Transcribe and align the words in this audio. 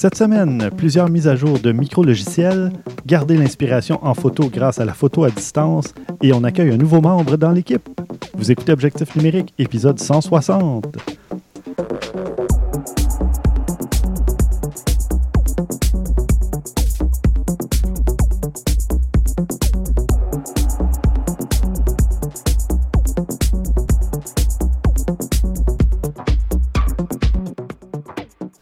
Cette 0.00 0.14
semaine, 0.14 0.70
plusieurs 0.76 1.10
mises 1.10 1.26
à 1.26 1.34
jour 1.34 1.58
de 1.58 1.72
micro-logiciels, 1.72 2.70
garder 3.04 3.36
l'inspiration 3.36 3.98
en 4.06 4.14
photo 4.14 4.48
grâce 4.48 4.78
à 4.78 4.84
la 4.84 4.94
photo 4.94 5.24
à 5.24 5.30
distance 5.32 5.92
et 6.22 6.32
on 6.32 6.44
accueille 6.44 6.70
un 6.70 6.76
nouveau 6.76 7.00
membre 7.00 7.36
dans 7.36 7.50
l'équipe. 7.50 7.88
Vous 8.34 8.52
écoutez 8.52 8.70
Objectif 8.70 9.16
numérique, 9.16 9.52
épisode 9.58 9.98
160. 9.98 11.17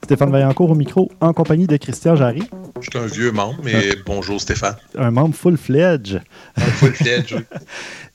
Stéphane 0.06 0.30
Vaillancourt 0.30 0.70
au 0.70 0.76
micro, 0.76 1.10
en 1.20 1.32
compagnie 1.32 1.66
de 1.66 1.76
Christian 1.76 2.14
Jarry. 2.14 2.44
Je 2.80 2.90
suis 2.90 2.96
un 2.96 3.06
vieux 3.06 3.32
membre, 3.32 3.58
mais 3.64 3.96
bonjour 4.06 4.40
Stéphane. 4.40 4.76
Un 4.96 5.10
membre 5.10 5.34
full-fledged. 5.34 6.22
Un 6.56 6.60
full-fledged, 6.60 7.34
oui. 7.34 7.58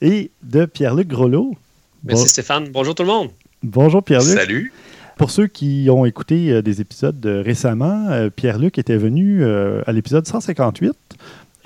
Et 0.00 0.30
de 0.42 0.64
Pierre-Luc 0.64 1.06
Grelot. 1.08 1.54
Merci 2.02 2.30
Stéphane. 2.30 2.70
Bonjour 2.72 2.94
tout 2.94 3.02
le 3.02 3.10
monde. 3.10 3.28
Bonjour 3.62 4.02
Pierre-Luc. 4.02 4.38
Salut. 4.38 4.72
Pour 5.18 5.30
ceux 5.30 5.46
qui 5.46 5.88
ont 5.90 6.06
écouté 6.06 6.50
euh, 6.50 6.62
des 6.62 6.80
épisodes 6.80 7.24
euh, 7.26 7.42
récemment, 7.42 8.08
euh, 8.08 8.30
Pierre-Luc 8.30 8.78
était 8.78 8.96
venu 8.96 9.44
à 9.44 9.92
l'épisode 9.92 10.26
158 10.26 10.96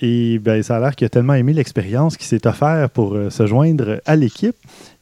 et 0.00 0.38
ben, 0.38 0.62
ça 0.62 0.76
a 0.76 0.80
l'air 0.80 0.94
qu'il 0.94 1.06
a 1.06 1.08
tellement 1.08 1.34
aimé 1.34 1.52
l'expérience 1.52 2.16
qu'il 2.16 2.26
s'est 2.26 2.46
offert 2.46 2.90
pour 2.90 3.16
se 3.30 3.46
joindre 3.46 4.00
à 4.04 4.16
l'équipe. 4.16 4.56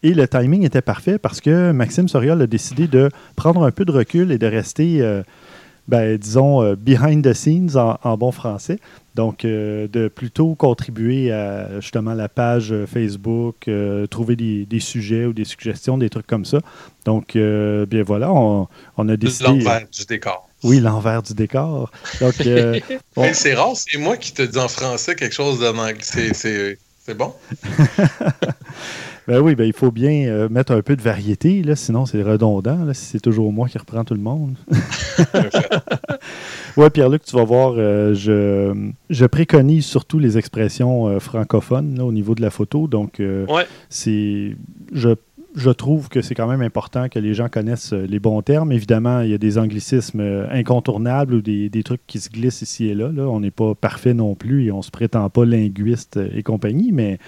Et 0.05 0.13
le 0.13 0.29
timing 0.29 0.65
était 0.65 0.83
parfait 0.83 1.17
parce 1.17 1.41
que 1.41 1.73
Maxime 1.73 2.09
Soriol 2.09 2.43
a 2.43 2.47
décidé 2.47 2.89
de 2.89 3.09
prendre 3.37 3.65
un 3.65 3.71
peu 3.71 3.87
de 3.87 3.91
recul 3.91 4.33
et 4.33 4.39
de 4.39 4.47
rester, 4.47 5.01
euh, 5.01 5.23
ben, 5.89 6.19
disons, 6.19 6.63
euh, 6.63 6.77
behind 6.77 7.25
the 7.25 7.33
scenes 7.33 7.71
en, 7.77 8.17
bon 8.19 8.31
français. 8.31 8.79
Donc, 9.15 9.47
euh, 9.47 9.89
de 9.89 10.09
plutôt 10.09 10.55
contribuer 10.57 11.33
à 11.33 11.81
justement 11.81 12.13
la 12.13 12.29
page 12.29 12.75
Facebook, 12.85 13.71
trouver 14.11 14.37
des, 14.37 14.81
sujets 14.81 15.25
ou 15.25 15.33
des 15.33 15.45
suggestions, 15.45 15.97
des 15.97 16.11
trucs 16.11 16.27
comme 16.27 16.45
ça. 16.45 16.59
Donc, 17.07 17.33
bien 17.33 18.03
voilà, 18.03 18.31
on, 18.31 18.69
a 19.09 19.17
décidé. 19.17 19.49
L'envers 19.49 19.89
du 19.91 20.05
décor. 20.05 20.51
Oui, 20.65 20.81
l'envers 20.81 21.23
du 21.23 21.35
décor. 21.35 21.93
Donc, 22.21 22.35
C'est 23.33 23.55
rare, 23.55 23.77
c'est 23.77 23.99
moi 23.99 24.17
qui 24.17 24.33
te 24.33 24.43
dis 24.43 24.59
en 24.59 24.69
français 24.69 25.15
quelque 25.15 25.35
chose 25.35 25.61
de 25.61 25.73
C'est 26.01 27.17
bon? 27.17 27.33
Ben 29.27 29.41
oui, 29.41 29.55
ben 29.55 29.65
il 29.65 29.73
faut 29.73 29.91
bien 29.91 30.29
euh, 30.29 30.49
mettre 30.51 30.73
un 30.73 30.83
peu 30.83 30.97
de 30.97 31.03
variété, 31.03 31.63
là, 31.63 31.77
sinon 31.77 32.05
c'est 32.05 32.23
redondant, 32.23 32.93
si 32.93 33.07
c'est 33.07 33.21
toujours 33.21 33.53
moi 33.53 33.69
qui 33.69 33.79
reprends 33.79 34.05
tout 34.05 34.13
le 34.13 34.21
monde. 34.21 34.57
oui, 36.77 36.91
Pierre-Luc, 36.91 37.25
tu 37.25 37.35
vas 37.35 37.45
voir, 37.45 37.75
euh, 37.79 38.13
je, 38.13 38.91
je, 39.09 39.25
préconise 39.25 39.87
surtout 39.87 40.19
les 40.19 40.37
expressions 40.37 41.09
euh, 41.09 41.21
francophones 41.21 42.03
au 42.03 42.13
niveau 42.13 42.35
de 42.35 42.43
la 42.43 42.51
photo. 42.51 42.87
Donc, 42.87 43.23
c'est 43.89 44.57
je, 44.93 45.15
je 45.55 45.71
trouve 45.71 46.09
que 46.09 46.21
c'est 46.21 46.35
quand 46.35 46.47
même 46.47 46.63
important 46.63 47.09
que 47.09 47.19
les 47.19 47.35
gens 47.35 47.49
connaissent 47.49 47.93
les 47.93 48.19
bons 48.19 48.43
termes. 48.43 48.73
Évidemment, 48.73 49.21
il 49.21 49.31
y 49.31 49.35
a 49.35 49.39
des 49.39 49.59
anglicismes 49.59 50.47
incontournables 50.51 51.35
ou 51.35 51.41
des, 51.41 51.69
des 51.69 51.83
trucs 51.83 52.07
qui 52.07 52.21
se 52.21 52.29
glissent 52.29 52.63
ici 52.63 52.89
et 52.89 52.95
là. 52.95 53.11
On 53.17 53.41
n'est 53.41 53.51
pas 53.51 53.75
parfait 53.75 54.15
non 54.15 54.35
plus 54.35 54.67
et 54.67 54.73
on 54.73 54.79
ne 54.79 54.83
se 54.83 54.91
prétend 54.91 55.29
pas 55.31 55.45
linguiste 55.45 56.19
et 56.35 56.43
compagnie, 56.43 56.93
mais 56.93 57.19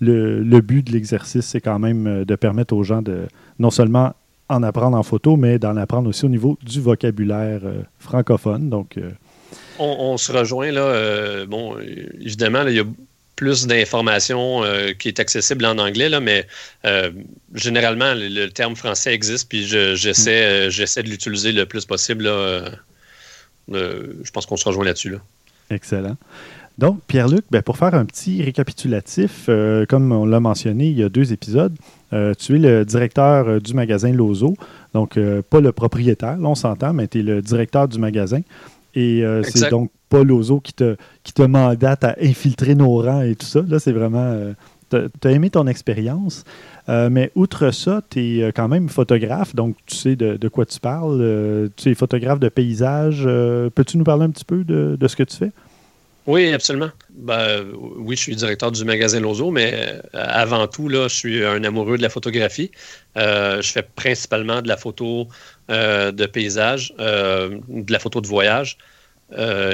le, 0.00 0.60
but 0.60 0.86
de 0.86 0.92
l'exercice, 0.92 1.46
c'est 1.46 1.60
quand 1.60 1.78
même 1.78 2.06
euh, 2.06 2.24
de 2.24 2.34
permettre 2.34 2.74
aux 2.74 2.82
gens 2.82 3.02
de 3.02 3.26
non 3.58 3.70
seulement 3.70 4.14
en 4.48 4.62
apprendre 4.62 4.96
en 4.96 5.02
photo, 5.02 5.36
mais 5.36 5.58
d'en 5.58 5.76
apprendre 5.76 6.08
aussi 6.08 6.24
au 6.24 6.28
niveau 6.28 6.58
du 6.62 6.80
vocabulaire 6.80 7.60
euh, 7.64 7.82
francophone. 7.98 8.68
Donc, 8.68 8.96
euh, 8.96 9.10
on, 9.78 10.16
se 10.16 10.32
rejoint 10.32 10.72
là. 10.72 11.46
bon, 11.46 11.76
évidemment, 12.20 12.66
il 12.66 12.74
y 12.74 12.80
a 12.80 12.84
plus 13.40 13.66
d'informations 13.66 14.62
qui 14.98 15.08
est 15.08 15.18
accessible 15.18 15.64
en 15.64 15.78
anglais, 15.78 16.10
là, 16.10 16.20
mais 16.20 16.46
généralement, 17.54 18.12
le, 18.14 18.48
terme 18.48 18.76
français 18.76 19.14
existe, 19.14 19.48
puis 19.48 19.64
j'essaie 19.64 21.02
de 21.02 21.08
l'utiliser 21.08 21.52
le 21.52 21.64
plus 21.64 21.86
possible. 21.86 22.24
je 23.68 24.30
pense 24.30 24.44
qu'on 24.44 24.58
se 24.58 24.68
rejoint 24.68 24.84
là-dessus. 24.84 25.08
Là. 25.08 25.18
Excellent. 25.70 26.16
Donc, 26.80 27.00
Pierre-Luc, 27.06 27.44
ben, 27.50 27.60
pour 27.60 27.76
faire 27.76 27.94
un 27.94 28.06
petit 28.06 28.42
récapitulatif, 28.42 29.46
euh, 29.50 29.84
comme 29.86 30.12
on 30.12 30.24
l'a 30.24 30.40
mentionné 30.40 30.86
il 30.86 30.98
y 30.98 31.02
a 31.02 31.10
deux 31.10 31.32
épisodes, 31.32 31.76
euh, 32.14 32.32
tu 32.32 32.56
es 32.56 32.58
le 32.58 32.86
directeur 32.86 33.46
euh, 33.46 33.60
du 33.60 33.74
magasin 33.74 34.12
Lozo, 34.12 34.56
donc 34.94 35.18
pas 35.50 35.60
le 35.60 35.72
propriétaire, 35.72 36.38
là 36.38 36.48
on 36.48 36.54
s'entend, 36.54 36.94
mais 36.94 37.06
tu 37.06 37.20
es 37.20 37.22
le 37.22 37.42
directeur 37.42 37.86
du 37.86 37.98
magasin. 37.98 38.40
Et 38.94 39.24
c'est 39.44 39.70
donc 39.70 39.90
pas 40.08 40.24
Lozo 40.24 40.60
qui 40.60 40.72
te, 40.72 40.96
qui 41.22 41.32
te 41.32 41.42
mandate 41.42 42.04
à 42.04 42.16
infiltrer 42.20 42.74
nos 42.74 42.96
rangs 42.96 43.22
et 43.22 43.34
tout 43.34 43.46
ça. 43.46 43.62
Là, 43.66 43.78
c'est 43.78 43.92
vraiment. 43.92 44.54
tu 44.90 45.28
as 45.28 45.30
aimé 45.30 45.50
ton 45.50 45.66
expérience. 45.66 46.44
mais 46.88 47.30
outre 47.34 47.70
ça, 47.70 48.02
tu 48.10 48.40
es 48.40 48.52
quand 48.52 48.68
même 48.68 48.88
photographe, 48.88 49.54
donc 49.54 49.76
tu 49.86 49.96
sais 49.96 50.16
de, 50.16 50.48
quoi 50.48 50.66
tu 50.66 50.80
parles. 50.80 51.70
tu 51.76 51.90
es 51.90 51.94
photographe 51.94 52.40
de 52.40 52.48
paysage. 52.48 53.24
Peux-tu 53.74 53.98
nous 53.98 54.04
parler 54.04 54.24
un 54.24 54.30
petit 54.30 54.44
peu 54.44 54.64
de, 54.64 54.96
de 54.98 55.08
ce 55.08 55.16
que 55.16 55.22
tu 55.22 55.36
fais? 55.36 55.52
Oui, 56.26 56.52
absolument. 56.52 56.90
Ben, 57.10 57.66
oui, 57.74 58.14
je 58.14 58.20
suis 58.20 58.36
directeur 58.36 58.70
du 58.70 58.84
magasin 58.84 59.20
Lozo, 59.20 59.50
mais 59.50 59.72
euh, 59.74 60.00
avant 60.12 60.66
tout, 60.68 60.88
là, 60.88 61.08
je 61.08 61.14
suis 61.14 61.44
un 61.44 61.64
amoureux 61.64 61.96
de 61.96 62.02
la 62.02 62.08
photographie. 62.10 62.70
Euh, 63.16 63.62
je 63.62 63.72
fais 63.72 63.82
principalement 63.82 64.60
de 64.60 64.68
la 64.68 64.76
photo 64.76 65.28
euh, 65.70 66.12
de 66.12 66.26
paysage, 66.26 66.92
de 66.98 67.92
la 67.92 67.98
photo 67.98 68.20
de 68.20 68.26
voyage 68.26 68.76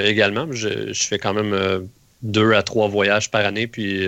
également. 0.04 0.46
Je, 0.52 0.92
fais 0.92 1.18
quand 1.18 1.34
même 1.34 1.88
deux 2.22 2.52
à 2.52 2.62
trois 2.62 2.88
voyages 2.88 3.30
par 3.30 3.44
année, 3.44 3.66
puis 3.66 4.06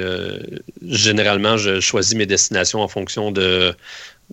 généralement, 0.87 1.57
je 1.57 1.81
choisis 1.81 2.15
mes 2.15 2.27
destinations 2.27 2.81
en 2.83 2.89
fonction 2.89 3.31
de, 3.33 3.75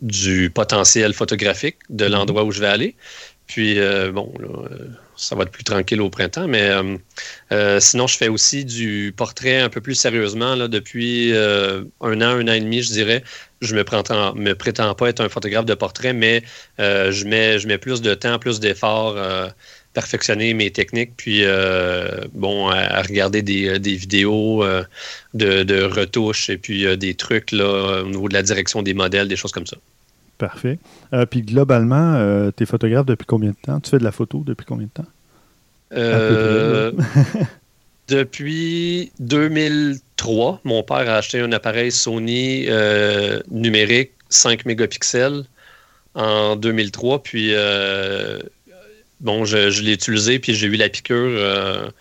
du 0.01 0.49
potentiel 0.49 1.13
photographique 1.13 1.77
de 1.89 2.05
mm-hmm. 2.05 2.09
l'endroit 2.09 2.43
où 2.43 2.51
je 2.51 2.59
vais 2.59 2.67
aller. 2.67 2.95
Puis, 3.47 3.79
bon, 4.11 4.33
ça 5.17 5.35
va 5.35 5.43
être 5.43 5.51
plus 5.51 5.63
tranquille 5.63 6.01
au 6.01 6.09
printemps. 6.09 6.47
Mais 6.47 6.69
euh, 6.69 6.97
euh, 7.51 7.79
sinon, 7.79 8.07
je 8.07 8.17
fais 8.17 8.27
aussi 8.27 8.65
du 8.65 9.13
portrait 9.15 9.59
un 9.59 9.69
peu 9.69 9.81
plus 9.81 9.95
sérieusement 9.95 10.55
là, 10.55 10.67
depuis 10.67 11.33
euh, 11.33 11.83
un 12.01 12.21
an, 12.21 12.37
un 12.39 12.47
an 12.47 12.53
et 12.53 12.59
demi, 12.59 12.81
je 12.81 12.91
dirais. 12.91 13.23
Je 13.61 13.75
prétends, 13.81 14.35
me 14.35 14.53
prétends 14.53 14.93
pas 14.95 15.09
être 15.09 15.21
un 15.21 15.29
photographe 15.29 15.65
de 15.65 15.73
portrait, 15.73 16.13
mais 16.13 16.43
je, 16.77 17.25
mets, 17.25 17.77
plus 17.77 18.01
de 18.01 18.13
temps, 18.13 18.37
plus 18.37 18.59
d'efforts 18.59 19.15
perfectionner 19.93 20.53
mes 20.53 20.71
techniques, 20.71 21.13
puis 21.15 21.43
bon, 22.33 22.67
à, 22.67 23.01
regarder 23.01 23.41
des, 23.41 23.95
vidéos 23.95 24.63
de, 25.33 25.63
de, 25.63 25.83
retouches 25.83 26.49
et 26.49 26.57
puis 26.57 26.97
des 26.97 27.15
trucs 27.15 27.53
là, 27.53 28.03
au 28.03 28.07
niveau 28.07 28.27
de 28.27 28.33
la 28.33 28.43
direction 28.43 28.83
des 28.83 28.93
modèles, 28.93 29.29
des 29.29 29.37
choses 29.37 29.53
comme 29.53 29.67
ça. 29.67 29.77
Parfait. 30.37 30.79
Euh, 31.13 31.25
puis 31.25 31.41
globalement, 31.41 32.15
euh, 32.15 32.51
tu 32.55 32.63
es 32.63 32.65
photographe 32.65 33.05
depuis 33.05 33.25
combien 33.25 33.51
de 33.51 33.55
temps? 33.61 33.79
Tu 33.79 33.89
fais 33.89 33.99
de 33.99 34.03
la 34.03 34.11
photo 34.11 34.43
depuis 34.45 34.65
combien 34.65 34.87
de 34.87 34.91
temps? 34.91 35.09
Euh, 35.93 36.91
depuis 38.09 39.11
2003, 39.19 40.61
mon 40.65 40.83
père 40.83 41.09
a 41.09 41.17
acheté 41.17 41.39
un 41.39 41.51
appareil 41.53 41.91
Sony 41.91 42.67
numérique 43.49 44.11
5 44.29 44.65
mégapixels 44.65 45.45
en 46.15 46.57
2003. 46.57 47.23
Puis, 47.23 47.53
bon, 49.21 49.45
je, 49.45 49.81
l'ai 49.81 49.93
utilisé, 49.93 50.39
puis 50.39 50.53
j'ai 50.53 50.67
eu 50.67 50.75
la 50.75 50.89
piqûre. 50.89 51.93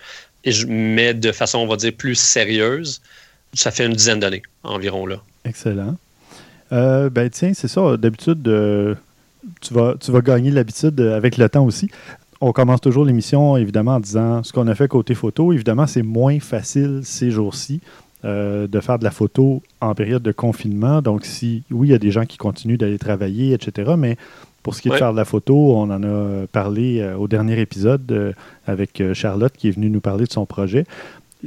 et 0.42 0.50
je 0.50 0.66
mets 0.66 1.14
de 1.14 1.30
façon, 1.30 1.58
on 1.58 1.68
va 1.68 1.76
dire, 1.76 1.92
plus 1.92 2.16
sérieuse. 2.16 3.00
Ça 3.52 3.70
fait 3.70 3.86
une 3.86 3.92
dizaine 3.92 4.18
d'années 4.18 4.42
environ, 4.64 5.06
là. 5.06 5.22
Excellent. 5.44 5.96
Euh, 6.74 7.08
ben 7.08 7.30
tiens, 7.30 7.52
c'est 7.54 7.68
ça. 7.68 7.96
D'habitude, 7.96 8.46
euh, 8.48 8.94
tu, 9.60 9.72
vas, 9.72 9.94
tu 9.98 10.10
vas 10.10 10.20
gagner 10.20 10.50
l'habitude 10.50 11.00
avec 11.00 11.36
le 11.36 11.48
temps 11.48 11.64
aussi. 11.64 11.90
On 12.40 12.52
commence 12.52 12.80
toujours 12.80 13.04
l'émission, 13.04 13.56
évidemment, 13.56 13.94
en 13.94 14.00
disant 14.00 14.42
ce 14.42 14.52
qu'on 14.52 14.66
a 14.66 14.74
fait 14.74 14.88
côté 14.88 15.14
photo. 15.14 15.52
Évidemment, 15.52 15.86
c'est 15.86 16.02
moins 16.02 16.40
facile 16.40 17.00
ces 17.04 17.30
jours-ci 17.30 17.80
euh, 18.24 18.66
de 18.66 18.80
faire 18.80 18.98
de 18.98 19.04
la 19.04 19.12
photo 19.12 19.62
en 19.80 19.94
période 19.94 20.22
de 20.22 20.32
confinement. 20.32 21.00
Donc, 21.00 21.24
si 21.24 21.62
oui, 21.70 21.88
il 21.88 21.90
y 21.92 21.94
a 21.94 21.98
des 21.98 22.10
gens 22.10 22.26
qui 22.26 22.36
continuent 22.36 22.76
d'aller 22.76 22.98
travailler, 22.98 23.52
etc. 23.52 23.92
Mais 23.96 24.16
pour 24.64 24.74
ce 24.74 24.82
qui 24.82 24.88
est 24.88 24.92
de 24.92 24.96
faire 24.96 25.12
de 25.12 25.16
la 25.16 25.24
photo, 25.24 25.76
on 25.76 25.90
en 25.90 26.02
a 26.02 26.46
parlé 26.48 27.06
au 27.18 27.28
dernier 27.28 27.60
épisode 27.60 28.34
avec 28.66 29.02
Charlotte 29.12 29.52
qui 29.56 29.68
est 29.68 29.72
venue 29.72 29.90
nous 29.90 30.00
parler 30.00 30.24
de 30.24 30.32
son 30.32 30.46
projet 30.46 30.86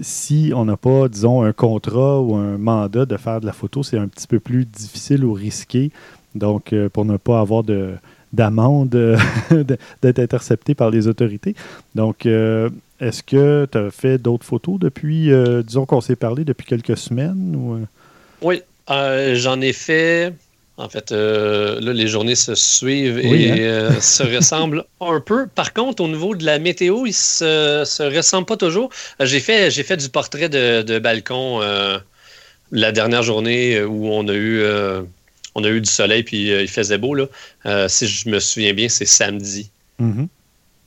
si 0.02 0.52
on 0.56 0.66
n'a 0.66 0.78
pas, 0.78 1.08
disons, 1.08 1.44
un 1.44 1.54
contrat 1.54 2.22
ou 2.22 2.36
un 2.36 2.58
mandat 2.58 3.06
de 3.06 3.18
faire 3.18 3.42
de 3.42 3.46
la 3.46 3.54
photo, 3.54 3.84
c'est 3.84 3.98
un 3.98 4.08
petit 4.08 4.28
peu 4.28 4.40
plus 4.40 4.66
difficile 4.66 5.24
ou 5.26 5.34
risqué. 5.34 5.92
Donc, 6.36 6.74
euh, 6.74 6.90
pour 6.90 7.06
ne 7.06 7.18
pas 7.18 7.40
avoir 7.40 7.64
de 7.64 7.94
d'amende 8.34 8.90
d'être 10.02 10.20
intercepté 10.20 10.76
par 10.76 10.90
les 10.90 11.08
autorités. 11.08 11.56
Donc, 11.96 12.26
euh, 12.26 12.70
est-ce 13.00 13.24
que 13.24 13.66
tu 13.72 13.78
as 13.78 13.90
fait 13.90 14.18
d'autres 14.18 14.46
photos 14.46 14.78
depuis, 14.80 15.32
euh, 15.32 15.64
disons 15.64 15.86
qu'on 15.86 16.02
s'est 16.02 16.18
parlé 16.18 16.44
depuis 16.44 16.66
quelques 16.66 16.98
semaines? 16.98 17.56
Ou... 17.56 17.80
Oui, 18.42 18.62
j'en 18.88 19.62
ai 19.62 19.72
fait 19.72 20.34
En 20.78 20.90
fait, 20.90 21.12
là, 21.12 21.80
les 21.94 22.08
journées 22.08 22.36
se 22.36 22.54
suivent 22.54 23.18
et 23.18 23.68
hein? 23.68 23.90
se 24.02 24.22
ressemblent 24.22 24.86
un 25.02 25.20
peu. 25.20 25.48
Par 25.48 25.74
contre, 25.74 26.04
au 26.04 26.08
niveau 26.08 26.36
de 26.36 26.46
la 26.46 26.60
météo, 26.60 27.08
ils 27.08 27.14
se, 27.14 27.84
se 27.84 28.04
ressemblent 28.04 28.46
pas 28.46 28.58
toujours. 28.58 28.92
J'ai 29.20 29.40
fait, 29.40 29.72
j'ai 29.72 29.82
fait 29.82 29.98
du 29.98 30.10
portrait 30.10 30.50
de, 30.50 30.84
de 30.84 31.00
balcon 31.00 31.62
la 32.72 32.92
dernière 32.92 33.24
journée 33.24 33.82
où 33.82 34.08
on 34.10 34.28
a 34.28 34.34
eu 34.34 34.64
on 35.56 35.64
a 35.64 35.70
eu 35.70 35.82
du 35.82 35.90
soleil 35.90 36.22
puis 36.22 36.50
il 36.50 36.68
faisait 36.68 37.00
beau. 37.00 37.16
Là. 37.16 37.90
si 37.90 38.08
je 38.08 38.30
me 38.30 38.40
souviens 38.40 38.74
bien, 38.74 38.88
c'est 38.88 39.06
samedi. 39.06 39.72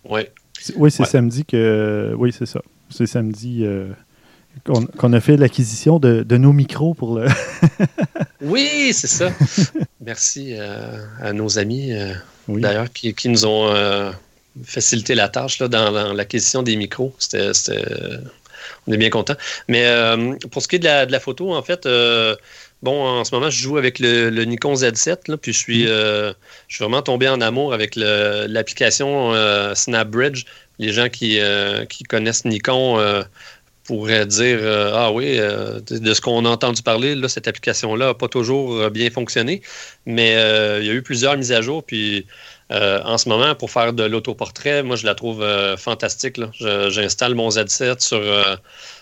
Ouais. 0.05 0.31
Oui, 0.77 0.93
c'est 0.93 1.05
samedi 1.05 1.45
que. 1.45 2.15
Oui, 2.17 2.33
c'est 2.37 2.47
ça. 2.47 2.63
C'est 2.91 3.07
samedi 3.07 3.65
euh, 4.69 4.81
qu'on 4.97 5.13
a 5.13 5.21
fait 5.21 5.37
l'acquisition 5.37 5.99
de, 5.99 6.37
nos 6.37 6.53
micros 6.53 6.95
pour 6.95 7.19
le. 7.19 7.27
oui, 8.41 8.93
c'est 8.93 9.07
ça. 9.07 9.31
Merci 10.01 10.55
euh, 10.57 11.05
à 11.21 11.33
nos 11.33 11.59
amis, 11.59 11.93
euh, 11.93 12.13
d'ailleurs, 12.49 12.93
qui, 12.93 13.15
nous 13.29 13.47
ont 13.47 13.73
facilité 14.65 15.15
la 15.15 15.29
tâche 15.29 15.59
là, 15.61 15.69
dans, 15.69 16.13
l'acquisition 16.13 16.63
des 16.63 16.77
micros. 16.77 17.15
C'était. 17.19 17.51
On 18.87 18.93
est 18.93 18.99
bien 18.99 19.11
content. 19.11 19.35
Mais 19.69 19.87
pour 20.51 20.63
ce 20.63 20.69
qui 20.69 20.77
est 20.77 20.81
de 20.81 21.13
la, 21.13 21.21
photo, 21.21 21.55
en 21.55 21.63
fait. 21.63 21.89
Bon, 22.83 23.05
en 23.05 23.25
ce 23.25 23.35
moment, 23.35 23.51
je 23.51 23.61
joue 23.61 23.77
avec 23.77 23.99
le, 23.99 24.31
Nikon 24.45 24.73
Z7, 24.73 25.37
puis 25.37 25.53
je 25.53 25.59
suis, 25.59 25.85
mm. 25.85 26.35
je 26.69 26.75
suis 26.75 26.83
vraiment 26.83 27.03
tombé 27.03 27.29
en 27.29 27.41
amour 27.41 27.75
avec 27.75 27.95
l'application 27.95 29.35
SnapBridge 29.75 30.45
les 30.81 30.93
gens 30.93 31.09
qui, 31.11 31.39
euh, 31.39 31.85
qui 31.85 32.05
connaissent 32.05 32.45
Nikon 32.45 32.99
euh, 33.81 33.87
pourraient 33.87 34.27
dire 34.27 34.59
euh, 34.61 34.93
Ah 34.95 35.13
oui, 35.13 35.39
de 35.39 36.15
ce 36.15 36.21
qu'on 36.21 36.45
a 36.45 36.49
entendu 36.49 36.83
parler, 36.83 37.15
là, 37.15 37.29
cette 37.29 37.49
application-là 37.49 38.07
n'a 38.07 38.15
pas 38.15 38.29
toujours 38.29 38.91
bien 38.91 39.11
fonctionné. 39.11 39.63
Mais 40.07 40.31
il 40.81 40.87
y 40.87 40.91
a 40.91 40.95
eu 40.95 41.03
plusieurs 41.03 41.37
mises 41.37 41.53
à 41.53 41.63
jour. 41.63 41.85
Puis 41.85 42.27
en 42.71 43.19
ce 43.19 43.29
moment, 43.29 43.55
pour 43.55 43.71
faire 43.71 43.93
de 43.93 44.05
l'autoportrait, 44.05 44.83
moi, 44.83 44.97
je 44.97 45.07
la 45.07 45.15
trouve 45.15 45.45
fantastique. 45.77 46.41
J'installe 46.61 47.35
mon 47.35 47.49
Z7 47.49 48.01
sur, 48.01 48.23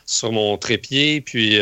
sur 0.07 0.33
mon 0.33 0.57
trépied. 0.57 1.21
Puis. 1.21 1.59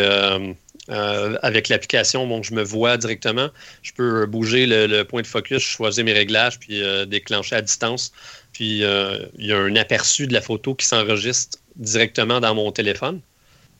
avec 0.88 1.68
l'application, 1.68 2.26
bon, 2.28 2.42
je 2.42 2.54
me 2.54 2.62
vois 2.62 2.96
directement. 2.96 3.48
Je 3.82 3.92
peux 3.92 4.26
bouger 4.26 4.66
le, 4.66 5.02
point 5.02 5.22
de 5.22 5.26
focus, 5.26 5.62
choisir 5.62 6.04
mes 6.04 6.12
réglages, 6.12 6.58
puis 6.58 6.80
déclencher 7.08 7.56
à 7.56 7.62
distance. 7.62 8.12
Puis 8.56 8.84
euh, 8.84 9.18
il 9.36 9.44
y 9.44 9.52
a 9.52 9.58
un 9.58 9.76
aperçu 9.76 10.26
de 10.26 10.32
la 10.32 10.40
photo 10.40 10.74
qui 10.74 10.86
s'enregistre 10.86 11.58
directement 11.76 12.40
dans 12.40 12.54
mon 12.54 12.72
téléphone. 12.72 13.20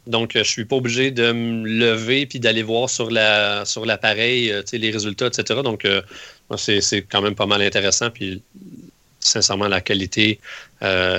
Donc, 0.06 0.32
je 0.34 0.38
ne 0.38 0.44
suis 0.44 0.64
pas 0.64 0.76
obligé 0.76 1.10
de 1.10 1.32
me 1.32 1.66
lever 1.66 2.26
puis 2.26 2.38
d'aller 2.38 2.62
voir 2.62 2.88
sur 2.88 3.10
la 3.10 3.64
sur 3.64 3.84
l'appareil 3.84 4.52
euh, 4.52 4.62
les 4.72 4.90
résultats, 4.90 5.26
etc. 5.26 5.60
Donc, 5.64 5.84
euh, 5.84 6.00
c'est 6.56 7.02
quand 7.02 7.22
même 7.22 7.34
pas 7.34 7.46
mal 7.46 7.60
intéressant. 7.60 8.10
Puis, 8.10 8.42
sincèrement, 9.18 9.66
la 9.66 9.80
qualité 9.80 10.38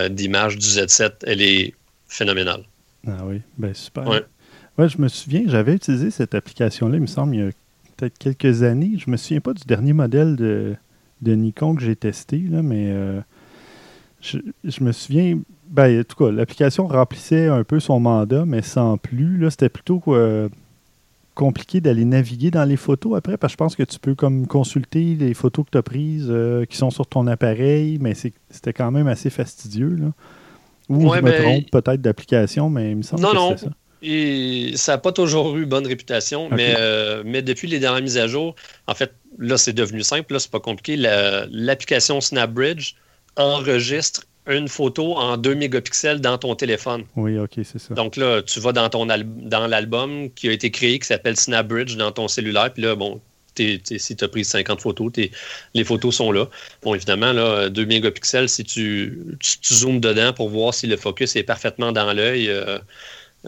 d'image 0.09 0.57
du 0.57 0.65
Z7, 0.65 1.11
elle 1.25 1.41
est 1.41 1.73
phénoménale. 2.07 2.63
Ah 3.05 3.25
oui, 3.25 3.41
ben 3.57 3.73
super. 3.73 4.07
Ouais. 4.07 4.23
je 4.77 4.97
me 5.01 5.09
souviens, 5.09 5.43
j'avais 5.47 5.73
utilisé 5.73 6.09
cette 6.09 6.33
application-là, 6.33 6.95
il 6.95 7.01
me 7.01 7.07
semble, 7.07 7.35
il 7.35 7.39
y 7.39 7.43
a 7.43 7.49
peut-être 7.97 8.17
quelques 8.17 8.63
années. 8.63 8.93
Je 8.97 9.11
me 9.11 9.17
souviens 9.17 9.41
pas 9.41 9.53
du 9.53 9.65
dernier 9.65 9.91
modèle 9.91 10.37
de, 10.37 10.75
de 11.21 11.33
Nikon 11.33 11.75
que 11.75 11.83
j'ai 11.83 11.97
testé, 11.97 12.37
là, 12.49 12.61
mais 12.61 12.93
je, 14.21 14.83
me 14.83 14.91
souviens, 14.91 15.39
ben, 15.69 15.99
en 15.99 16.03
tout 16.03 16.23
cas, 16.25 16.31
l'application 16.31 16.87
remplissait 16.87 17.47
un 17.47 17.63
peu 17.63 17.79
son 17.79 17.99
mandat, 17.99 18.45
mais 18.45 18.61
sans 18.61 18.97
plus. 18.97 19.37
Là, 19.37 19.49
c'était 19.49 19.69
plutôt 19.69 20.01
euh, 20.07 20.49
compliqué 21.35 21.81
d'aller 21.81 22.05
naviguer 22.05 22.51
dans 22.51 22.65
les 22.65 22.77
photos 22.77 23.17
après, 23.17 23.37
parce 23.37 23.53
que 23.53 23.55
je 23.55 23.57
pense 23.57 23.75
que 23.75 23.83
tu 23.83 23.99
peux 23.99 24.15
comme 24.15 24.47
consulter 24.47 25.15
les 25.15 25.33
photos 25.33 25.65
que 25.65 25.71
tu 25.71 25.77
as 25.77 25.83
prises 25.83 26.27
euh, 26.29 26.65
qui 26.65 26.77
sont 26.77 26.89
sur 26.89 27.07
ton 27.07 27.27
appareil, 27.27 27.97
mais 28.01 28.13
c'était 28.15 28.73
quand 28.73 28.91
même 28.91 29.07
assez 29.07 29.29
fastidieux. 29.29 29.95
Là. 29.95 30.11
Ou 30.89 31.13
je 31.13 31.19
me 31.19 31.31
ben, 31.31 31.43
trompe 31.43 31.71
peut-être 31.71 32.01
d'application, 32.01 32.69
mais 32.69 32.91
il 32.91 32.97
me 32.97 33.01
semble 33.03 33.21
que 33.21 33.57
c'est 33.57 33.65
ça. 33.65 33.71
Et 34.03 34.73
ça 34.75 34.93
n'a 34.93 34.97
pas 34.99 35.11
toujours 35.11 35.57
eu 35.57 35.65
bonne 35.65 35.87
réputation, 35.87 36.49
mais, 36.51 36.75
euh, 36.77 37.23
mais 37.25 37.41
depuis 37.41 37.67
les 37.67 37.79
dernières 37.79 38.03
mises 38.03 38.17
à 38.19 38.27
jour, 38.27 38.55
en 38.85 38.93
fait, 38.93 39.11
là, 39.39 39.57
c'est 39.57 39.73
devenu 39.73 40.03
simple, 40.03 40.33
là, 40.33 40.39
c'est 40.39 40.51
pas 40.51 40.59
compliqué. 40.59 40.95
L'application 40.97 42.21
SnapBridge, 42.21 42.93
enregistre 43.37 44.23
une 44.49 44.67
photo 44.67 45.15
en 45.15 45.37
2 45.37 45.55
mégapixels 45.55 46.21
dans 46.21 46.37
ton 46.37 46.55
téléphone. 46.55 47.03
Oui, 47.15 47.37
OK, 47.37 47.53
c'est 47.63 47.79
ça. 47.79 47.93
Donc 47.93 48.15
là, 48.15 48.41
tu 48.41 48.59
vas 48.59 48.71
dans, 48.71 48.89
ton 48.89 49.05
dans 49.05 49.67
l'album 49.67 50.29
qui 50.31 50.49
a 50.49 50.51
été 50.51 50.71
créé, 50.71 50.99
qui 50.99 51.07
s'appelle 51.07 51.37
SnapBridge 51.37 51.95
dans 51.97 52.11
ton 52.11 52.27
cellulaire, 52.27 52.71
puis 52.73 52.83
là, 52.83 52.95
bon, 52.95 53.21
si 53.57 54.15
tu 54.15 54.23
as 54.23 54.27
pris 54.27 54.45
50 54.45 54.81
photos, 54.81 55.11
les 55.73 55.83
photos 55.83 56.15
sont 56.15 56.31
là. 56.31 56.47
Bon, 56.83 56.95
évidemment, 56.95 57.33
là, 57.33 57.69
2 57.69 57.85
mégapixels, 57.85 58.49
si 58.49 58.63
tu, 58.63 59.37
zoomes 59.65 59.99
dedans 59.99 60.33
pour 60.33 60.49
voir 60.49 60.73
si 60.73 60.87
le 60.87 60.97
focus 60.97 61.35
est 61.35 61.43
parfaitement 61.43 61.91
dans 61.91 62.13
l'œil, 62.13 62.49
euh, 62.49 62.77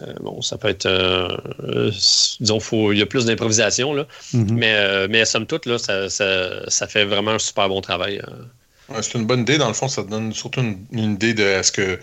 euh, 0.01 0.13
bon, 0.21 0.41
ça 0.41 0.57
peut 0.57 0.69
être. 0.69 0.85
Euh, 0.85 1.91
disons, 2.39 2.59
il 2.91 2.97
y 2.97 3.01
a 3.01 3.05
plus 3.05 3.25
d'improvisation, 3.25 3.93
là. 3.93 4.07
Mm-hmm. 4.33 4.53
mais, 4.53 5.07
mais 5.07 5.25
somme 5.25 5.45
toute, 5.45 5.65
là, 5.65 5.77
ça, 5.77 6.09
ça, 6.09 6.87
fait 6.87 7.05
vraiment 7.05 7.31
un 7.31 7.39
super 7.39 7.69
bon 7.69 7.81
travail 7.81 8.21
c'est 9.01 9.15
une 9.15 9.25
bonne 9.25 9.41
idée. 9.41 9.57
Dans 9.57 9.67
le 9.67 9.73
fond, 9.73 9.87
ça 9.87 10.03
te 10.03 10.09
donne 10.09 10.33
surtout 10.33 10.61
une, 10.61 11.13
idée 11.13 11.33
de 11.33 11.43
est-ce 11.43 11.71
que 11.71 11.99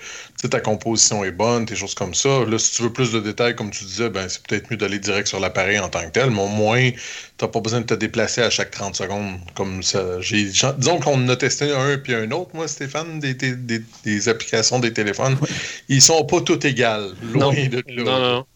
ta 0.48 0.60
composition 0.60 1.24
est 1.24 1.32
bonne, 1.32 1.64
des 1.64 1.76
choses 1.76 1.94
comme 1.94 2.14
ça. 2.14 2.44
Là, 2.44 2.58
si 2.58 2.76
tu 2.76 2.82
veux 2.82 2.92
plus 2.92 3.12
de 3.12 3.20
détails, 3.20 3.54
comme 3.54 3.70
tu 3.70 3.84
disais, 3.84 4.10
ben, 4.10 4.28
c'est 4.28 4.42
peut-être 4.46 4.70
mieux 4.70 4.76
d'aller 4.76 4.98
direct 4.98 5.28
sur 5.28 5.40
l'appareil 5.40 5.78
en 5.78 5.88
tant 5.88 6.02
que 6.02 6.10
tel, 6.10 6.30
mais 6.30 6.42
au 6.42 6.48
moins, 6.48 6.90
tu 6.90 7.44
n'as 7.44 7.48
pas 7.48 7.60
besoin 7.60 7.80
de 7.80 7.86
te 7.86 7.94
déplacer 7.94 8.42
à 8.42 8.50
chaque 8.50 8.70
30 8.70 8.94
secondes. 8.94 9.38
Comme 9.54 9.82
ça. 9.82 10.18
Disons 10.20 11.00
qu'on 11.00 11.28
a 11.28 11.36
testé 11.36 11.72
un 11.72 11.98
puis 11.98 12.14
un 12.14 12.30
autre, 12.30 12.50
moi, 12.54 12.68
Stéphane, 12.68 13.18
des, 13.18 13.34
des, 13.34 14.28
applications 14.28 14.78
des 14.78 14.92
téléphones. 14.92 15.36
Ils 15.88 16.02
sont 16.02 16.24
pas 16.24 16.40
tous 16.40 16.64
égales. 16.66 17.12
Loin 17.32 17.52
de 17.52 17.82
là. 17.88 18.04
Non, 18.04 18.20
non. 18.20 18.46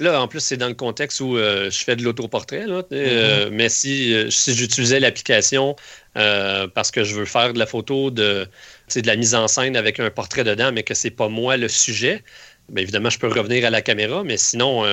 Là, 0.00 0.18
en 0.20 0.28
plus, 0.28 0.40
c'est 0.40 0.56
dans 0.56 0.68
le 0.68 0.74
contexte 0.74 1.20
où 1.20 1.36
euh, 1.36 1.70
je 1.70 1.84
fais 1.84 1.94
de 1.94 2.02
l'autoportrait. 2.02 2.64
Euh, 2.66 2.82
mm-hmm. 2.90 3.50
mais 3.50 3.68
si, 3.68 4.14
euh, 4.14 4.30
si 4.30 4.54
j'utilisais 4.54 4.98
l'application 4.98 5.76
parce 6.14 6.90
que 6.90 7.04
je 7.04 7.14
veux 7.14 7.24
faire 7.26 7.52
de 7.52 7.58
la 7.58 7.66
photo, 7.66 8.10
de, 8.10 8.48
de 8.94 9.06
la 9.06 9.16
mise 9.16 9.34
en 9.34 9.46
scène 9.46 9.76
avec 9.76 10.00
un 10.00 10.10
portrait 10.10 10.42
dedans, 10.42 10.72
mais 10.72 10.82
que 10.82 10.94
c'est 10.94 11.10
pas 11.10 11.28
moi 11.28 11.56
le 11.56 11.68
sujet, 11.68 12.24
bien 12.68 12.82
évidemment, 12.82 13.10
je 13.10 13.18
peux 13.18 13.28
revenir 13.28 13.64
à 13.64 13.70
la 13.70 13.80
caméra, 13.80 14.24
mais 14.24 14.36
sinon, 14.36 14.84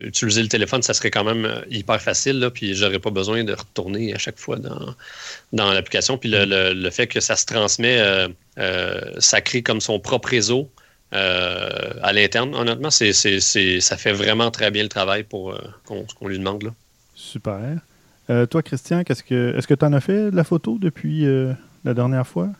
utiliser 0.00 0.42
le 0.42 0.48
téléphone, 0.48 0.82
ça 0.82 0.92
serait 0.92 1.10
quand 1.10 1.24
même 1.24 1.64
hyper 1.70 2.00
facile, 2.02 2.38
là, 2.38 2.50
puis 2.50 2.74
j'aurais 2.74 2.98
pas 2.98 3.10
besoin 3.10 3.44
de 3.44 3.54
retourner 3.54 4.14
à 4.14 4.18
chaque 4.18 4.38
fois 4.38 4.56
dans, 4.56 4.94
dans 5.52 5.72
l'application. 5.72 6.18
Puis 6.18 6.28
le, 6.28 6.44
mm. 6.44 6.82
le, 6.82 6.90
fait 6.90 7.06
que 7.06 7.20
ça 7.20 7.36
se 7.36 7.46
transmet, 7.46 7.98
ça 9.18 9.40
crée 9.40 9.62
comme 9.62 9.80
son 9.80 9.98
propre 10.00 10.28
réseau 10.28 10.70
euh, 11.14 11.92
à 12.02 12.12
l'interne. 12.12 12.54
Honnêtement, 12.54 12.90
ça 12.90 13.96
fait 13.96 14.12
vraiment 14.12 14.50
très 14.50 14.70
bien 14.70 14.82
le 14.82 14.88
travail 14.88 15.24
pour 15.24 15.52
euh, 15.52 15.58
qu'on, 15.84 16.28
lui 16.28 16.38
demande. 16.38 16.64
Là. 16.64 16.70
Super. 17.14 17.78
Euh, 18.30 18.46
toi, 18.46 18.62
Christian, 18.62 19.04
qu'est-ce 19.04 19.22
que, 19.22 19.56
est-ce 19.56 19.66
que 19.66 19.74
tu 19.74 19.84
en 19.84 19.92
as 19.92 20.00
fait 20.00 20.30
de 20.30 20.36
la 20.36 20.44
photo 20.44 20.78
depuis 20.78 21.26
la 21.84 21.94
dernière 21.94 22.26
fois? 22.26 22.50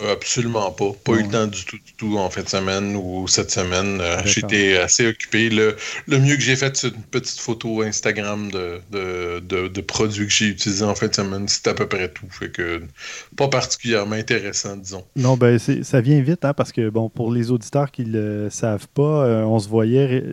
Absolument 0.00 0.72
pas. 0.72 0.90
Pas 1.04 1.12
eu 1.12 1.22
le 1.22 1.28
temps 1.28 1.46
du 1.46 1.64
tout, 1.64 1.76
du 1.76 1.92
tout 1.94 2.18
en 2.18 2.28
fin 2.28 2.42
de 2.42 2.48
semaine 2.48 2.96
ou 2.96 3.28
cette 3.28 3.52
semaine. 3.52 4.00
Euh, 4.00 4.20
j'étais 4.24 4.76
assez 4.76 5.06
occupé. 5.06 5.48
Le, 5.50 5.76
mieux 6.08 6.34
que 6.34 6.42
j'ai 6.42 6.56
fait, 6.56 6.76
c'est 6.76 6.88
une 6.88 7.02
petite 7.02 7.38
photo 7.38 7.82
Instagram 7.82 8.50
de, 8.50 9.40
de, 9.40 9.80
produits 9.80 10.26
que 10.26 10.32
j'ai 10.32 10.46
utilisés 10.46 10.84
en 10.84 10.96
fin 10.96 11.06
de 11.06 11.14
semaine. 11.14 11.46
C'est 11.46 11.68
à 11.68 11.74
peu 11.74 11.86
près 11.86 12.08
tout. 12.08 12.26
Fait 12.28 12.50
que 12.50 12.82
pas 13.36 13.46
particulièrement 13.48 14.16
intéressant, 14.16 14.76
disons. 14.76 15.04
Non, 15.14 15.36
ben 15.36 15.58
ça 15.58 16.00
vient 16.00 16.20
vite, 16.20 16.44
hein, 16.44 16.54
parce 16.54 16.72
que 16.72 16.88
bon, 16.90 17.08
pour 17.08 17.32
les 17.32 17.52
auditeurs 17.52 17.92
qui 17.92 18.04
ne 18.04 18.12
le 18.44 18.50
savent 18.50 18.88
pas, 18.94 19.24
euh, 19.24 19.42
on 19.44 19.60
se 19.60 19.68
voyait 19.68 20.24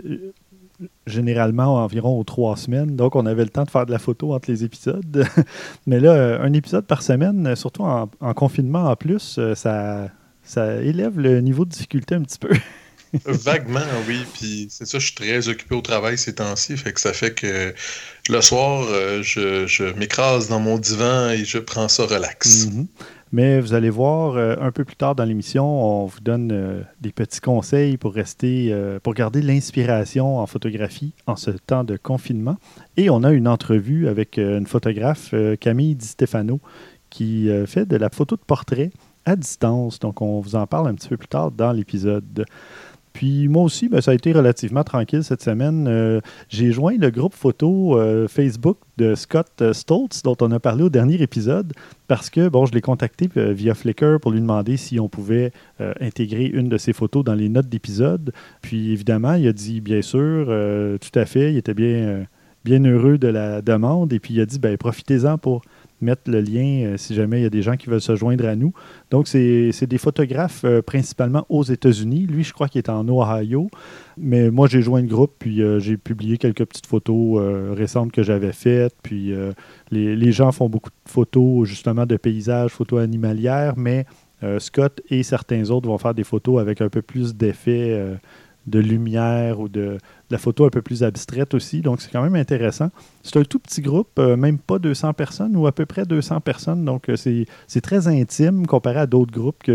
généralement 1.07 1.83
environ 1.83 2.19
aux 2.19 2.23
trois 2.23 2.57
semaines. 2.57 2.95
Donc, 2.95 3.15
on 3.15 3.25
avait 3.25 3.43
le 3.43 3.49
temps 3.49 3.63
de 3.63 3.69
faire 3.69 3.85
de 3.85 3.91
la 3.91 3.99
photo 3.99 4.33
entre 4.33 4.49
les 4.49 4.63
épisodes. 4.63 5.25
Mais 5.87 5.99
là, 5.99 6.13
euh, 6.13 6.41
un 6.41 6.53
épisode 6.53 6.85
par 6.85 7.03
semaine, 7.03 7.55
surtout 7.55 7.83
en, 7.83 8.07
confinement 8.33 8.89
en 8.89 8.95
plus, 8.95 9.37
euh, 9.37 9.55
ça, 9.55 10.09
ça 10.43 10.75
élève 10.81 11.19
le 11.19 11.41
niveau 11.41 11.65
de 11.65 11.69
difficulté 11.69 12.15
un 12.15 12.23
petit 12.23 12.39
peu. 12.39 12.49
Vaguement, 13.25 13.81
oui. 14.07 14.25
Puis 14.33 14.67
c'est 14.69 14.85
ça, 14.85 14.99
je 14.99 15.05
suis 15.05 15.15
très 15.15 15.49
occupé 15.49 15.75
au 15.75 15.81
travail 15.81 16.17
ces 16.17 16.35
temps-ci. 16.35 16.77
Fait 16.77 16.93
que 16.93 17.01
ça 17.01 17.13
fait 17.13 17.33
que 17.33 17.73
le 18.29 18.41
soir, 18.41 18.85
euh, 18.89 19.21
je, 19.21 19.93
m'écrase 19.95 20.47
dans 20.47 20.59
mon 20.59 20.77
divan 20.77 21.29
et 21.29 21.43
je 21.43 21.57
prends 21.57 21.89
ça 21.89 22.05
relax. 22.05 22.67
Mm-hmm. 22.67 22.85
Mais 23.33 23.61
vous 23.61 23.73
allez 23.73 23.89
voir 23.89 24.35
euh, 24.35 24.55
un 24.59 24.71
peu 24.71 24.83
plus 24.83 24.97
tard 24.97 25.15
dans 25.15 25.23
l'émission, 25.23 25.65
on 25.65 26.05
vous 26.05 26.19
donne 26.19 26.51
euh, 26.51 26.81
des 26.99 27.13
petits 27.13 27.39
conseils 27.39 27.95
pour 27.95 28.13
rester, 28.13 28.67
euh, 28.71 28.99
pour 28.99 29.13
garder 29.13 29.41
l'inspiration 29.41 30.39
en 30.39 30.45
photographie 30.47 31.13
en 31.27 31.37
ce 31.37 31.51
temps 31.51 31.85
de 31.85 31.95
confinement. 31.95 32.57
Et 32.97 33.09
on 33.09 33.23
a 33.23 33.31
une 33.31 33.47
entrevue 33.47 34.09
avec 34.09 34.37
une 34.37 34.67
photographe, 34.67 35.33
Camille 35.61 35.95
Di 35.95 36.07
Stefano, 36.07 36.59
qui 37.09 37.49
fait 37.67 37.85
de 37.85 37.95
la 37.95 38.09
photo 38.09 38.35
de 38.35 38.41
portrait 38.41 38.91
à 39.25 39.35
distance. 39.35 39.99
Donc 39.99 40.21
on 40.21 40.39
vous 40.39 40.55
en 40.55 40.67
parle 40.67 40.87
un 40.87 40.95
petit 40.95 41.09
peu 41.09 41.17
plus 41.17 41.27
tard 41.27 41.51
dans 41.51 41.71
l'épisode. 41.71 42.45
Puis 43.13 43.47
moi 43.47 43.63
aussi, 43.63 43.89
ben, 43.89 44.01
ça 44.01 44.11
a 44.11 44.13
été 44.13 44.31
relativement 44.31 44.83
tranquille 44.83 45.23
cette 45.23 45.43
semaine. 45.43 45.87
Euh, 45.87 46.21
j'ai 46.49 46.71
joint 46.71 46.95
le 46.97 47.09
groupe 47.11 47.33
photo 47.33 47.97
euh, 47.97 48.27
Facebook 48.27 48.77
de 48.97 49.15
Scott 49.15 49.49
euh, 49.61 49.73
Stoltz, 49.73 50.23
dont 50.23 50.37
on 50.41 50.51
a 50.51 50.59
parlé 50.59 50.83
au 50.83 50.89
dernier 50.89 51.21
épisode, 51.21 51.73
parce 52.07 52.29
que 52.29 52.47
bon, 52.47 52.65
je 52.65 52.73
l'ai 52.73 52.81
contacté 52.81 53.29
via 53.35 53.73
Flickr 53.73 54.19
pour 54.21 54.31
lui 54.31 54.39
demander 54.39 54.77
si 54.77 54.99
on 54.99 55.09
pouvait 55.09 55.51
intégrer 55.99 56.45
une 56.45 56.69
de 56.69 56.77
ses 56.77 56.93
photos 56.93 57.23
dans 57.23 57.33
les 57.33 57.49
notes 57.49 57.69
d'épisode. 57.69 58.33
Puis 58.61 58.91
évidemment, 58.91 59.33
il 59.33 59.47
a 59.47 59.53
dit 59.53 59.81
bien 59.81 60.01
sûr, 60.01 60.47
tout 60.47 61.19
à 61.19 61.25
fait, 61.25 61.51
il 61.53 61.57
était 61.57 61.73
bien, 61.73 62.25
heureux 62.85 63.17
de 63.17 63.27
la 63.27 63.61
demande. 63.61 64.11
Et 64.11 64.19
puis 64.19 64.33
il 64.33 64.41
a 64.41 64.45
dit 64.45 64.59
ben, 64.59 64.75
profitez-en 64.77 65.37
pour 65.37 65.61
mettre 66.01 66.29
le 66.29 66.41
lien 66.41 66.83
euh, 66.85 66.97
si 66.97 67.15
jamais 67.15 67.39
il 67.39 67.43
y 67.43 67.45
a 67.45 67.49
des 67.49 67.61
gens 67.61 67.77
qui 67.77 67.89
veulent 67.89 68.01
se 68.01 68.15
joindre 68.15 68.45
à 68.45 68.55
nous. 68.55 68.73
Donc, 69.09 69.27
c'est 69.27 69.87
des 69.87 69.97
photographes 69.97 70.63
euh, 70.65 70.81
principalement 70.81 71.45
aux 71.49 71.63
États-Unis. 71.63 72.27
Lui, 72.27 72.43
je 72.43 72.53
crois 72.53 72.67
qu'il 72.67 72.79
est 72.79 72.89
en 72.89 73.07
Ohio. 73.07 73.69
Mais 74.17 74.51
moi, 74.51 74.67
j'ai 74.67 74.81
joint 74.81 75.01
le 75.01 75.07
groupe, 75.07 75.33
puis 75.39 75.61
euh, 75.61 75.79
j'ai 75.79 75.97
publié 75.97 76.37
quelques 76.37 76.65
petites 76.65 76.87
photos 76.87 77.41
récentes 77.75 78.11
que 78.11 78.23
j'avais 78.23 78.51
faites. 78.51 78.95
Puis 79.01 79.33
les, 79.91 80.15
les, 80.15 80.31
gens 80.31 80.51
font 80.51 80.69
beaucoup 80.69 80.89
de 80.89 81.11
photos, 81.11 81.67
justement, 81.67 82.05
de 82.05 82.17
paysages, 82.17 82.71
photos 82.71 83.01
animalières, 83.01 83.73
mais 83.77 84.05
Scott 84.59 85.01
et 85.09 85.23
certains 85.23 85.69
autres 85.69 85.87
vont 85.87 85.97
faire 85.97 86.13
des 86.13 86.23
photos 86.23 86.59
avec 86.59 86.81
un 86.81 86.89
peu 86.89 87.01
plus 87.01 87.35
d'effet 87.35 88.17
de 88.67 88.79
lumière 88.79 89.59
ou 89.59 89.69
de, 89.69 89.97
la 90.31 90.37
photo 90.37 90.65
un 90.65 90.69
peu 90.69 90.81
plus 90.81 91.03
abstraite 91.03 91.53
aussi. 91.53 91.81
Donc, 91.81 92.01
c'est 92.01 92.11
quand 92.11 92.23
même 92.23 92.35
intéressant. 92.35 92.89
C'est 93.23 93.37
un 93.37 93.43
tout 93.43 93.59
petit 93.59 93.81
groupe, 93.81 94.17
euh, 94.17 94.35
même 94.35 94.57
pas 94.57 94.79
200 94.79 95.13
personnes 95.13 95.55
ou 95.55 95.67
à 95.67 95.71
peu 95.71 95.85
près 95.85 96.05
200 96.05 96.41
personnes. 96.41 96.85
Donc, 96.85 97.09
euh, 97.09 97.15
c'est 97.15 97.81
très 97.81 98.07
intime 98.07 98.65
comparé 98.65 98.99
à 98.99 99.05
d'autres 99.05 99.33
groupes 99.33 99.69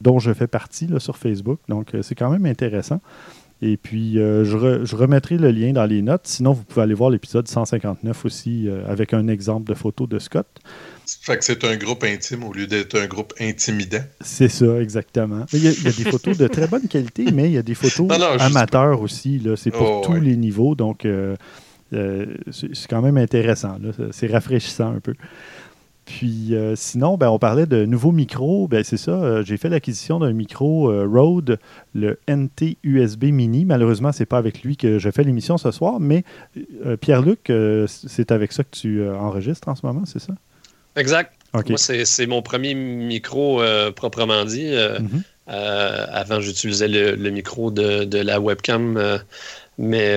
dont 0.00 0.18
je 0.18 0.32
fais 0.32 0.46
partie 0.46 0.86
là, 0.86 1.00
sur 1.00 1.16
Facebook. 1.16 1.58
Donc, 1.68 1.94
euh, 1.94 2.02
c'est 2.02 2.14
quand 2.14 2.30
même 2.30 2.46
intéressant. 2.46 3.00
Et 3.62 3.78
puis, 3.78 4.16
je, 4.16 4.94
remettrai 4.94 5.38
le 5.38 5.50
lien 5.50 5.72
dans 5.72 5.86
les 5.86 6.02
notes. 6.02 6.26
Sinon, 6.26 6.52
vous 6.52 6.62
pouvez 6.62 6.82
aller 6.82 6.92
voir 6.92 7.08
l'épisode 7.08 7.48
159 7.48 8.26
aussi 8.26 8.68
avec 8.86 9.14
un 9.14 9.28
exemple 9.28 9.66
de 9.66 9.72
photo 9.72 10.06
de 10.06 10.18
Scott. 10.18 10.46
Fait 11.06 11.38
que 11.38 11.44
c'est 11.44 11.64
un 11.64 11.76
groupe 11.76 12.02
intime 12.04 12.42
au 12.44 12.52
lieu 12.52 12.66
d'être 12.66 12.98
un 12.98 13.06
groupe 13.06 13.32
intimidant. 13.40 14.02
C'est 14.20 14.48
ça, 14.48 14.80
exactement. 14.80 15.46
Il 15.52 15.64
y, 15.64 15.68
a, 15.68 15.70
des 15.70 16.10
photos 16.10 16.36
de 16.36 16.48
très 16.48 16.66
bonne 16.66 16.88
qualité, 16.88 17.26
mais 17.32 17.44
il 17.44 17.52
y 17.52 17.58
a 17.58 17.62
des 17.62 17.74
photos 17.74 18.10
amateurs 18.40 19.00
aussi. 19.00 19.40
C'est 19.56 19.70
pour 19.70 20.00
oh, 20.00 20.02
tous 20.04 20.20
les 20.20 20.36
niveaux. 20.36 20.74
Donc, 20.74 21.04
euh, 21.04 21.36
euh, 21.92 22.26
c'est 22.50 22.88
quand 22.88 23.02
même 23.02 23.18
intéressant. 23.18 23.76
C'est 24.10 24.26
rafraîchissant 24.26 24.94
un 24.94 25.00
peu. 25.00 25.14
Puis 26.06 26.54
euh, 26.54 26.76
sinon, 26.76 27.16
ben, 27.16 27.28
on 27.30 27.38
parlait 27.38 27.66
de 27.66 27.84
nouveaux 27.84 28.12
micros. 28.12 28.66
Ben, 28.66 28.82
c'est 28.82 28.96
ça, 28.96 29.42
j'ai 29.42 29.56
fait 29.56 29.68
l'acquisition 29.68 30.18
d'un 30.18 30.32
micro 30.32 30.92
Rode, 31.06 31.60
le 31.94 32.18
NT 32.28 32.78
USB 32.82 33.24
Mini. 33.26 33.64
Malheureusement, 33.64 34.10
c'est 34.10 34.26
pas 34.26 34.38
avec 34.38 34.62
lui 34.62 34.76
que 34.76 34.98
je 34.98 35.10
fais 35.10 35.22
l'émission 35.22 35.56
ce 35.56 35.70
soir, 35.70 36.00
mais 36.00 36.24
Pierre-Luc, 37.00 37.52
c'est 37.86 38.32
avec 38.32 38.50
ça 38.50 38.64
que 38.64 38.70
tu 38.70 39.08
enregistres 39.08 39.68
en 39.68 39.76
ce 39.76 39.86
moment, 39.86 40.04
c'est 40.04 40.20
ça? 40.20 40.34
Exact. 40.96 41.32
Moi, 41.68 41.78
c'est 41.78 42.26
mon 42.26 42.42
premier 42.42 42.74
micro 42.74 43.62
euh, 43.62 43.90
proprement 43.90 44.44
dit. 44.44 44.66
Euh, 44.66 44.98
mhm. 44.98 45.22
euh, 45.48 46.06
avant, 46.10 46.40
j'utilisais 46.40 46.88
le, 46.88 47.30
micro 47.30 47.70
de, 47.70 48.18
la 48.18 48.40
webcam, 48.40 49.20
mais 49.78 50.14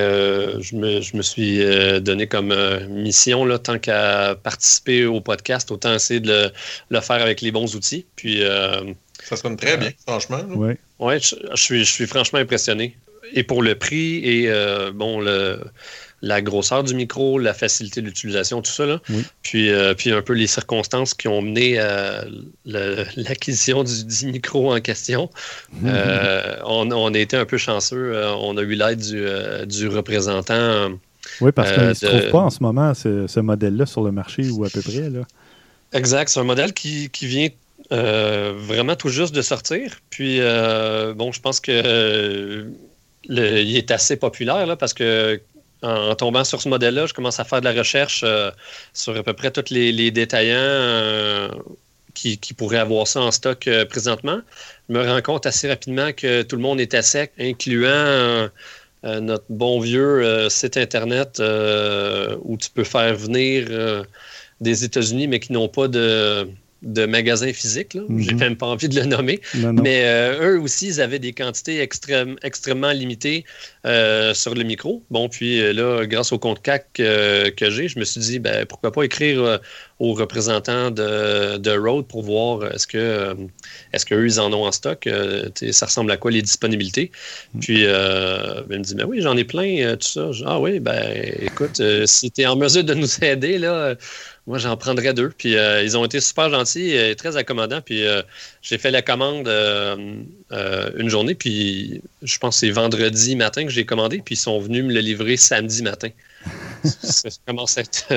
je 0.62 0.76
me, 0.76 1.22
suis 1.22 1.60
donné 2.02 2.28
comme 2.28 2.54
mission, 2.88 3.46
là, 3.46 3.60
tant 3.60 3.80
qu'à 3.80 4.36
participer 4.36 5.06
au 5.06 5.22
podcast, 5.22 5.72
autant 5.72 5.94
essayer 5.94 6.20
de 6.20 6.52
le, 6.90 7.00
faire 7.02 7.22
avec 7.22 7.42
les 7.42 7.52
bons 7.52 7.76
outils. 7.76 8.06
Puis, 8.16 8.42
Ça 9.24 9.36
sonne 9.38 9.58
très 9.58 9.78
bien, 9.78 9.92
franchement. 10.06 10.42
Oui, 10.50 10.74
ouais, 11.00 11.20
je, 11.20 11.36
suis, 11.56 11.86
je 11.86 11.92
suis 11.92 12.08
franchement 12.08 12.40
impressionné. 12.40 12.98
Et 13.34 13.44
pour 13.44 13.62
le 13.62 13.76
prix 13.76 14.18
et 14.26 14.52
bon, 14.94 15.22
le 15.22 15.60
la 16.22 16.42
grosseur 16.42 16.84
du 16.84 16.96
micro, 16.96 17.40
la 17.40 17.54
facilité 17.54 18.02
d'utilisation, 18.02 18.62
tout 18.62 18.72
ça. 18.72 18.86
Là. 18.86 19.02
Puis, 19.42 19.70
euh, 19.70 19.94
puis 19.94 20.12
un 20.12 20.22
peu 20.22 20.34
les 20.34 20.48
circonstances 20.48 21.14
qui 21.14 21.28
ont 21.28 21.42
mené 21.42 21.80
à 21.80 22.26
l'acquisition 22.66 23.84
du, 23.84 24.26
micro 24.26 24.74
en 24.74 24.82
question. 24.82 25.30
Euh, 25.86 26.58
on, 26.66 27.14
a 27.14 27.20
été 27.20 27.38
un 27.38 27.46
peu 27.46 27.58
chanceux. 27.58 28.14
Euh, 28.14 28.34
on 28.36 28.58
a 28.58 28.62
eu 28.62 28.76
l'aide 28.76 29.00
du, 29.68 29.88
représentant. 29.88 30.92
Oui, 31.42 31.52
parce 31.52 31.72
qu'il 31.72 31.84
ne 31.84 31.94
se 31.94 32.06
trouve 32.06 32.32
pas 32.32 32.40
en 32.40 32.50
ce 32.50 32.62
moment 32.62 32.94
ce, 32.94 33.40
modèle-là 33.40 33.86
sur 33.86 34.04
le 34.04 34.12
marché 34.12 34.50
ou 34.50 34.66
à 34.66 34.70
peu 34.70 34.82
près. 34.82 35.10
Là. 35.10 35.22
Exact. 35.94 36.30
C'est 36.30 36.40
un 36.40 36.44
modèle 36.44 36.74
qui, 36.74 37.10
vient 37.22 37.48
vraiment 37.92 38.96
tout 38.96 39.10
juste 39.10 39.34
de 39.34 39.42
sortir. 39.42 40.00
Puis, 40.10 40.40
bon, 41.16 41.32
je 41.32 41.40
pense 41.40 41.62
que 41.62 42.66
il 43.30 43.78
est 43.78 43.92
assez 43.92 44.16
populaire 44.16 44.66
là, 44.66 44.76
parce 44.76 44.94
que 44.94 45.40
en, 45.82 46.16
tombant 46.16 46.44
sur 46.44 46.62
ce 46.62 46.70
modèle-là, 46.70 47.06
je 47.06 47.14
commence 47.14 47.40
à 47.40 47.46
faire 47.46 47.62
de 47.62 47.66
la 47.66 47.74
recherche 47.74 48.22
euh, 48.24 48.52
sur 48.94 49.16
à 49.16 49.24
peu 49.24 49.34
près 49.34 49.52
tous 49.52 49.72
les, 49.72 50.12
détaillants 50.12 50.56
euh, 50.58 51.50
qui, 52.14 52.38
pourraient 52.58 52.80
avoir 52.80 53.08
ça 53.08 53.22
en 53.22 53.32
stock 53.32 53.68
euh, 53.68 53.86
présentement. 53.86 54.42
Je 54.90 54.94
me 54.94 55.08
rends 55.08 55.22
compte 55.22 55.46
assez 55.46 55.70
rapidement 55.70 56.12
que 56.12 56.42
tout 56.42 56.56
le 56.56 56.62
monde 56.62 56.82
est 56.82 56.94
à 56.94 57.02
sec, 57.02 57.32
incluant 57.40 58.50
notre 59.04 59.46
bon 59.50 59.80
vieux 59.80 60.50
site 60.50 60.76
Internet 60.76 61.42
où 62.44 62.58
tu 62.58 62.70
peux 62.72 62.84
faire 62.84 63.16
venir 63.16 64.06
des 64.60 64.84
États-Unis, 64.84 65.28
mais 65.28 65.40
qui 65.40 65.54
n'ont 65.54 65.70
pas 65.70 65.88
de 65.88 66.50
de 66.82 67.06
magasins 67.06 67.52
physiques. 67.54 67.94
Je 67.94 68.14
n'ai 68.14 68.24
J'ai 68.24 68.34
mhm. 68.34 68.40
même 68.40 68.56
pas 68.56 68.68
envie 68.68 68.90
de 68.90 69.00
le 69.00 69.06
nommer. 69.06 69.42
Mais 69.56 70.04
euh, 70.06 70.54
eux 70.54 70.60
aussi, 70.60 70.88
ils 70.88 71.02
avaient 71.02 71.20
des 71.20 71.34
quantités 71.34 71.82
extrêmement 71.82 72.92
limitées 72.92 73.46
euh, 73.86 74.34
sur 74.34 74.56
le 74.56 74.64
micro. 74.64 75.04
Bon, 75.10 75.30
puis 75.30 75.62
euh, 75.62 75.74
là, 75.74 76.06
grâce 76.06 76.32
au 76.32 76.40
compte 76.40 76.62
CAC 76.62 76.86
que 76.94 77.70
j'ai, 77.70 77.88
je 77.88 78.00
me 78.00 78.06
suis 78.06 78.22
dit, 78.22 78.40
ben, 78.40 78.66
pourquoi 78.66 78.92
pas 78.92 79.04
écrire 79.04 79.60
aux 80.00 80.14
représentants 80.14 80.92
de, 80.92 81.58
de 81.58 81.72
Rode 81.78 82.08
pour 82.08 82.24
voir 82.24 82.66
est-ce 82.74 82.88
que 82.88 83.36
est-ce 83.94 84.06
qu'eux, 84.06 84.26
ils 84.26 84.40
en 84.40 84.52
ont 84.54 84.66
en 84.66 84.72
stock, 84.72 85.08
ça 85.72 85.86
ressemble 85.86 86.12
à 86.12 86.18
quoi 86.18 86.32
les 86.32 86.42
disponibilités? 86.42 87.12
Mhm. 87.54 87.62
Puis 87.62 87.86
ben, 87.86 88.66
il 88.70 88.80
me 88.80 88.84
dit, 88.84 88.96
ben 88.96 89.06
oui, 89.06 89.22
j'en 89.22 89.36
ai 89.38 89.44
plein, 89.44 89.96
tout 89.98 90.08
ça. 90.08 90.30
ah 90.46 90.60
oui, 90.60 90.80
ben 90.80 91.14
écoute, 91.42 91.82
si 92.06 92.32
tu 92.32 92.42
es 92.42 92.46
en 92.46 92.56
mesure 92.56 92.84
de 92.84 92.94
nous 92.94 93.24
aider, 93.24 93.58
là, 93.58 93.96
moi, 94.50 94.58
j'en 94.58 94.76
prendrais 94.78 95.14
deux. 95.14 95.30
Puis 95.30 95.56
euh, 95.56 95.84
ils 95.84 95.96
ont 95.96 96.04
été 96.04 96.20
super 96.20 96.50
gentils 96.50 96.96
et 96.96 97.16
très 97.16 97.38
accommodants. 97.38 97.82
Puis 97.82 98.04
euh, 98.08 98.24
j'ai 98.64 98.80
fait 98.80 98.90
la 98.90 99.04
commande 99.04 99.48
euh, 99.48 100.24
une 100.98 101.08
journée. 101.08 101.36
Puis 101.36 102.02
je 102.24 102.38
pense 102.40 102.56
que 102.56 102.60
c'est 102.62 102.72
vendredi 102.72 103.36
matin 103.36 103.64
que 103.64 103.70
j'ai 103.70 103.86
commandé. 103.86 104.24
Puis 104.26 104.34
ils 104.34 104.40
sont 104.40 104.60
venus 104.60 104.84
me 104.84 104.92
le 104.92 105.02
livrer 105.02 105.38
samedi 105.38 105.84
matin. 105.84 106.10
Ça 106.84 107.30
commence 107.48 107.78
à 107.78 107.82
être 107.82 108.08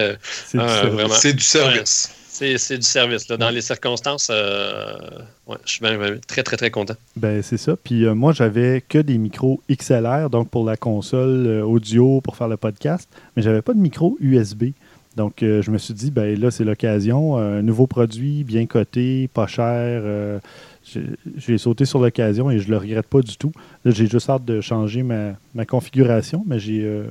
vraiment. 0.55 1.15
C'est 1.15 1.33
du 1.33 1.43
service. 1.43 2.11
c'est 2.29 2.79
du 2.79 2.87
service. 2.87 3.27
Dans 3.27 3.51
les 3.51 3.63
circonstances, 3.63 4.31
je 4.31 5.25
suis 5.65 5.81
très, 6.27 6.43
très, 6.43 6.57
très 6.57 6.71
content. 6.71 6.95
Ben, 7.17 7.43
c'est 7.43 7.59
ça. 7.59 7.77
Puis 7.77 8.05
moi, 8.07 8.33
j'avais 8.33 8.83
que 8.89 8.99
des 8.99 9.19
micros 9.19 9.63
XLR, 9.71 10.31
donc 10.31 10.51
pour 10.51 10.65
la 10.65 10.77
console 10.77 11.63
audio, 11.63 12.21
pour 12.21 12.37
faire 12.37 12.49
le 12.49 12.57
podcast, 12.57 13.09
mais 13.37 13.43
j'avais 13.43 13.63
pas 13.63 13.75
de 13.75 13.81
micro 13.81 14.17
USB. 14.21 14.73
Donc, 15.17 15.43
euh, 15.43 15.61
je 15.63 15.71
me 15.71 15.79
suis 15.79 15.95
dit, 15.95 16.11
ben 16.11 16.39
là, 16.39 16.51
c'est 16.51 16.65
l'occasion. 16.65 17.39
Euh, 17.39 17.59
un 17.59 17.63
nouveau 17.63 17.87
produit, 17.87 18.45
bien 18.45 18.67
coté, 18.67 19.29
pas 19.29 19.47
cher. 19.47 19.75
Euh, 19.77 20.39
j'ai 21.37 21.59
sauté 21.59 21.85
sur 21.85 22.01
l'occasion 22.01 22.51
et 22.51 22.59
je 22.59 22.67
ne 22.67 22.73
le 22.73 22.79
regrette 22.79 23.07
pas 23.07 23.21
du 23.21 23.37
tout. 23.37 23.53
Là, 23.85 23.93
j'ai 23.93 24.07
juste 24.07 24.29
hâte 24.29 24.45
de 24.45 24.61
changer 24.61 25.03
ma, 25.03 25.65
configuration, 25.67 26.43
mais 26.47 26.59
j'ai 26.59 27.05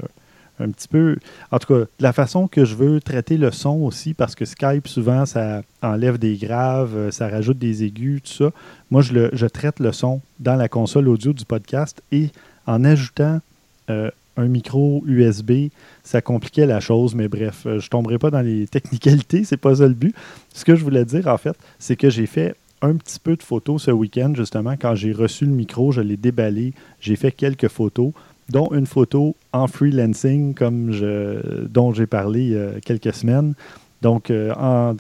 un 0.62 0.70
petit 0.70 0.88
peu. 0.88 1.18
En 1.52 1.60
tout 1.60 1.74
cas, 1.74 1.86
la 2.00 2.14
façon 2.14 2.48
que 2.48 2.66
je 2.66 2.76
veux 2.76 3.02
traiter 3.02 3.38
le 3.38 3.52
son 3.52 3.82
aussi, 3.82 4.14
parce 4.14 4.36
que 4.36 4.46
Skype, 4.46 4.88
souvent, 4.88 5.26
ça 5.26 5.64
enlève 5.82 6.18
des 6.18 6.38
graves, 6.38 7.12
ça 7.12 7.28
rajoute 7.28 7.58
des 7.58 7.84
aigus, 7.84 8.22
tout 8.24 8.46
ça. 8.46 8.52
Moi, 8.90 9.02
je, 9.02 9.46
traite 9.48 9.80
le 9.80 9.92
son 9.92 10.22
dans 10.40 10.56
la 10.56 10.70
console 10.70 11.08
audio 11.08 11.34
du 11.34 11.46
podcast 11.46 12.02
et 12.12 12.30
en 12.66 12.84
ajoutant 12.84 13.40
un 14.38 14.48
micro 14.48 15.04
USB, 15.06 15.70
ça 16.04 16.22
compliquait 16.22 16.66
la 16.66 16.80
chose, 16.80 17.16
mais 17.16 17.28
bref, 17.28 17.66
euh, 17.66 17.80
je 17.80 17.86
ne 17.86 17.90
tomberai 17.90 18.18
pas 18.18 18.32
dans 18.32 18.42
les 18.42 18.68
technicalités, 18.72 19.44
c'est 19.44 19.58
pas 19.58 19.76
ça 19.76 19.88
le 19.88 19.94
but. 19.94 20.16
Ce 20.54 20.66
que 20.66 20.76
je 20.76 20.84
voulais 20.84 21.06
dire, 21.06 21.28
en 21.28 21.38
fait, 21.38 21.58
c'est 21.80 21.96
que 21.96 22.10
j'ai 22.10 22.26
fait 22.26 22.56
un 22.82 22.96
petit 22.96 23.20
peu 23.20 23.36
de 23.36 23.44
photos 23.44 23.84
ce 23.84 23.92
week-end, 23.92 24.34
justement, 24.36 24.76
quand 24.80 24.96
j'ai 24.96 25.12
reçu 25.12 25.46
le 25.46 25.52
micro, 25.52 25.92
je 25.92 26.02
l'ai 26.02 26.18
déballé, 26.18 26.74
j'ai 27.00 27.16
fait 27.16 27.32
quelques 27.32 27.68
photos, 27.68 28.12
dont 28.50 28.74
une 28.74 28.88
photo 28.88 29.36
en 29.54 29.68
freelancing, 29.68 30.54
comme 30.54 30.92
je, 30.92 31.66
dont 31.66 31.94
j'ai 31.94 32.08
parlé 32.08 32.58
a 32.58 32.80
quelques 32.80 33.14
semaines. 33.14 33.54
Donc, 34.02 34.32
euh, 34.32 34.54
en, 34.56 34.96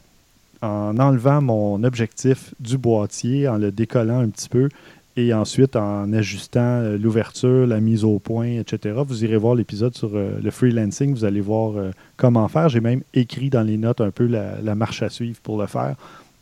en 0.61 0.97
enlevant 0.99 1.41
mon 1.41 1.83
objectif 1.83 2.53
du 2.59 2.77
boîtier, 2.77 3.47
en 3.47 3.57
le 3.57 3.71
décollant 3.71 4.19
un 4.19 4.29
petit 4.29 4.49
peu, 4.49 4.69
et 5.17 5.33
ensuite, 5.33 5.75
en 5.75 6.13
ajustant 6.13 6.59
euh, 6.61 6.97
l'ouverture, 6.97 7.67
la 7.67 7.81
mise 7.81 8.05
au 8.05 8.19
point, 8.19 8.59
etc., 8.59 9.01
vous 9.05 9.25
irez 9.25 9.35
voir 9.35 9.55
l'épisode 9.55 9.93
sur 9.93 10.11
euh, 10.13 10.39
le 10.41 10.51
freelancing. 10.51 11.13
Vous 11.13 11.25
allez 11.25 11.41
voir 11.41 11.75
euh, 11.75 11.91
comment 12.15 12.47
faire. 12.47 12.69
J'ai 12.69 12.79
même 12.79 13.01
écrit 13.13 13.49
dans 13.49 13.63
les 13.63 13.77
notes 13.77 13.99
un 13.99 14.11
peu 14.11 14.25
la, 14.25 14.75
marche 14.75 15.03
à 15.03 15.09
suivre 15.09 15.39
pour 15.41 15.59
le 15.59 15.67
faire. 15.67 15.97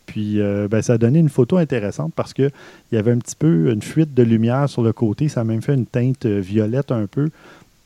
Puis 0.09 0.41
euh, 0.41 0.67
ben, 0.67 0.81
ça 0.81 0.93
a 0.93 0.97
donné 0.97 1.19
une 1.19 1.29
photo 1.29 1.57
intéressante 1.57 2.13
parce 2.15 2.33
qu'il 2.33 2.51
y 2.91 2.97
avait 2.97 3.11
un 3.11 3.19
petit 3.19 3.35
peu 3.35 3.71
une 3.71 3.83
fuite 3.83 4.15
de 4.15 4.23
lumière 4.23 4.67
sur 4.67 4.81
le 4.81 4.91
côté. 4.91 5.27
Ça 5.29 5.41
a 5.41 5.43
même 5.43 5.61
fait 5.61 5.75
une 5.75 5.85
teinte 5.85 6.25
euh, 6.25 6.39
violette 6.39 6.91
un 6.91 7.05
peu. 7.05 7.29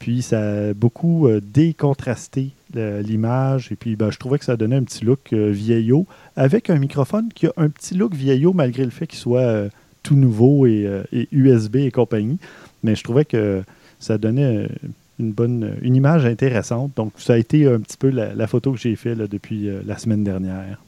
Puis 0.03 0.21
ça 0.21 0.41
a 0.41 0.73
beaucoup 0.73 1.29
euh, 1.29 1.39
décontrasté 1.39 2.49
l'image. 2.73 3.71
Et 3.71 3.77
puis 3.77 3.95
ben, 3.95 4.11
je 4.11 4.19
trouvais 4.19 4.37
que 4.37 4.43
ça 4.43 4.57
donnait 4.57 4.75
un 4.75 4.83
petit 4.83 5.05
look 5.05 5.31
vieillot 5.31 6.05
avec 6.35 6.69
un 6.69 6.77
microphone 6.77 7.29
qui 7.33 7.47
a 7.47 7.53
un 7.55 7.69
petit 7.69 7.93
look 7.95 8.13
vieillot 8.13 8.51
malgré 8.51 8.83
le 8.83 8.89
fait 8.89 9.07
qu'il 9.07 9.19
soit 9.19 9.69
tout 10.01 10.17
nouveau 10.17 10.65
et, 10.65 11.05
USB 11.31 11.77
et 11.77 11.91
compagnie. 11.91 12.37
Mais 12.83 12.95
je 12.95 13.03
trouvais 13.03 13.23
que 13.23 13.63
ça 14.01 14.17
donnait 14.17 14.67
une 15.19 15.31
bonne 15.31 15.75
une 15.81 15.95
image 15.95 16.25
intéressante. 16.25 16.91
Donc 16.97 17.13
ça 17.17 17.33
a 17.33 17.37
été 17.37 17.65
un 17.65 17.79
petit 17.79 17.95
peu 17.95 18.09
la, 18.09 18.47
photo 18.47 18.73
que 18.73 18.79
j'ai 18.79 18.97
faite 18.97 19.19
depuis 19.19 19.69
la 19.85 19.97
semaine 19.97 20.25
dernière. 20.25 20.81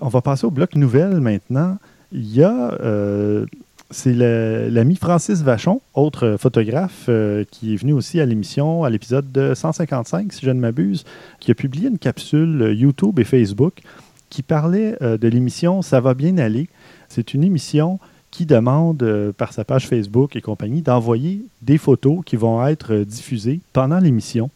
On 0.00 0.08
va 0.08 0.20
passer 0.20 0.44
au 0.44 0.50
bloc 0.50 0.74
nouvelle 0.74 1.20
maintenant. 1.20 1.78
Il 2.12 2.34
y 2.34 2.42
a, 2.42 2.74
euh, 2.80 3.46
c'est 3.90 4.12
l'ami 4.12 4.96
Francis 4.96 5.42
Vachon, 5.42 5.80
autre 5.94 6.36
photographe, 6.38 7.06
euh, 7.08 7.44
qui 7.50 7.74
est 7.74 7.76
venu 7.76 7.92
aussi 7.92 8.20
à 8.20 8.26
l'émission, 8.26 8.84
à 8.84 8.90
l'épisode 8.90 9.54
155, 9.54 10.32
si 10.32 10.44
je 10.44 10.50
ne 10.50 10.58
m'abuse, 10.58 11.04
qui 11.40 11.50
a 11.50 11.54
publié 11.54 11.88
une 11.88 11.98
capsule 11.98 12.74
YouTube 12.76 13.18
et 13.18 13.24
Facebook 13.24 13.82
qui 14.28 14.42
parlait 14.42 14.96
euh, 15.02 15.16
de 15.16 15.28
l'émission 15.28 15.82
Ça 15.82 16.00
va 16.00 16.14
bien 16.14 16.38
aller. 16.38 16.68
C'est 17.08 17.34
une 17.34 17.44
émission 17.44 18.00
qui 18.32 18.44
demande 18.44 19.32
par 19.38 19.52
sa 19.52 19.64
page 19.64 19.86
Facebook 19.86 20.36
et 20.36 20.42
compagnie 20.42 20.82
d'envoyer 20.82 21.40
des 21.62 21.78
photos 21.78 22.20
qui 22.26 22.36
vont 22.36 22.66
être 22.66 22.96
diffusées 22.96 23.60
pendant 23.72 23.98
l'émission. 23.98 24.50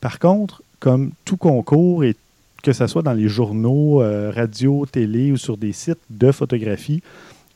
Par 0.00 0.18
contre, 0.20 0.62
comme 0.78 1.10
tout 1.24 1.36
concours 1.36 2.04
et 2.04 2.14
que 2.62 2.72
ce 2.72 2.86
soit 2.86 3.02
dans 3.02 3.12
les 3.12 3.28
journaux, 3.28 4.02
euh, 4.02 4.32
radio, 4.34 4.84
télé 4.86 5.32
ou 5.32 5.36
sur 5.36 5.56
des 5.56 5.72
sites 5.72 5.98
de 6.10 6.32
photographie, 6.32 7.02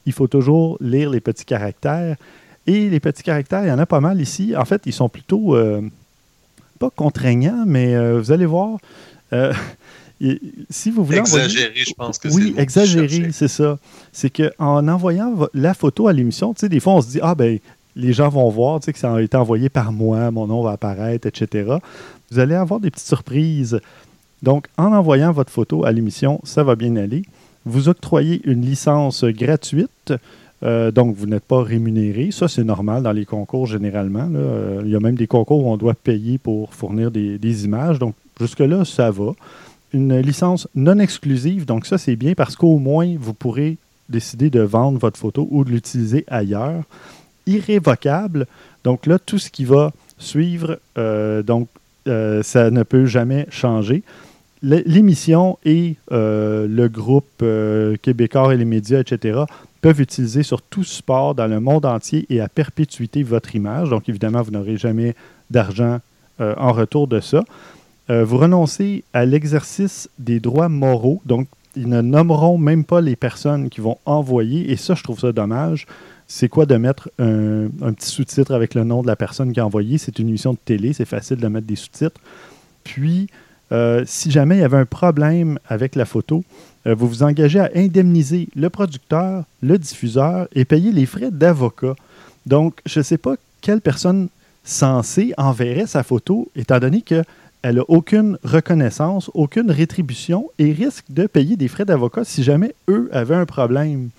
il 0.06 0.12
faut 0.12 0.26
toujours 0.26 0.76
lire 0.80 1.10
les 1.10 1.20
petits 1.20 1.44
caractères. 1.44 2.16
Et 2.66 2.88
les 2.88 3.00
petits 3.00 3.22
caractères, 3.22 3.64
il 3.64 3.68
y 3.68 3.72
en 3.72 3.78
a 3.78 3.86
pas 3.86 4.00
mal 4.00 4.20
ici. 4.20 4.54
En 4.56 4.64
fait, 4.64 4.82
ils 4.86 4.92
sont 4.92 5.08
plutôt 5.08 5.56
euh, 5.56 5.82
pas 6.78 6.90
contraignants, 6.90 7.64
mais 7.66 7.94
euh, 7.94 8.20
vous 8.20 8.30
allez 8.30 8.46
voir. 8.46 8.78
si 10.70 10.90
vous 10.90 11.04
voulez 11.04 11.18
exagérer, 11.18 11.72
je 11.74 11.94
pense 11.94 12.18
que 12.18 12.28
c'est 12.28 12.36
Oui, 12.36 12.54
exagérer, 12.58 13.30
c'est 13.32 13.48
ça. 13.48 13.78
C'est 14.12 14.30
qu'en 14.30 14.86
envoyant 14.86 15.34
la 15.54 15.74
photo 15.74 16.06
à 16.06 16.12
l'émission, 16.12 16.52
tu 16.54 16.60
sais, 16.60 16.68
des 16.68 16.80
fois, 16.80 16.94
on 16.94 17.00
se 17.00 17.08
dit 17.08 17.18
Ah, 17.22 17.34
ben, 17.34 17.58
les 17.96 18.12
gens 18.12 18.28
vont 18.28 18.48
voir 18.48 18.80
tu 18.80 18.86
sais, 18.86 18.92
que 18.92 18.98
ça 18.98 19.14
a 19.14 19.20
été 19.20 19.36
envoyé 19.36 19.68
par 19.68 19.92
moi, 19.92 20.30
mon 20.30 20.46
nom 20.46 20.62
va 20.62 20.72
apparaître, 20.72 21.26
etc. 21.26 21.76
Vous 22.30 22.38
allez 22.38 22.54
avoir 22.54 22.80
des 22.80 22.90
petites 22.90 23.06
surprises. 23.06 23.80
Donc, 24.42 24.66
en 24.76 24.92
envoyant 24.92 25.32
votre 25.32 25.52
photo 25.52 25.84
à 25.84 25.92
l'émission, 25.92 26.40
ça 26.44 26.64
va 26.64 26.74
bien 26.74 26.96
aller. 26.96 27.22
Vous 27.64 27.88
octroyez 27.88 28.40
une 28.44 28.62
licence 28.62 29.24
gratuite. 29.24 30.12
Euh, 30.62 30.90
donc, 30.90 31.16
vous 31.16 31.26
n'êtes 31.26 31.44
pas 31.44 31.62
rémunéré. 31.62 32.30
Ça, 32.30 32.48
c'est 32.48 32.64
normal 32.64 33.02
dans 33.02 33.12
les 33.12 33.24
concours 33.24 33.66
généralement. 33.66 34.28
Euh, 34.34 34.82
il 34.84 34.90
y 34.90 34.96
a 34.96 35.00
même 35.00 35.16
des 35.16 35.26
concours 35.26 35.64
où 35.64 35.70
on 35.70 35.76
doit 35.76 35.94
payer 35.94 36.38
pour 36.38 36.72
fournir 36.74 37.10
des, 37.10 37.64
images. 37.64 37.98
Donc, 37.98 38.14
jusque-là, 38.40 38.84
ça 38.84 39.10
va. 39.10 39.32
Une 39.92 40.18
licence 40.18 40.68
non 40.74 40.98
exclusive. 40.98 41.66
Donc, 41.66 41.86
ça, 41.86 41.98
c'est 41.98 42.16
bien 42.16 42.34
parce 42.34 42.56
qu'au 42.56 42.78
moins, 42.78 43.14
vous 43.18 43.34
pourrez 43.34 43.76
décider 44.08 44.50
de 44.50 44.60
vendre 44.60 44.98
votre 44.98 45.18
photo 45.18 45.48
ou 45.50 45.64
de 45.64 45.70
l'utiliser 45.70 46.24
ailleurs. 46.28 46.82
Irrévocable. 47.46 48.46
Donc, 48.84 49.06
là, 49.06 49.18
tout 49.18 49.38
ce 49.38 49.50
qui 49.50 49.64
va 49.64 49.92
suivre, 50.18 50.78
euh, 50.98 51.42
donc, 51.42 51.68
ça 52.04 52.70
ne 52.70 52.82
peut 52.82 53.06
jamais 53.06 53.46
changer 53.50 54.02
l'émission 54.62 55.58
et 55.64 55.96
euh, 56.12 56.66
le 56.68 56.88
groupe 56.88 57.26
euh, 57.42 57.96
québécois 58.00 58.54
et 58.54 58.56
les 58.56 58.64
médias, 58.64 59.00
etc., 59.00 59.40
peuvent 59.80 60.00
utiliser 60.00 60.44
sur 60.44 60.62
tout 60.62 60.84
support 60.84 61.34
dans 61.34 61.48
le 61.48 61.58
monde 61.58 61.84
entier 61.84 62.26
et 62.30 62.40
à 62.40 62.48
perpétuité 62.48 63.24
votre 63.24 63.56
image. 63.56 63.90
Donc, 63.90 64.08
évidemment, 64.08 64.42
vous 64.42 64.52
n'aurez 64.52 64.76
jamais 64.76 65.14
d'argent 65.50 65.98
euh, 66.40 66.54
en 66.56 66.72
retour 66.72 67.08
de 67.08 67.20
ça. 67.20 67.42
vous 68.08 68.36
renoncez 68.36 69.04
à 69.12 69.24
l'exercice 69.24 70.08
des 70.18 70.38
droits 70.38 70.68
moraux. 70.68 71.20
Donc, 71.26 71.48
ils 71.74 71.88
ne 71.88 72.00
nommeront 72.00 72.58
même 72.58 72.84
pas 72.84 73.00
les 73.00 73.16
personnes 73.16 73.70
qui 73.70 73.80
vont 73.80 73.98
envoyer. 74.04 74.70
Et 74.70 74.76
ça, 74.76 74.94
je 74.94 75.02
trouve 75.02 75.18
ça 75.18 75.32
dommage. 75.32 75.86
C'est 76.28 76.48
quoi 76.48 76.66
de 76.66 76.76
mettre 76.76 77.10
un, 77.18 77.64
un 77.82 77.92
petit 77.92 78.08
sous-titre 78.08 78.52
avec 78.52 78.74
le 78.74 78.84
nom 78.84 79.02
de 79.02 79.06
la 79.06 79.16
personne 79.16 79.52
qui 79.52 79.60
a 79.60 79.66
envoyé? 79.66 79.98
C'est 79.98 80.18
une 80.18 80.28
émission 80.28 80.52
de 80.52 80.58
télé, 80.64 80.92
c'est 80.92 81.06
facile 81.06 81.38
de 81.38 81.48
mettre 81.48 81.66
des 81.66 81.76
sous-titres. 81.76 82.20
Puis, 82.84 83.28
euh, 83.72 84.04
si 84.06 84.30
jamais 84.30 84.56
il 84.56 84.60
y 84.60 84.64
avait 84.64 84.76
un 84.76 84.84
problème 84.84 85.58
avec 85.66 85.96
la 85.96 86.04
photo, 86.04 86.44
euh, 86.86 86.94
vous 86.94 87.08
vous 87.08 87.22
engagez 87.22 87.58
à 87.58 87.70
indemniser 87.74 88.48
le 88.54 88.68
producteur, 88.68 89.44
le 89.62 89.78
diffuseur 89.78 90.46
et 90.54 90.64
payer 90.64 90.92
les 90.92 91.06
frais 91.06 91.30
d'avocat. 91.30 91.94
Donc, 92.44 92.80
je 92.86 93.00
ne 93.00 93.04
sais 93.04 93.18
pas 93.18 93.36
quelle 93.60 93.80
personne 93.80 94.28
censée 94.64 95.32
enverrait 95.38 95.86
sa 95.86 96.02
photo, 96.02 96.50
étant 96.54 96.78
donné 96.78 97.00
qu'elle 97.00 97.24
n'a 97.64 97.82
aucune 97.88 98.38
reconnaissance, 98.44 99.30
aucune 99.34 99.70
rétribution 99.70 100.50
et 100.58 100.72
risque 100.72 101.04
de 101.08 101.26
payer 101.26 101.56
des 101.56 101.68
frais 101.68 101.84
d'avocat 101.84 102.24
si 102.24 102.42
jamais 102.42 102.74
eux 102.88 103.08
avaient 103.12 103.36
un 103.36 103.46
problème. 103.46 104.10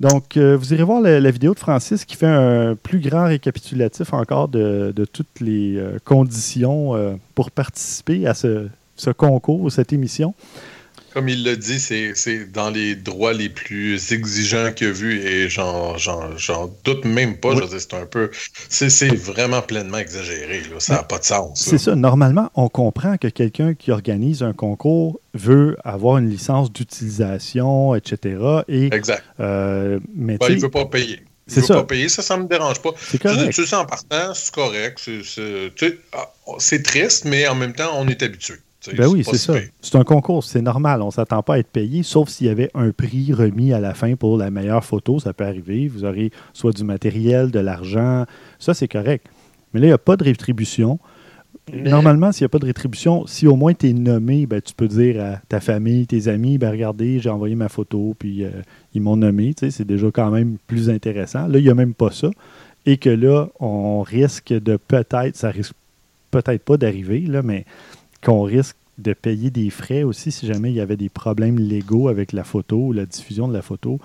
Donc, 0.00 0.36
euh, 0.36 0.56
vous 0.56 0.72
irez 0.74 0.82
voir 0.82 1.00
la, 1.00 1.30
vidéo 1.30 1.54
de 1.54 1.58
Francis 1.58 2.04
qui 2.04 2.16
fait 2.16 2.26
un 2.26 2.74
plus 2.74 2.98
grand 2.98 3.26
récapitulatif 3.26 4.12
encore 4.12 4.48
de, 4.48 4.92
toutes 5.12 5.40
les 5.40 5.76
euh, 5.76 5.98
conditions 6.04 6.94
euh, 6.94 7.14
pour 7.34 7.50
participer 7.50 8.26
à 8.26 8.34
ce, 8.34 8.68
ce 8.96 9.10
concours, 9.10 9.70
cette 9.70 9.92
émission. 9.92 10.34
Comme 11.14 11.28
il 11.28 11.44
l'a 11.44 11.54
dit, 11.54 11.78
c'est 11.78 12.52
dans 12.52 12.70
les 12.70 12.96
droits 12.96 13.32
les 13.32 13.48
plus 13.48 14.12
exigeants 14.12 14.72
qu'il 14.72 14.88
a 14.88 14.90
vu 14.90 15.20
et 15.20 15.48
j'en 15.48 15.94
doute 16.82 17.04
même 17.04 17.36
pas. 17.36 17.54
C'est 17.78 17.94
un 17.94 18.04
peu. 18.04 18.30
C'est 18.68 19.14
vraiment 19.14 19.62
pleinement 19.62 19.98
exagéré. 19.98 20.62
Ça 20.80 20.94
n'a 20.94 21.02
pas 21.04 21.18
de 21.18 21.24
sens. 21.24 21.60
C'est 21.60 21.78
ça. 21.78 21.94
Normalement, 21.94 22.50
on 22.56 22.68
comprend 22.68 23.16
que 23.16 23.28
quelqu'un 23.28 23.74
qui 23.74 23.92
organise 23.92 24.42
un 24.42 24.52
concours 24.52 25.20
veut 25.34 25.76
avoir 25.84 26.18
une 26.18 26.28
licence 26.28 26.72
d'utilisation, 26.72 27.94
etc. 27.94 28.62
Et, 28.68 28.92
exact. 28.92 29.22
Euh, 29.38 30.00
mais 30.16 30.36
ben, 30.38 30.46
il 30.48 30.56
ne 30.56 30.62
veut 30.62 30.70
pas 30.70 30.86
payer. 30.86 31.20
C'est 31.46 31.60
ça. 31.60 31.74
Pas 31.74 31.84
payer, 31.84 32.08
ça, 32.08 32.22
ça 32.22 32.36
me 32.36 32.48
dérange 32.48 32.80
pas. 32.80 32.90
C'est 32.98 33.20
correct. 33.20 33.52
Tu, 33.52 33.66
sais, 33.66 33.76
en 33.76 33.84
partant, 33.84 34.34
c'est 34.34 34.52
correct. 34.52 35.08
Ah, 36.12 36.32
c'est 36.58 36.82
triste, 36.82 37.24
mais 37.24 37.46
en 37.46 37.54
même 37.54 37.74
temps, 37.74 37.90
on 37.94 38.08
est 38.08 38.22
habitué. 38.22 38.54
Ben 38.92 39.06
oui, 39.08 39.24
c'est 39.24 39.38
ça. 39.38 39.54
C'est 39.80 39.96
un 39.96 40.04
concours, 40.04 40.44
c'est 40.44 40.62
normal. 40.62 41.02
On 41.02 41.06
ne 41.06 41.10
s'attend 41.10 41.42
pas 41.42 41.54
à 41.54 41.58
être 41.58 41.70
payé, 41.70 42.02
sauf 42.02 42.28
s'il 42.28 42.46
y 42.46 42.50
avait 42.50 42.70
un 42.74 42.90
prix 42.90 43.32
remis 43.32 43.72
à 43.72 43.80
la 43.80 43.94
fin 43.94 44.14
pour 44.16 44.36
la 44.36 44.50
meilleure 44.50 44.84
photo. 44.84 45.18
Ça 45.18 45.32
peut 45.32 45.44
arriver. 45.44 45.88
Vous 45.88 46.04
aurez 46.04 46.30
soit 46.52 46.72
du 46.72 46.84
matériel, 46.84 47.50
de 47.50 47.60
l'argent. 47.60 48.24
Ça, 48.58 48.74
c'est 48.74 48.88
correct. 48.88 49.26
Mais 49.72 49.80
là, 49.80 49.86
il 49.86 49.90
n'y 49.90 49.94
a 49.94 49.98
pas 49.98 50.16
de 50.16 50.24
rétribution. 50.24 50.98
Normalement, 51.72 52.30
s'il 52.30 52.44
n'y 52.44 52.46
a 52.46 52.48
pas 52.50 52.58
de 52.58 52.66
rétribution, 52.66 53.26
si 53.26 53.46
au 53.46 53.56
moins 53.56 53.72
tu 53.72 53.88
es 53.88 53.92
nommé, 53.94 54.44
ben, 54.46 54.60
tu 54.60 54.74
peux 54.74 54.88
dire 54.88 55.24
à 55.24 55.36
ta 55.48 55.60
famille, 55.60 56.06
tes 56.06 56.28
amis, 56.28 56.58
ben, 56.58 56.70
regardez, 56.70 57.20
j'ai 57.20 57.30
envoyé 57.30 57.54
ma 57.54 57.70
photo, 57.70 58.14
puis 58.18 58.44
euh, 58.44 58.50
ils 58.92 59.00
m'ont 59.00 59.16
nommé. 59.16 59.54
C'est 59.56 59.86
déjà 59.86 60.10
quand 60.12 60.30
même 60.30 60.58
plus 60.66 60.90
intéressant. 60.90 61.46
Là, 61.46 61.58
il 61.58 61.64
n'y 61.64 61.70
a 61.70 61.74
même 61.74 61.94
pas 61.94 62.10
ça. 62.10 62.28
Et 62.84 62.98
que 62.98 63.08
là, 63.08 63.48
on 63.60 64.02
risque 64.02 64.52
de 64.52 64.76
peut-être, 64.76 65.36
ça 65.36 65.50
risque 65.50 65.74
peut-être 66.30 66.62
pas 66.62 66.76
d'arriver, 66.76 67.20
là, 67.20 67.42
mais 67.42 67.64
qu'on 68.24 68.42
risque 68.42 68.76
de 68.98 69.12
payer 69.12 69.50
des 69.50 69.70
frais 69.70 70.02
aussi 70.02 70.30
si 70.30 70.46
jamais 70.46 70.70
il 70.70 70.76
y 70.76 70.80
avait 70.80 70.96
des 70.96 71.08
problèmes 71.08 71.58
légaux 71.58 72.08
avec 72.08 72.32
la 72.32 72.44
photo 72.44 72.76
ou 72.76 72.92
la 72.92 73.06
diffusion 73.06 73.48
de 73.48 73.52
la 73.52 73.62
photo. 73.62 73.98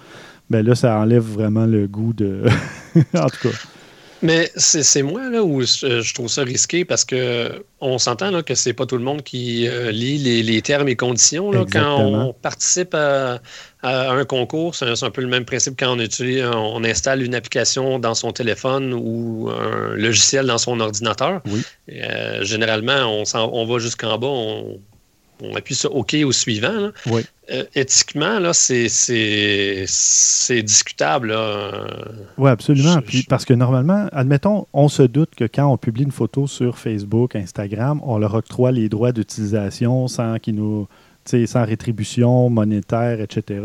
Ben 0.50 0.66
là, 0.66 0.76
ça 0.76 1.00
enlève 1.00 1.24
vraiment 1.24 1.66
le 1.66 1.88
goût 1.88 2.14
de. 2.14 2.44
en 3.16 3.28
tout 3.28 3.50
cas. 3.50 3.56
Mais 4.22 4.52
c'est 4.56 5.02
moi 5.02 5.30
là 5.30 5.44
où 5.44 5.62
je, 5.62 6.14
trouve 6.14 6.28
ça 6.28 6.44
risqué 6.44 6.84
parce 6.84 7.06
que 7.06 7.64
on 7.80 7.98
s'entend 7.98 8.42
que 8.44 8.56
c'est 8.56 8.74
pas 8.74 8.86
tout 8.86 8.98
le 8.98 9.04
monde 9.04 9.24
qui 9.24 9.68
euh, 9.68 9.92
lit 9.92 10.18
les, 10.44 10.62
termes 10.62 10.90
et 10.90 10.96
conditions. 10.96 11.52
Là, 11.52 11.66
quand 11.72 12.02
on 12.02 12.34
participe 12.34 12.94
à, 12.94 13.40
un 13.82 14.26
concours, 14.26 14.76
c'est 14.76 15.04
un, 15.04 15.10
peu 15.12 15.22
le 15.22 15.28
même 15.28 15.46
principe 15.46 15.76
quand 15.80 15.96
on, 15.96 16.00
utilise, 16.00 16.44
on 16.44 16.84
installe 16.84 17.24
une 17.24 17.36
application 17.36 18.00
dans 18.00 18.14
son 18.14 18.32
téléphone 18.32 18.94
ou 18.94 19.50
un 19.50 19.96
logiciel 19.96 20.48
dans 20.48 20.58
son 20.58 20.80
ordinateur. 20.82 21.42
Oui. 21.46 21.62
Euh, 21.94 22.44
généralement, 22.44 23.06
on, 23.06 23.24
on 23.34 23.66
va 23.66 23.80
jusqu'en 23.80 24.18
bas, 24.18 24.28
on, 24.28 24.80
on 25.42 25.56
appuie 25.56 25.76
sur 25.76 25.96
OK 25.96 26.16
au 26.26 26.32
suivant. 26.32 26.90
Oui. 27.08 27.22
Euh, 27.52 27.64
éthiquement, 27.76 28.40
là, 28.40 28.54
c'est, 28.54 28.86
discutable. 30.64 31.36
Oui, 32.38 32.50
absolument. 32.50 33.02
Puis, 33.02 33.24
parce 33.24 33.46
que 33.46 33.54
normalement, 33.54 34.08
admettons, 34.12 34.68
on 34.74 34.88
se 34.88 35.04
doute 35.04 35.32
que 35.36 35.46
quand 35.46 35.68
on 35.72 35.78
publie 35.78 36.04
une 36.04 36.12
photo 36.12 36.46
sur 36.48 36.78
Facebook, 36.78 37.36
Instagram, 37.36 38.02
on 38.04 38.18
leur 38.18 38.36
octroie 38.36 38.72
les 38.72 38.90
droits 38.90 39.12
d'utilisation 39.12 40.08
sans 40.08 40.38
qu'ils 40.40 40.56
nous 40.56 40.88
sans 41.46 41.66
rétribution 41.66 42.50
monétaire, 42.50 43.22
etc. 43.22 43.62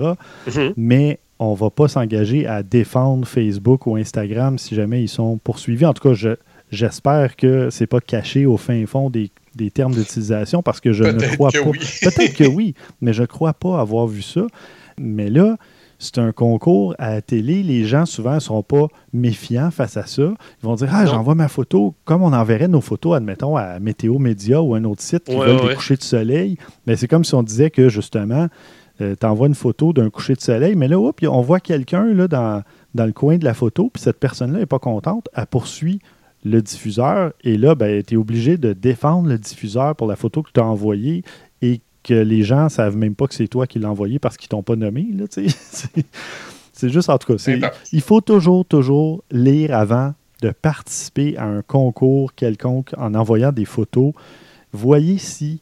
Mm-hmm. 0.49 0.75
Mais 0.77 1.19
on 1.39 1.53
ne 1.53 1.57
va 1.57 1.71
pas 1.71 1.89
s'engager 1.89 2.47
à 2.47 2.63
défendre 2.63 3.27
Facebook 3.27 3.87
ou 3.87 3.97
Instagram 3.97 4.59
si 4.59 4.75
jamais 4.75 5.03
ils 5.03 5.09
sont 5.09 5.39
poursuivis. 5.39 5.87
En 5.87 5.95
tout 5.95 6.09
cas, 6.09 6.15
je, 6.15 6.31
J'espère 6.75 7.37
que 7.37 7.71
c'est 7.71 7.87
pas 7.87 8.01
caché 8.01 8.47
au 8.47 8.57
fin 8.57 8.85
fond 8.87 9.11
des, 9.11 9.31
termes 9.73 9.95
d'utilisation 9.95 10.63
parce 10.63 10.81
que 10.81 10.93
je 10.93 11.05
ne 11.05 11.35
crois 11.35 11.51
pas. 11.51 11.61
Peut-être 12.03 12.35
que 12.35 12.45
oui, 12.45 12.75
mais 13.01 13.13
je 13.13 13.23
ne 13.23 13.27
crois 13.27 13.55
pas 13.55 13.81
avoir 13.81 14.07
vu 14.07 14.23
ça. 14.23 14.47
Mais 14.99 15.31
là, 15.31 15.57
c'est 15.99 16.19
un 16.19 16.33
concours 16.33 16.95
à 16.99 17.11
la 17.11 17.23
télé. 17.23 17.63
Les 17.63 17.85
gens, 17.85 18.07
souvent, 18.07 18.35
ne 18.35 18.41
seront 18.41 18.63
pas 18.63 18.89
méfiants 19.13 19.71
face 19.71 19.97
à 19.97 20.07
ça. 20.07 20.23
Ils 20.23 20.67
vont 20.67 20.75
dire 20.75 20.89
Ah, 20.93 21.07
j'envoie 21.07 21.35
ma 21.35 21.49
photo, 21.49 21.95
comme 22.05 22.23
on 22.23 22.33
enverrait 22.33 22.69
nos 22.69 22.81
photos, 22.81 23.17
admettons, 23.17 23.57
à 23.57 23.79
Météo 23.79 24.19
Média 24.19 24.61
ou 24.61 24.75
un 24.75 24.85
autre 24.85 25.03
site 25.03 25.25
qui 25.25 25.37
veut 25.37 25.69
des 25.69 25.75
couchers 25.75 25.97
de 25.97 26.03
soleil. 26.03 26.57
Mais 26.87 26.97
c'est 26.97 27.09
comme 27.09 27.25
si 27.25 27.35
on 27.35 27.43
disait 27.43 27.71
que, 27.71 27.89
justement, 27.89 28.49
euh, 29.01 29.15
tu 29.19 29.27
envoies 29.27 29.49
une 29.49 29.55
photo 29.55 29.93
d'un 29.93 30.11
coucher 30.11 30.35
de 30.35 30.41
soleil, 30.41 30.77
mais 30.77 30.89
là, 30.89 30.99
on 30.99 31.41
voit 31.41 31.61
quelqu'un 31.61 32.15
dans, 32.27 32.63
dans 32.95 33.07
le 33.07 33.13
coin 33.13 33.39
de 33.39 33.45
la 33.45 33.55
photo, 33.55 33.91
puis 33.93 34.03
cette 34.03 34.21
personne-là 34.21 34.61
n'est 34.61 34.67
pas 34.67 34.79
contente, 34.79 35.29
elle 35.35 35.47
poursuit 35.47 36.01
le 36.45 36.61
diffuseur, 36.61 37.33
et 37.43 37.57
là, 37.57 37.75
ben, 37.75 38.03
tu 38.03 38.15
es 38.15 38.17
obligé 38.17 38.59
de 38.59 38.73
défendre 38.73 39.29
le 39.29 39.39
diffuseur 39.39 39.97
pour 39.97 40.07
la 40.07 40.17
photo 40.17 40.43
que 40.43 40.51
tu 40.53 40.61
as 40.61 40.65
envoyée 40.65 41.25
et 41.63 41.81
que 42.03 42.15
les 42.15 42.43
gens 42.43 42.65
ne 42.65 42.69
savent 42.69 42.97
même 42.97 43.15
pas 43.15 43.27
que 43.27 43.35
c'est 43.35 43.49
toi 43.49 43.67
qui 43.67 43.79
l'as 43.79 43.89
envoyé 43.89 44.19
parce 44.19 44.37
qu'ils 44.37 44.51
t'ont 44.51 44.63
pas 44.63 44.77
nommé. 44.77 45.09
c'est 46.73 46.89
juste, 46.91 47.09
en 47.09 47.19
tout 47.19 47.35
cas, 47.35 47.71
il 47.93 48.01
faut 48.03 48.21
toujours, 48.21 48.67
toujours 48.67 49.25
lire 49.31 49.75
avant 49.75 50.15
de 50.43 50.51
participer 50.51 51.37
à 51.39 51.47
un 51.47 51.63
concours 51.63 52.35
quelconque 52.35 52.93
en 52.99 53.15
envoyant 53.15 53.53
des 53.53 53.65
photos. 53.65 54.13
Voyez 54.73 55.17
si 55.17 55.61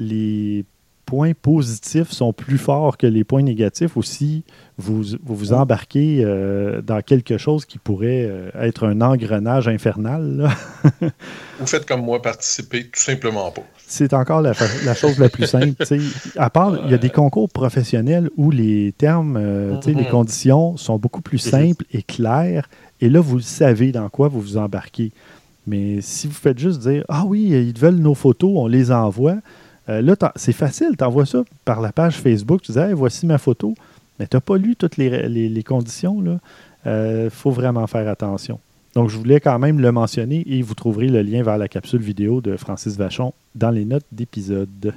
les 0.00 0.64
points 1.06 1.32
positifs 1.32 2.10
sont 2.10 2.32
plus 2.32 2.58
forts 2.58 2.98
que 2.98 3.06
les 3.06 3.24
points 3.24 3.42
négatifs 3.42 3.96
aussi 3.96 4.44
vous 4.78 5.02
vous, 5.24 5.52
embarquez 5.54 6.22
euh, 6.22 6.82
dans 6.82 7.00
quelque 7.00 7.38
chose 7.38 7.64
qui 7.64 7.78
pourrait 7.78 8.26
euh, 8.28 8.50
être 8.60 8.86
un 8.86 9.00
engrenage 9.00 9.68
infernal. 9.68 10.50
vous 11.58 11.66
faites 11.66 11.86
comme 11.86 12.02
moi, 12.02 12.20
participer 12.20 12.84
tout 12.84 13.00
simplement 13.00 13.50
pas. 13.50 13.62
C'est 13.78 14.12
encore 14.12 14.42
la, 14.42 14.52
chose 14.52 15.18
la 15.18 15.28
plus 15.30 15.46
simple. 15.46 15.82
à 16.36 16.50
part, 16.50 16.76
il 16.84 16.90
y 16.90 16.94
a 16.94 16.98
des 16.98 17.10
concours 17.10 17.48
professionnels 17.48 18.28
où 18.36 18.50
les 18.50 18.92
termes, 18.98 19.38
euh, 19.38 19.80
les 19.86 19.94
mm-hmm. 19.94 20.10
conditions 20.10 20.76
sont 20.76 20.98
beaucoup 20.98 21.22
plus 21.22 21.38
simples 21.38 21.84
et 21.92 22.02
claires. 22.02 22.68
Et 23.00 23.08
là, 23.08 23.20
vous 23.20 23.40
savez 23.40 23.92
dans 23.92 24.08
quoi 24.10 24.28
vous 24.28 24.40
vous 24.40 24.56
embarquez. 24.58 25.12
Mais 25.66 26.00
si 26.00 26.26
vous 26.26 26.34
faites 26.34 26.58
juste 26.58 26.80
dire 26.80 27.04
Ah 27.08 27.24
oui, 27.26 27.44
ils 27.50 27.78
veulent 27.78 27.96
nos 27.96 28.14
photos, 28.14 28.50
on 28.54 28.66
les 28.66 28.92
envoie. 28.92 29.36
Là, 29.88 30.16
c'est 30.36 30.52
facile, 30.52 30.96
tu 30.98 31.04
envoies 31.04 31.26
ça 31.26 31.44
par 31.64 31.80
la 31.80 31.92
page 31.92 32.16
Facebook. 32.16 32.62
Tu 32.62 32.72
dis 32.72 32.78
Voici 32.92 33.26
ma 33.26 33.38
photo 33.38 33.74
mais 34.18 34.26
tu 34.26 34.36
n'as 34.36 34.40
pas 34.40 34.56
lu 34.56 34.76
toutes 34.76 34.96
les, 34.96 35.64
conditions. 35.64 36.22
Il 36.24 36.38
euh, 36.86 37.30
faut 37.30 37.50
vraiment 37.50 37.86
faire 37.86 38.08
attention. 38.08 38.58
Donc, 38.94 39.10
je 39.10 39.16
voulais 39.16 39.40
quand 39.40 39.58
même 39.58 39.80
le 39.80 39.92
mentionner 39.92 40.42
et 40.46 40.62
vous 40.62 40.74
trouverez 40.74 41.08
le 41.08 41.20
lien 41.22 41.42
vers 41.42 41.58
la 41.58 41.68
capsule 41.68 42.00
vidéo 42.00 42.40
de 42.40 42.56
Francis 42.56 42.96
Vachon 42.96 43.34
dans 43.54 43.70
les 43.70 43.84
notes 43.84 44.06
d'épisode. 44.10 44.94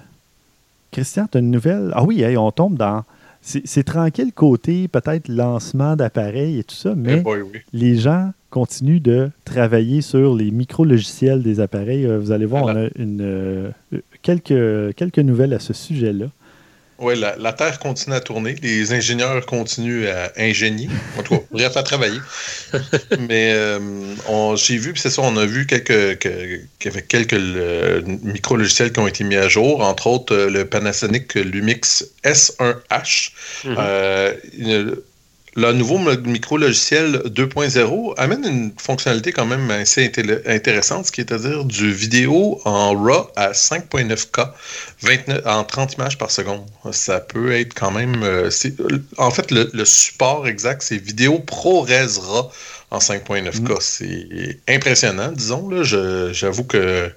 Christian, 0.91 1.27
tu 1.29 1.37
as 1.37 1.41
une 1.41 1.51
nouvelle? 1.51 1.91
Ah 1.93 2.03
oui, 2.03 2.23
on 2.37 2.51
tombe 2.51 2.77
dans. 2.77 3.03
C'est 3.41 3.83
tranquille 3.83 4.31
côté 4.33 4.87
peut-être 4.87 5.27
lancement 5.27 5.95
d'appareils 5.95 6.59
et 6.59 6.63
tout 6.63 6.75
ça, 6.75 6.93
mais 6.95 7.23
eh 7.25 7.61
les 7.73 7.95
gens 7.95 8.31
continuent 8.49 9.01
de 9.01 9.29
travailler 9.45 10.01
sur 10.01 10.35
les 10.35 10.51
micro-logiciels 10.51 11.41
des 11.41 11.59
appareils. 11.59 12.05
Euh, 12.05 12.19
vous 12.19 12.31
allez 12.31 12.45
voir, 12.45 12.65
on 12.65 12.75
a 12.75 12.89
une, 12.95 13.21
euh, 13.21 13.71
quelques, 14.21 14.95
quelques 14.95 15.19
nouvelles 15.19 15.53
à 15.53 15.59
ce 15.59 15.73
sujet-là. 15.73 16.27
Oui, 17.01 17.15
la, 17.17 17.53
Terre 17.53 17.79
continue 17.79 18.15
à 18.15 18.19
tourner. 18.19 18.55
Les 18.61 18.91
ingénieurs 18.91 19.45
continuent 19.45 20.07
à 20.07 20.31
ingénier. 20.37 20.89
En 21.17 21.23
tout 21.23 21.37
cas, 21.37 21.43
bref, 21.51 21.77
à 21.77 21.83
travailler. 21.83 22.19
Mais 23.19 23.53
euh, 23.53 24.55
j'ai 24.57 24.77
vu, 24.77 24.93
c'est 24.95 25.09
ça, 25.09 25.21
on 25.21 25.37
a 25.37 25.45
vu 25.45 25.65
quelques, 25.65 26.19
quelques, 26.19 27.07
quelques 27.07 27.33
micro-logiciels 28.23 28.91
qui 28.91 28.99
ont 28.99 29.07
été 29.07 29.23
mis 29.23 29.37
à 29.37 29.47
jour, 29.47 29.81
entre 29.81 30.07
autres 30.07 30.35
euh, 30.35 30.49
le 30.49 30.65
Panasonic 30.65 31.35
Lumix 31.35 32.05
S1H. 32.23 33.31
Le 35.59 35.73
nouveau 35.73 35.97
micro-logiciel 35.97 37.21
2.0 37.25 38.13
amène 38.15 38.45
une 38.45 38.71
fonctionnalité 38.79 39.33
quand 39.33 39.45
même 39.45 39.69
assez 39.71 40.09
intéressante, 40.45 41.07
ce 41.07 41.11
qui 41.11 41.19
est 41.19 41.33
à 41.33 41.37
dire 41.37 41.65
du 41.65 41.91
vidéo 41.91 42.61
en 42.63 42.93
RAW 42.93 43.29
à 43.35 43.51
5.9K 43.51 44.51
en 45.45 45.63
30 45.65 45.95
images 45.95 46.17
par 46.17 46.31
seconde. 46.31 46.65
Ça 46.93 47.19
peut 47.19 47.51
être 47.51 47.73
quand 47.73 47.91
même... 47.91 48.23
Euh, 48.23 48.49
en 49.17 49.31
fait, 49.31 49.51
le, 49.51 49.83
support 49.83 50.47
exact, 50.47 50.81
c'est 50.81 50.95
vidéo 50.95 51.39
ProRes 51.39 51.89
RAW 51.89 52.51
en 52.91 52.99
5.9K. 52.99 53.59
Mm. 53.59 53.77
C'est 53.81 54.59
impressionnant, 54.69 55.33
disons. 55.33 55.83
J'avoue 55.83 56.63
que... 56.63 57.11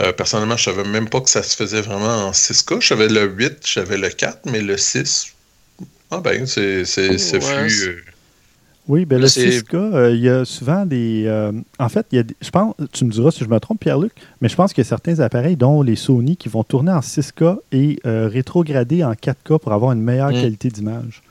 Euh, 0.00 0.12
personnellement, 0.12 0.56
je 0.56 0.70
ne 0.70 0.76
savais 0.76 0.88
même 0.88 1.10
pas 1.10 1.20
que 1.20 1.28
ça 1.28 1.42
se 1.42 1.54
faisait 1.54 1.82
vraiment 1.82 2.28
en 2.28 2.30
6K. 2.30 2.80
Je 2.80 2.86
savais 2.86 3.08
le 3.08 3.24
8, 3.26 3.58
je 3.66 3.72
savais 3.74 3.98
le 3.98 4.08
4, 4.08 4.46
mais 4.46 4.62
le 4.62 4.78
6, 4.78 5.34
ah 6.10 6.20
ben, 6.20 6.46
c'est 6.46 6.84
euh, 6.98 7.96
Oui, 8.88 9.04
ben 9.04 9.20
le 9.20 9.26
6K, 9.26 9.74
euh, 9.74 10.14
il 10.14 10.20
y 10.20 10.28
a 10.28 10.44
souvent 10.44 10.86
des... 10.86 11.24
Euh, 11.26 11.52
en 11.78 11.88
fait, 11.88 12.06
y 12.12 12.18
a 12.18 12.22
je 12.40 12.50
pense, 12.50 12.74
tu 12.92 13.04
me 13.04 13.10
diras 13.10 13.30
si 13.30 13.44
je 13.44 13.48
me 13.48 13.58
trompe, 13.60 13.80
Pierre-Luc, 13.80 14.12
mais 14.40 14.48
je 14.48 14.56
pense 14.56 14.72
qu'il 14.72 14.82
y 14.82 14.86
a 14.86 14.88
certains 14.88 15.20
appareils, 15.20 15.56
dont 15.56 15.82
les 15.82 15.96
Sony, 15.96 16.36
qui 16.36 16.48
vont 16.48 16.64
tourner 16.64 16.92
en 16.92 17.00
6K 17.00 17.58
et 17.72 17.98
rétrograder 18.04 19.04
en 19.04 19.12
4K 19.12 19.58
pour 19.58 19.72
avoir 19.72 19.92
une 19.92 20.02
meilleure 20.02 20.30
mm. 20.30 20.40
qualité 20.40 20.68
d'image. 20.70 21.22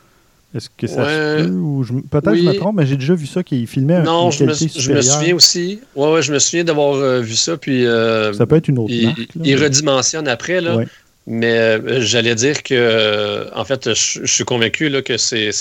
Est-ce 0.55 0.69
que 0.75 0.87
ça 0.87 1.03
se 1.03 1.43
peut 1.43 1.51
ou 1.51 1.85
peut-être 2.09 2.31
que 2.31 2.37
je 2.37 2.43
me 2.43 2.53
trompe, 2.53 2.77
mais 2.77 2.85
j'ai 2.85 2.95
déjà 2.95 3.13
vu 3.15 3.27
ça 3.27 3.43
qui 3.43 3.67
filmait 3.67 4.01
non, 4.01 4.31
une 4.31 4.47
qualité 4.47 4.69
je 4.69 4.77
me, 4.77 4.81
je 4.81 4.91
me 4.93 5.01
souviens 5.01 5.35
aussi. 5.35 5.81
Ouais, 5.95 6.13
ouais, 6.13 6.21
je 6.21 6.31
me 6.31 6.39
souviens 6.39 6.63
d'avoir 6.63 7.21
vu 7.21 7.35
ça. 7.35 7.57
Puis, 7.57 7.83
ça 7.83 8.45
peut 8.45 8.55
être 8.55 8.67
une 8.67 8.79
autre 8.79 8.93
il, 8.93 9.07
marque. 9.07 9.27
il 9.43 9.61
redimensionne 9.61 10.27
après. 10.27 10.61
Là. 10.61 10.83
Mais 11.29 11.57
euh, 11.57 11.99
j'allais 11.99 12.35
dire 12.35 12.63
que, 12.63 12.73
euh, 12.73 13.49
en 13.53 13.65
fait, 13.65 13.93
je, 13.93 14.25
suis 14.25 14.45
convaincu 14.45 14.87
là, 14.87 15.01
que 15.01 15.17
c'est 15.17 15.51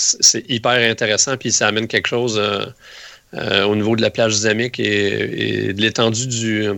hyper 0.47 0.71
intéressant, 0.89 1.35
puis 1.35 1.51
ça 1.51 1.67
amène 1.67 1.87
quelque 1.87 2.07
chose 2.07 2.41
euh, 3.33 3.63
au 3.65 3.75
niveau 3.75 3.97
de 3.97 4.01
la 4.01 4.09
plage 4.09 4.37
dynamique 4.37 4.79
et, 4.79 5.73
de 5.73 5.81
l'étendue 5.81 6.27
du, 6.27 6.69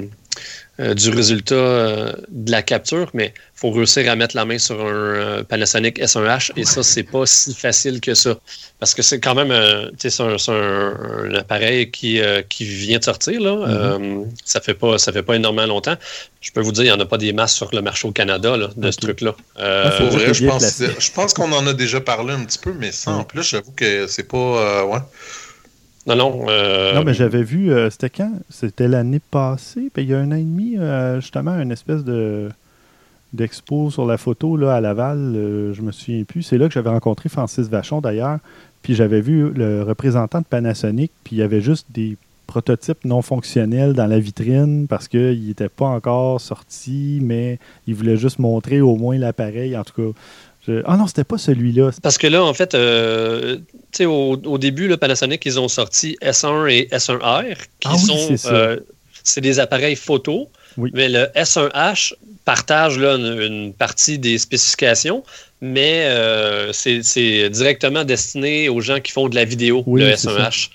du 0.79 1.09
résultat 1.09 2.15
de 2.29 2.51
la 2.51 2.61
capture. 2.61 3.09
Mais 3.13 3.33
il 3.35 3.59
faut 3.59 3.71
réussir 3.71 4.09
à 4.09 4.15
mettre 4.15 4.35
la 4.35 4.45
main 4.45 4.57
sur 4.57 4.79
un 4.85 5.43
Panasonic 5.43 5.99
S1H, 5.99 6.51
et 6.55 6.63
ça, 6.65 6.83
c'est 6.83 7.03
pas 7.03 7.25
si 7.25 7.53
facile 7.53 7.99
que 7.99 8.13
ça. 8.13 8.37
Parce 8.79 8.93
que 8.93 9.01
c'est 9.01 9.19
quand 9.19 9.35
même 9.35 9.51
un, 9.51 9.89
un, 9.89 11.35
appareil 11.35 11.91
qui, 11.91 12.21
euh, 12.21 12.41
qui 12.47 12.63
vient 12.63 12.97
de 12.97 13.03
sortir. 13.03 13.41
Là. 13.41 13.51
Mm-hmm. 13.51 14.21
Euh, 14.21 14.23
ça 14.45 14.61
fait 14.61 14.73
pas 14.73 14.97
ça 14.97 15.11
fait 15.11 15.23
pas 15.23 15.35
énormément 15.35 15.67
longtemps. 15.67 15.95
Je 16.39 16.51
peux 16.51 16.61
vous 16.61 16.71
dire, 16.71 16.85
il 16.85 16.87
n'y 16.87 16.93
en 16.93 16.99
a 16.99 17.05
pas 17.05 17.17
des 17.17 17.33
masses 17.33 17.55
sur 17.55 17.69
le 17.73 17.81
marché 17.81 18.07
au 18.07 18.11
Canada 18.11 18.55
de 18.55 18.91
ce 18.91 18.97
truc-là. 18.97 19.35
Euh, 19.59 19.89
ah, 19.91 20.31
je, 20.31 20.45
pense, 20.45 20.81
je 20.97 21.11
pense 21.11 21.33
qu'on 21.33 21.51
en 21.51 21.67
a 21.67 21.73
déjà 21.73 21.99
parlé 21.99 22.33
un 22.33 22.45
petit 22.45 22.59
peu, 22.59 22.71
mais 22.71 22.93
ça, 22.93 23.11
en 23.11 23.23
plus, 23.25 23.43
j'avoue 23.43 23.73
que 23.73 24.07
c'est 24.07 24.27
pas. 24.27 24.85
ouais. 24.85 24.99
Non, 26.07 26.15
non. 26.15 26.45
Non, 26.95 27.03
mais 27.03 27.13
j'avais 27.13 27.43
vu, 27.43 27.71
c'était 27.91 28.09
quand? 28.09 28.31
C'était 28.49 28.87
l'année 28.87 29.21
passée, 29.31 29.89
puis 29.93 30.03
il 30.03 30.09
y 30.09 30.13
a 30.13 30.19
un 30.19 30.31
an 30.31 30.35
et 30.35 30.43
demi, 30.43 30.77
justement, 31.19 31.59
une 31.59 31.71
espèce 31.71 32.03
de 32.03 32.49
d'expo 33.31 33.91
sur 33.91 34.07
la 34.07 34.17
photo 34.17 34.57
là, 34.57 34.73
à 34.75 34.81
Laval, 34.81 35.71
je 35.73 35.81
me 35.81 35.91
souviens 35.91 36.23
plus. 36.23 36.41
C'est 36.41 36.57
là 36.57 36.67
que 36.67 36.73
j'avais 36.73 36.89
rencontré 36.89 37.29
Francis 37.29 37.67
Vachon 37.67 38.01
d'ailleurs. 38.01 38.39
Puis 38.81 38.95
j'avais 38.95 39.21
vu 39.21 39.51
le 39.51 39.83
représentant 39.83 40.39
de 40.39 40.45
Panasonic, 40.45 41.11
puis 41.23 41.35
il 41.35 41.39
y 41.39 41.43
avait 41.43 41.61
juste 41.61 41.85
des 41.91 42.17
prototypes 42.47 43.05
non 43.05 43.21
fonctionnels 43.21 43.93
dans 43.93 44.07
la 44.07 44.17
vitrine 44.19 44.87
parce 44.87 45.07
qu'il 45.07 45.45
n'était 45.45 45.69
pas 45.69 45.85
encore 45.85 46.41
sorti, 46.41 47.19
mais 47.21 47.59
il 47.85 47.93
voulait 47.93 48.17
juste 48.17 48.39
montrer 48.39 48.81
au 48.81 48.95
moins 48.95 49.17
l'appareil. 49.19 49.77
En 49.77 49.83
tout 49.83 49.93
cas, 50.01 50.19
ah 50.85 50.97
non, 50.97 51.07
c'était 51.07 51.23
pas 51.23 51.37
celui-là. 51.37 51.91
Parce 52.01 52.17
que 52.17 52.27
là, 52.27 52.43
en 52.43 52.53
fait, 52.53 52.75
euh, 52.75 53.57
au, 54.01 54.39
au, 54.43 54.57
début, 54.57 54.87
le 54.87 54.97
Panasonic, 54.97 55.45
ils 55.45 55.59
ont 55.59 55.67
sorti 55.67 56.17
S1 56.21 56.69
et 56.69 56.87
S1R, 56.91 57.55
qui 57.79 57.87
ah 57.91 57.97
sont. 57.97 58.35
Euh, 58.45 58.79
c'est 59.23 59.41
des 59.41 59.59
appareils 59.59 59.95
photo. 59.95 60.49
Mais 60.77 61.09
le 61.09 61.25
S1H 61.35 62.13
partage 62.45 62.97
là, 62.97 63.15
une, 63.15 63.73
partie 63.73 64.17
des 64.17 64.37
spécifications, 64.37 65.23
mais 65.61 66.05
euh, 66.05 66.71
c'est 66.71 67.49
directement 67.49 68.05
destiné 68.05 68.69
aux 68.69 68.81
gens 68.81 68.99
qui 68.99 69.11
font 69.11 69.27
de 69.27 69.35
la 69.35 69.45
vidéo, 69.45 69.83
le 69.87 70.05
S1H. 70.05 70.69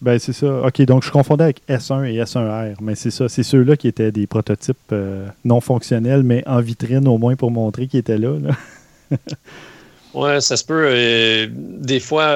Ben, 0.00 0.18
c'est 0.18 0.32
ça. 0.32 0.62
OK, 0.62 0.80
donc 0.82 1.04
je 1.04 1.10
confondais 1.10 1.44
avec 1.44 1.60
S1 1.68 2.06
et 2.06 2.22
S1R, 2.22 2.76
mais 2.80 2.94
c'est 2.94 3.10
ça. 3.10 3.28
C'est 3.28 3.42
ceux-là 3.42 3.76
qui 3.76 3.86
étaient 3.86 4.10
des 4.10 4.26
prototypes 4.26 4.78
euh, 4.92 5.26
non 5.44 5.60
fonctionnels, 5.60 6.22
mais 6.22 6.42
en 6.46 6.60
vitrine 6.60 7.06
au 7.06 7.18
moins 7.18 7.36
pour 7.36 7.50
montrer 7.50 7.86
qu'ils 7.86 8.00
étaient 8.00 8.16
là. 8.16 8.34
Oui, 10.14 10.42
ça 10.42 10.56
se 10.56 10.64
peut. 10.64 10.88
Euh, 10.90 11.46
des 11.52 12.00
fois, 12.00 12.34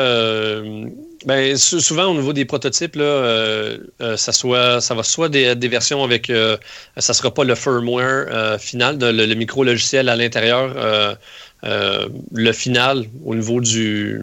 ben, 1.26 1.56
souvent 1.56 2.06
au 2.06 2.14
niveau 2.14 2.32
des 2.32 2.44
prototypes, 2.44 2.96
là, 2.96 3.76
ça, 4.16 4.32
soit, 4.32 4.80
ça 4.80 4.94
va 4.94 5.02
soit 5.02 5.28
des, 5.28 5.68
versions 5.68 6.04
avec. 6.04 6.28
ça 6.28 6.58
ne 6.96 7.14
sera 7.14 7.34
pas 7.34 7.44
le 7.44 7.54
firmware 7.54 8.60
final, 8.60 8.98
le, 9.00 9.34
micro-logiciel 9.34 10.08
à 10.08 10.16
l'intérieur. 10.16 11.16
Euh, 11.64 12.08
le 12.32 12.52
final 12.52 13.06
au 13.24 13.34
niveau 13.34 13.60
du, 13.60 14.20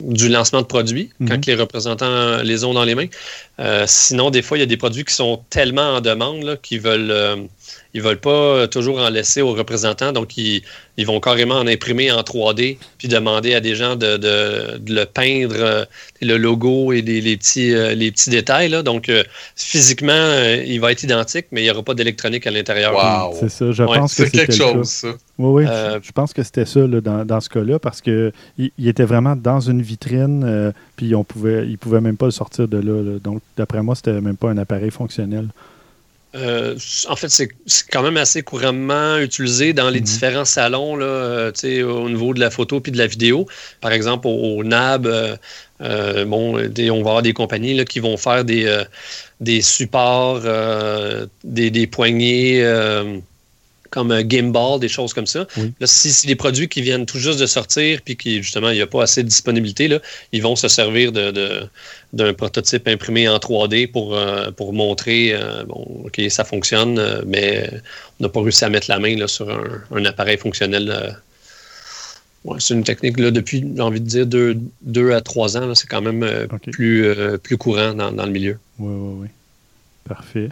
du 0.00 0.28
lancement 0.28 0.62
de 0.62 0.66
produits, 0.66 1.10
quand 1.26 1.38
mhm. 1.38 1.44
les 1.48 1.54
représentants 1.56 2.40
les 2.42 2.64
ont 2.64 2.72
dans 2.72 2.84
les 2.84 2.94
mains. 2.94 3.08
sinon, 3.86 4.30
des 4.30 4.42
fois, 4.42 4.56
il 4.56 4.60
y 4.60 4.64
a 4.64 4.66
des 4.66 4.76
produits 4.76 5.04
qui 5.04 5.12
sont 5.14 5.42
tellement 5.50 5.96
en 5.96 6.00
demande 6.00 6.60
qu'ils 6.62 6.80
veulent 6.80 7.48
ils 7.94 8.02
veulent 8.02 8.20
pas 8.20 8.68
toujours 8.68 9.00
en 9.00 9.10
laisser 9.10 9.42
aux 9.42 9.52
représentants, 9.52 10.12
donc 10.12 10.36
ils, 10.36 10.62
vont 11.00 11.20
carrément 11.20 11.56
en 11.56 11.66
imprimer 11.66 12.12
en 12.12 12.20
3D, 12.20 12.78
puis 12.98 13.08
demander 13.08 13.54
à 13.54 13.60
des 13.60 13.74
gens 13.74 13.96
de, 13.96 14.18
le 14.86 15.04
peindre, 15.04 15.56
euh, 15.58 15.84
le 16.20 16.36
logo 16.36 16.92
et 16.92 17.00
les, 17.00 17.36
petits, 17.36 17.74
euh, 17.74 17.94
les 17.94 18.10
petits 18.12 18.30
détails. 18.30 18.70
Donc, 18.82 19.08
euh, 19.08 19.24
physiquement, 19.56 20.32
il 20.64 20.78
va 20.80 20.92
être 20.92 21.02
identique, 21.02 21.46
mais 21.50 21.62
il 21.62 21.64
n'y 21.64 21.70
aura 21.70 21.82
pas 21.82 21.94
d'électronique 21.94 22.46
à 22.46 22.50
l'intérieur. 22.50 22.92
C'est 23.38 23.48
ça, 23.48 23.72
je 23.72 23.82
pense 23.82 24.14
que 24.14 24.24
c'est 24.24 24.30
quelque 24.30 24.54
chose, 24.54 24.88
ça. 24.88 25.08
Oui, 25.38 25.64
oui, 25.64 25.70
je 26.02 26.12
pense 26.12 26.32
que 26.32 26.42
c'était 26.42 26.66
ça 26.66 26.80
dans, 26.86 27.40
ce 27.40 27.48
cas-là, 27.48 27.78
parce 27.78 28.00
qu'il 28.00 28.32
il 28.58 28.88
était 28.88 29.04
vraiment 29.04 29.34
dans 29.34 29.60
une 29.60 29.82
vitrine, 29.82 30.72
puis 30.96 31.14
on 31.14 31.24
pouvait, 31.24 31.64
il 31.64 31.72
ne 31.72 31.76
pouvait 31.76 32.00
même 32.00 32.16
pas 32.16 32.26
le 32.26 32.32
sortir 32.32 32.68
de 32.68 32.78
là. 32.78 33.18
Donc, 33.18 33.40
d'après 33.56 33.82
moi, 33.82 33.94
c'était 33.94 34.20
même 34.20 34.36
pas 34.36 34.50
un 34.50 34.58
appareil 34.58 34.90
fonctionnel. 34.90 35.48
Euh, 36.34 36.76
en 37.08 37.16
fait, 37.16 37.28
c'est 37.28 37.50
quand 37.90 38.02
même 38.02 38.16
assez 38.16 38.42
couramment 38.42 39.18
utilisé 39.18 39.72
dans 39.72 39.90
les 39.90 40.00
mhm. 40.00 40.06
différents 40.06 40.44
salons 40.44 40.96
là, 40.96 41.04
euh, 41.04 41.84
au 41.84 42.08
niveau 42.08 42.32
de 42.32 42.40
la 42.40 42.50
photo 42.50 42.80
puis 42.80 42.92
de 42.92 42.98
la 42.98 43.06
vidéo. 43.06 43.46
Par 43.80 43.92
exemple, 43.92 44.26
au, 44.26 44.64
NAB, 44.64 45.06
euh, 45.06 46.24
bon, 46.24 46.56
on 46.56 47.02
va 47.02 47.10
avoir 47.10 47.22
des 47.22 47.34
compagnies 47.34 47.74
là, 47.74 47.84
qui 47.84 48.00
vont 48.00 48.16
faire 48.16 48.44
des, 48.44 48.82
des 49.40 49.60
supports, 49.60 50.40
des, 51.44 51.70
des, 51.70 51.86
poignées 51.86 52.62
comme 53.92 54.10
un 54.10 54.26
gimbal, 54.26 54.80
des 54.80 54.88
choses 54.88 55.12
comme 55.12 55.26
ça. 55.26 55.46
si 55.84 56.12
c'est 56.12 56.26
des 56.26 56.34
produits 56.34 56.66
qui 56.66 56.80
viennent 56.80 57.04
tout 57.04 57.18
juste 57.18 57.38
de 57.38 57.46
sortir, 57.46 58.00
puis 58.02 58.16
qui 58.16 58.42
justement, 58.42 58.70
il 58.70 58.76
n'y 58.76 58.80
a 58.80 58.86
pas 58.86 59.02
assez 59.02 59.22
de 59.22 59.28
disponibilité, 59.28 59.86
là, 59.86 60.00
ils 60.32 60.42
vont 60.42 60.56
se 60.56 60.66
servir 60.66 61.12
de, 61.12 61.68
d'un 62.14 62.32
prototype 62.32 62.88
imprimé 62.88 63.28
en 63.28 63.36
3D 63.36 63.90
pour, 63.90 64.16
euh, 64.16 64.50
pour 64.50 64.72
montrer, 64.72 65.34
euh, 65.34 65.64
bon, 65.64 66.04
OK, 66.06 66.20
ça 66.30 66.44
fonctionne, 66.44 66.98
euh, 66.98 67.22
mais 67.26 67.70
on 68.18 68.24
n'a 68.24 68.28
pas 68.30 68.40
réussi 68.40 68.64
à 68.64 68.70
mettre 68.70 68.86
la 68.88 68.98
main 68.98 69.14
là, 69.14 69.28
sur 69.28 69.48
un, 69.50 70.04
appareil 70.06 70.38
fonctionnel. 70.38 71.16
c'est 72.58 72.74
une 72.74 72.84
technique, 72.84 73.20
là, 73.20 73.30
depuis, 73.30 73.60
j'ai 73.76 73.82
envie 73.82 74.00
de 74.00 74.06
dire, 74.06 74.26
deux, 74.26 74.58
deux 74.80 75.12
à 75.12 75.20
trois 75.20 75.58
ans, 75.58 75.74
c'est 75.74 75.86
quand 75.86 76.00
même 76.00 76.48
plus, 76.72 77.14
plus 77.42 77.58
courant 77.58 77.92
dans, 77.92 78.10
dans 78.10 78.24
le 78.24 78.32
milieu. 78.32 78.58
Oui, 78.78 78.94
oui, 78.94 79.14
oui. 79.22 79.28
Parfait. 80.08 80.48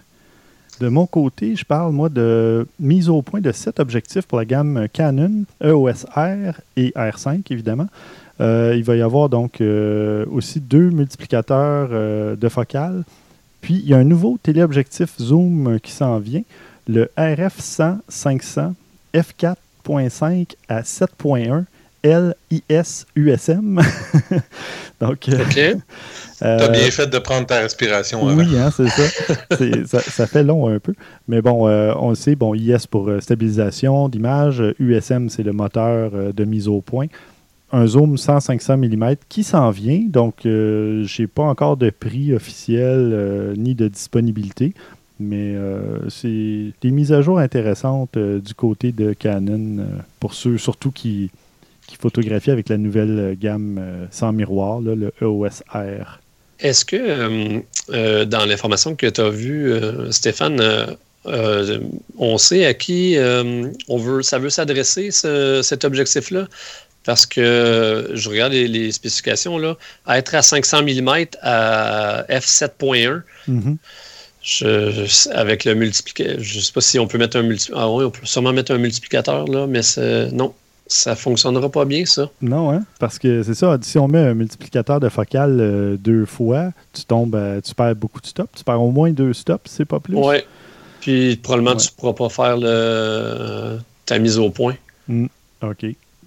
De 0.80 0.88
mon 0.88 1.06
côté, 1.06 1.56
je 1.56 1.64
parle, 1.66 1.92
moi, 1.92 2.08
de 2.08 2.66
mise 2.80 3.10
au 3.10 3.20
point 3.20 3.42
de 3.42 3.52
sept 3.52 3.80
objectifs 3.80 4.24
pour 4.24 4.38
la 4.38 4.46
gamme 4.46 4.86
Canon, 4.90 5.44
EOS 5.62 6.06
R 6.16 6.58
et 6.74 6.90
R5, 6.96 7.42
évidemment. 7.50 7.88
Euh, 8.40 8.74
il 8.74 8.82
va 8.82 8.96
y 8.96 9.02
avoir 9.02 9.28
donc 9.28 9.60
euh, 9.60 10.24
aussi 10.30 10.58
deux 10.58 10.88
multiplicateurs 10.88 11.90
euh, 11.92 12.34
de 12.34 12.48
focale. 12.48 13.04
Puis, 13.60 13.74
il 13.74 13.90
y 13.90 13.92
a 13.92 13.98
un 13.98 14.04
nouveau 14.04 14.38
téléobjectif 14.42 15.10
zoom 15.20 15.78
qui 15.80 15.92
s'en 15.92 16.18
vient, 16.18 16.44
le 16.88 17.10
RF100 17.18 17.98
500 18.08 18.74
f4.5 19.12 20.54
à 20.70 20.80
7.1 20.80 21.64
LIS 22.02 23.04
USM. 23.16 23.82
Euh, 26.42 26.58
T'as 26.58 26.68
bien 26.68 26.90
fait 26.90 27.06
de 27.06 27.18
prendre 27.18 27.46
ta 27.46 27.60
respiration. 27.60 28.24
Oui, 28.24 28.56
hein, 28.56 28.70
c'est 28.76 28.88
ça. 29.86 30.00
ça. 30.00 30.26
fait 30.26 30.42
long 30.42 30.68
un 30.68 30.78
peu. 30.78 30.94
Mais 31.28 31.42
bon, 31.42 31.68
euh, 31.68 31.92
on 31.98 32.10
le 32.10 32.14
sait, 32.14 32.34
bon, 32.34 32.54
IS 32.54 32.86
pour 32.90 33.08
euh, 33.08 33.20
stabilisation 33.20 34.08
d'image, 34.08 34.62
USM, 34.78 35.28
c'est 35.28 35.42
le 35.42 35.52
moteur 35.52 36.10
de 36.32 36.44
mise 36.44 36.68
au 36.68 36.80
point. 36.80 37.06
Un 37.72 37.86
zoom 37.86 38.16
100-500 38.16 38.76
mm 38.76 39.16
qui 39.28 39.44
s'en 39.44 39.70
vient. 39.70 40.02
Donc, 40.08 40.38
je 40.44 41.22
n'ai 41.22 41.26
pas 41.28 41.44
encore 41.44 41.76
de 41.76 41.90
prix 41.90 42.34
officiel 42.34 43.54
ni 43.56 43.74
de 43.74 43.86
disponibilité. 43.86 44.74
Mais 45.20 45.54
c'est 46.08 46.72
des 46.80 46.90
mises 46.90 47.12
à 47.12 47.22
jour 47.22 47.38
intéressantes 47.38 48.18
du 48.18 48.54
côté 48.54 48.90
de 48.90 49.12
Canon 49.12 49.86
pour 50.18 50.34
ceux 50.34 50.58
surtout 50.58 50.90
qui, 50.90 51.30
qui 51.86 51.94
photographient 51.94 52.50
avec 52.52 52.68
la 52.70 52.76
nouvelle 52.78 53.36
gamme 53.38 53.80
sans 54.10 54.32
miroir, 54.32 54.80
le 54.80 55.12
EOS 55.22 55.62
R. 55.72 56.18
Est-ce 56.60 56.84
que 56.84 56.96
euh, 56.96 57.60
euh, 57.90 58.24
dans 58.24 58.44
l'information 58.44 58.94
que 58.94 59.06
tu 59.06 59.20
as 59.20 59.30
vue, 59.30 59.72
euh, 59.72 60.10
Stéphane, 60.10 60.96
on 62.18 62.38
sait 62.38 62.66
à 62.66 62.74
qui 62.74 63.16
on 63.88 63.96
veut, 63.98 64.22
ça 64.22 64.38
veut 64.38 64.50
s'adresser, 64.50 65.10
cet 65.10 65.84
objectif-là? 65.84 66.48
Parce 67.04 67.24
que 67.24 68.10
je 68.12 68.28
regarde 68.28 68.52
les, 68.52 68.92
spécifications, 68.92 69.56
là, 69.58 69.76
à 70.06 70.18
être 70.18 70.34
à 70.34 70.42
500 70.42 70.82
mm 70.82 71.26
à 71.42 72.24
f7.1, 72.28 73.22
mm-hmm. 73.48 75.30
avec 75.32 75.64
le 75.64 75.74
multiplicateur, 75.74 76.36
je 76.40 76.56
ne 76.56 76.62
sais 76.62 76.72
pas 76.72 76.82
si 76.82 76.98
on 76.98 77.06
peut 77.06 77.16
mettre 77.16 77.38
un 77.38 77.42
multiplicateur. 77.42 77.82
Ah 77.82 77.90
oui, 77.90 78.04
on 78.04 78.10
peut 78.10 78.26
sûrement 78.26 78.52
mettre 78.52 78.72
un 78.72 78.78
multiplicateur, 78.78 79.46
là, 79.46 79.66
mais 79.66 79.80
non, 80.32 80.54
ça 80.90 81.14
fonctionnera 81.14 81.68
pas 81.68 81.84
bien, 81.84 82.04
ça. 82.04 82.28
Non, 82.42 82.72
hein? 82.72 82.84
Parce 82.98 83.18
que 83.18 83.42
c'est 83.42 83.54
ça, 83.54 83.78
si 83.80 83.98
on 83.98 84.08
met 84.08 84.18
un 84.18 84.34
multiplicateur 84.34 84.98
de 84.98 85.08
focale 85.08 85.58
euh, 85.60 85.96
deux 85.96 86.26
fois, 86.26 86.72
tu 86.92 87.04
tombes, 87.04 87.38
tu 87.64 87.74
perds 87.74 87.94
beaucoup 87.94 88.20
de 88.20 88.26
stops. 88.26 88.50
Tu 88.58 88.64
perds 88.64 88.82
au 88.82 88.90
moins 88.90 89.10
deux 89.10 89.32
stops, 89.32 89.70
c'est 89.70 89.84
pas 89.84 90.00
plus. 90.00 90.16
Oui. 90.16 90.36
Puis 91.00 91.36
probablement 91.36 91.76
tu 91.76 91.88
ne 91.88 91.96
pourras 91.96 92.12
pas 92.12 92.28
faire 92.28 92.56
le, 92.58 93.78
ta 94.04 94.18
mise 94.18 94.38
au 94.38 94.50
point. 94.50 94.74
Hmm, 95.08 95.26
OK. 95.62 95.86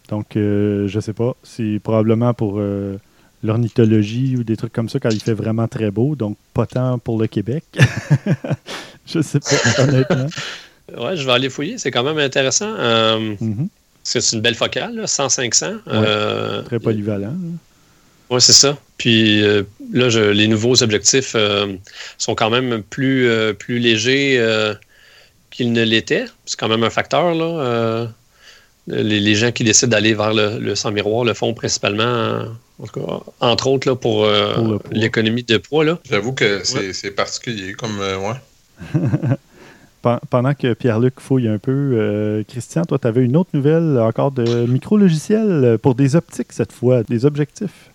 Donc, 0.09 0.35
euh, 0.35 0.87
je 0.87 0.99
sais 0.99 1.13
pas. 1.13 1.35
C'est 1.43 1.79
probablement 1.83 2.33
pour 2.33 2.55
euh, 2.57 2.97
l'ornithologie 3.43 4.37
ou 4.37 4.43
des 4.43 4.55
trucs 4.55 4.73
comme 4.73 4.89
ça 4.89 4.99
quand 4.99 5.09
il 5.09 5.21
fait 5.21 5.33
vraiment 5.33 5.67
très 5.67 5.91
beau. 5.91 6.15
Donc, 6.15 6.37
pas 6.53 6.65
tant 6.65 6.99
pour 6.99 7.19
le 7.19 7.27
Québec. 7.27 7.65
je 9.05 9.21
sais 9.21 9.39
pas, 9.39 9.83
honnêtement. 9.83 10.27
Ouais, 10.97 11.15
je 11.15 11.25
vais 11.25 11.31
aller 11.31 11.49
fouiller. 11.49 11.77
C'est 11.77 11.91
quand 11.91 12.03
même 12.03 12.17
intéressant. 12.17 12.69
Mm-hmm. 12.75 13.67
C'est 14.03 14.33
une 14.33 14.41
belle 14.41 14.55
focale, 14.55 15.03
100-500. 15.05 15.79
Euh, 15.87 16.61
très 16.63 16.79
polyvalent. 16.79 17.35
Oui, 18.29 18.41
c'est 18.41 18.53
ça. 18.53 18.77
Puis 18.97 19.41
euh, 19.41 19.63
là, 19.93 20.09
les 20.33 20.47
nouveaux 20.47 20.83
objectifs 20.83 21.33
euh, 21.35 21.73
sont 22.17 22.35
quand 22.35 22.49
même 22.49 22.83
plus, 22.83 23.29
plus 23.57 23.79
légers 23.79 24.43
qu'ils 25.51 25.71
ne 25.71 25.83
l'étaient. 25.83 26.25
C'est 26.45 26.59
quand 26.59 26.67
même 26.67 26.83
un 26.83 26.89
facteur. 26.89 27.33
Là. 27.33 28.09
Les, 28.87 29.35
gens 29.35 29.53
qui 29.53 29.63
décident 29.63 29.91
d'aller 29.91 30.13
vers 30.13 30.33
le, 30.33 30.75
sans 30.75 30.91
miroir 30.91 31.23
le 31.23 31.33
font 31.33 31.53
principalement, 31.53 32.45
entre 33.39 33.67
autres, 33.67 33.87
là, 33.87 33.95
pour, 33.95 34.27
l'économie 34.91 35.43
de 35.43 35.57
poids. 35.57 35.85
J'avoue 36.09 36.33
que 36.33 36.61
c'est 36.63 37.11
particulier 37.11 37.73
comme. 37.73 37.99
ouais. 37.99 38.99
pendant 40.29 40.53
que 40.53 40.73
Pierre-Luc 40.73 41.19
fouille 41.19 41.47
un 41.47 41.57
peu, 41.57 41.71
euh, 41.71 42.43
Christian, 42.47 42.83
toi, 42.83 42.99
tu 42.99 43.07
avais 43.07 43.23
une 43.23 43.37
autre 43.37 43.51
nouvelle 43.53 43.97
encore 43.99 44.31
de 44.31 44.65
micro-logiciel 44.65 45.77
pour 45.81 45.95
des 45.95 46.15
optiques 46.15 46.51
cette 46.51 46.71
fois, 46.71 47.03
des 47.03 47.25
objectifs. 47.25 47.89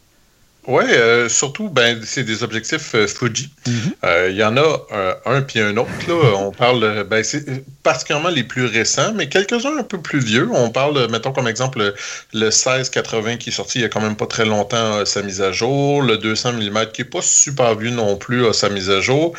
Oui, 0.67 0.85
euh, 0.87 1.31
surtout, 1.31 1.71
ben, 1.71 1.99
c'est 2.05 2.25
des 2.25 2.43
objectifs 2.43 2.95
euh, 2.95 3.07
Fuji. 3.07 3.49
Mm-hmm. 3.67 4.31
Il 4.31 4.37
y 4.37 4.45
en 4.45 4.55
a 4.59 4.87
un 5.25 5.41
puis 5.41 5.61
un 5.61 5.75
autre. 5.79 5.91
Là. 6.07 6.15
On 6.37 6.51
parle, 6.51 7.05
ben, 7.09 7.25
c'est 7.25 7.65
particulièrement 7.83 8.29
les 8.29 8.45
plus 8.45 8.67
récents, 8.67 9.15
mais 9.15 9.31
quelques-uns 9.31 9.79
un 9.79 9.83
peu 9.83 9.99
plus 9.99 10.19
vieux. 10.19 10.49
On 10.53 10.69
parle, 10.69 11.11
mettons 11.11 11.33
comme 11.33 11.49
exemple, 11.49 11.95
le 12.35 12.45
1680 12.47 13.37
qui 13.37 13.49
est 13.49 13.53
sorti 13.53 13.79
il 13.79 13.83
y 13.83 13.85
a 13.87 13.89
quand 13.89 14.03
même 14.03 14.17
pas 14.17 14.27
très 14.27 14.45
longtemps 14.45 15.07
sa 15.07 15.23
mise 15.23 15.41
à 15.41 15.53
jour. 15.53 16.03
Le 16.03 16.19
200 16.19 16.53
mm 16.55 16.87
qui 16.93 17.01
n'est 17.01 17.09
pas 17.09 17.23
super 17.23 17.75
vieux 17.75 17.91
non 17.91 18.17
plus 18.17 18.47
à 18.47 18.53
sa 18.53 18.69
mise 18.69 18.91
à 18.91 19.01
jour. 19.01 19.35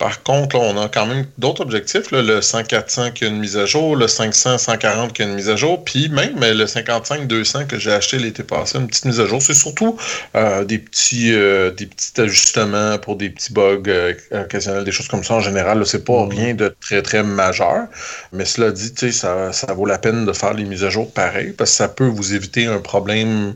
Par 0.00 0.22
contre, 0.22 0.56
on 0.56 0.80
a 0.80 0.88
quand 0.88 1.04
même 1.04 1.26
d'autres 1.36 1.60
objectifs. 1.60 2.10
le 2.10 2.40
100-400 2.40 3.12
qui 3.12 3.26
a 3.26 3.28
une 3.28 3.38
mise 3.38 3.58
à 3.58 3.66
jour, 3.66 3.96
le 3.96 4.06
500-140 4.06 5.12
qui 5.12 5.20
a 5.20 5.26
une 5.26 5.34
mise 5.34 5.50
à 5.50 5.56
jour, 5.56 5.84
puis 5.84 6.08
même 6.08 6.40
le 6.40 6.64
55-200 6.64 7.66
que 7.66 7.78
j'ai 7.78 7.92
acheté 7.92 8.18
l'été 8.18 8.42
passé, 8.42 8.78
une 8.78 8.86
petite 8.86 9.04
mise 9.04 9.20
à 9.20 9.26
jour. 9.26 9.42
C'est 9.42 9.52
surtout 9.52 9.98
euh, 10.36 10.64
des, 10.64 10.78
petits, 10.78 11.34
euh, 11.34 11.70
des 11.70 11.84
petits 11.84 12.18
ajustements 12.18 12.96
pour 12.96 13.16
des 13.16 13.28
petits 13.28 13.52
bugs 13.52 13.82
euh, 13.88 14.14
occasionnels, 14.32 14.84
des 14.84 14.92
choses 14.92 15.08
comme 15.08 15.22
ça. 15.22 15.34
En 15.34 15.40
général, 15.40 15.84
c'est 15.84 16.02
pas 16.02 16.14
mm-hmm. 16.14 16.30
rien 16.30 16.54
de 16.54 16.74
très, 16.80 17.02
très 17.02 17.22
majeur. 17.22 17.86
Mais 18.32 18.46
cela 18.46 18.70
dit, 18.70 19.12
ça, 19.12 19.52
ça 19.52 19.74
vaut 19.74 19.84
la 19.84 19.98
peine 19.98 20.24
de 20.24 20.32
faire 20.32 20.54
les 20.54 20.64
mises 20.64 20.82
à 20.82 20.88
jour 20.88 21.12
pareil, 21.12 21.52
parce 21.52 21.72
que 21.72 21.76
ça 21.76 21.88
peut 21.88 22.08
vous 22.08 22.32
éviter 22.32 22.64
un 22.64 22.78
problème 22.78 23.52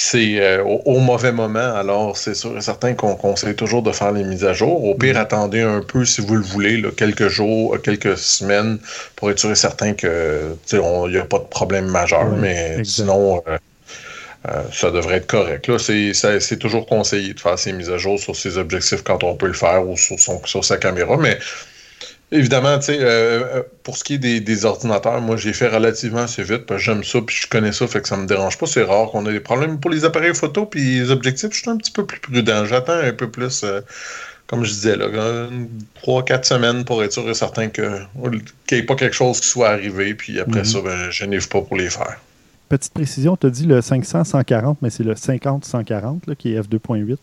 c'est 0.00 0.40
euh, 0.40 0.62
au, 0.62 1.00
mauvais 1.00 1.32
moment. 1.32 1.74
Alors, 1.74 2.16
c'est 2.16 2.34
sûr 2.34 2.56
et 2.56 2.60
certain 2.60 2.94
qu'on 2.94 3.16
conseille 3.16 3.56
toujours 3.56 3.82
de 3.82 3.90
faire 3.90 4.12
les 4.12 4.22
mises 4.22 4.44
à 4.44 4.52
jour. 4.52 4.84
Au 4.84 4.94
pire, 4.94 5.14
mm. 5.14 5.18
attendez 5.18 5.60
un 5.60 5.80
peu 5.80 6.04
si 6.04 6.20
vous 6.20 6.36
le 6.36 6.42
voulez, 6.42 6.84
quelques 6.96 7.26
jours, 7.26 7.74
euh, 7.74 7.78
quelques 7.78 8.16
semaines, 8.16 8.78
pour 9.16 9.28
être 9.32 9.40
sûr 9.40 9.50
et 9.50 9.56
certain 9.56 9.94
qu'il 9.94 10.08
n'y 10.72 11.18
a 11.18 11.24
pas 11.24 11.38
de 11.38 11.48
problème 11.50 11.86
majeur. 11.86 12.28
mais 12.36 12.84
sinon, 12.84 13.42
euh, 13.48 13.58
ça 14.72 14.92
devrait 14.92 15.16
être 15.16 15.26
correct. 15.26 15.68
c'est 15.78 16.58
toujours 16.60 16.86
conseillé 16.86 17.34
de 17.34 17.40
faire 17.40 17.58
ces 17.58 17.72
mises 17.72 17.90
à 17.90 17.98
jour 17.98 18.20
sur 18.20 18.36
ses 18.36 18.56
objectifs 18.56 19.02
quand 19.02 19.24
on 19.24 19.34
peut 19.34 19.48
le 19.48 19.52
faire 19.52 19.84
ou 19.84 19.96
sur, 19.96 20.18
son, 20.20 20.40
sur 20.44 20.64
sa 20.64 20.76
caméra. 20.76 21.16
Mais 21.16 21.38
Évidemment, 22.30 22.78
tu 22.78 22.86
sais, 22.86 22.98
euh, 23.00 23.62
pour 23.82 23.96
ce 23.96 24.04
qui 24.04 24.14
est 24.14 24.40
des, 24.40 24.64
ordinateurs, 24.66 25.20
moi, 25.20 25.36
j'ai 25.36 25.54
fait 25.54 25.68
relativement 25.68 26.22
assez 26.22 26.42
vite, 26.42 26.66
parce 26.66 26.80
que 26.80 26.84
j'aime 26.84 27.04
ça, 27.04 27.20
puis 27.22 27.36
je 27.40 27.48
connais 27.48 27.72
ça, 27.72 27.86
fait 27.86 28.02
que 28.02 28.08
ça 28.08 28.18
me 28.18 28.26
dérange 28.26 28.58
pas. 28.58 28.66
C'est 28.66 28.82
rare 28.82 29.10
qu'on 29.10 29.24
ait 29.26 29.32
des 29.32 29.40
problèmes. 29.40 29.80
Pour 29.80 29.90
les 29.90 30.04
appareils 30.04 30.34
photo, 30.34 30.66
puis 30.66 30.98
les 30.98 31.10
objectifs, 31.10 31.50
je 31.52 31.60
suis 31.60 31.70
un 31.70 31.76
petit 31.78 31.92
peu 31.92 32.04
plus 32.04 32.20
prudent. 32.20 32.66
J'attends 32.66 32.92
un 32.92 33.12
peu 33.12 33.30
plus, 33.30 33.64
comme 34.46 34.64
je 34.64 34.70
disais, 34.70 34.96
là, 34.96 35.48
3-4 36.04 36.44
semaines 36.44 36.84
pour 36.84 37.02
être 37.02 37.12
sûr 37.12 37.28
et 37.30 37.34
certain 37.34 37.68
qu'il 37.68 38.06
n'y 38.24 38.78
ait 38.78 38.82
pas 38.82 38.94
quelque 38.94 39.16
chose 39.16 39.40
qui 39.40 39.48
soit 39.48 39.70
arrivé, 39.70 40.14
puis 40.14 40.38
après 40.38 40.60
mhm. 40.60 40.64
ça, 40.66 40.80
ben, 40.82 41.10
je 41.10 41.24
n'ai 41.24 41.38
pas 41.38 41.62
pour 41.62 41.76
les 41.76 41.88
faire. 41.88 42.18
Petite 42.68 42.92
précision, 42.92 43.36
tu 43.36 43.46
as 43.46 43.50
dit 43.50 43.64
le 43.64 43.80
500-140, 43.80 44.76
mais 44.82 44.90
c'est 44.90 45.02
le 45.02 45.14
50-140 45.14 46.34
qui 46.36 46.54
est 46.54 46.60
f2.8. 46.60 47.16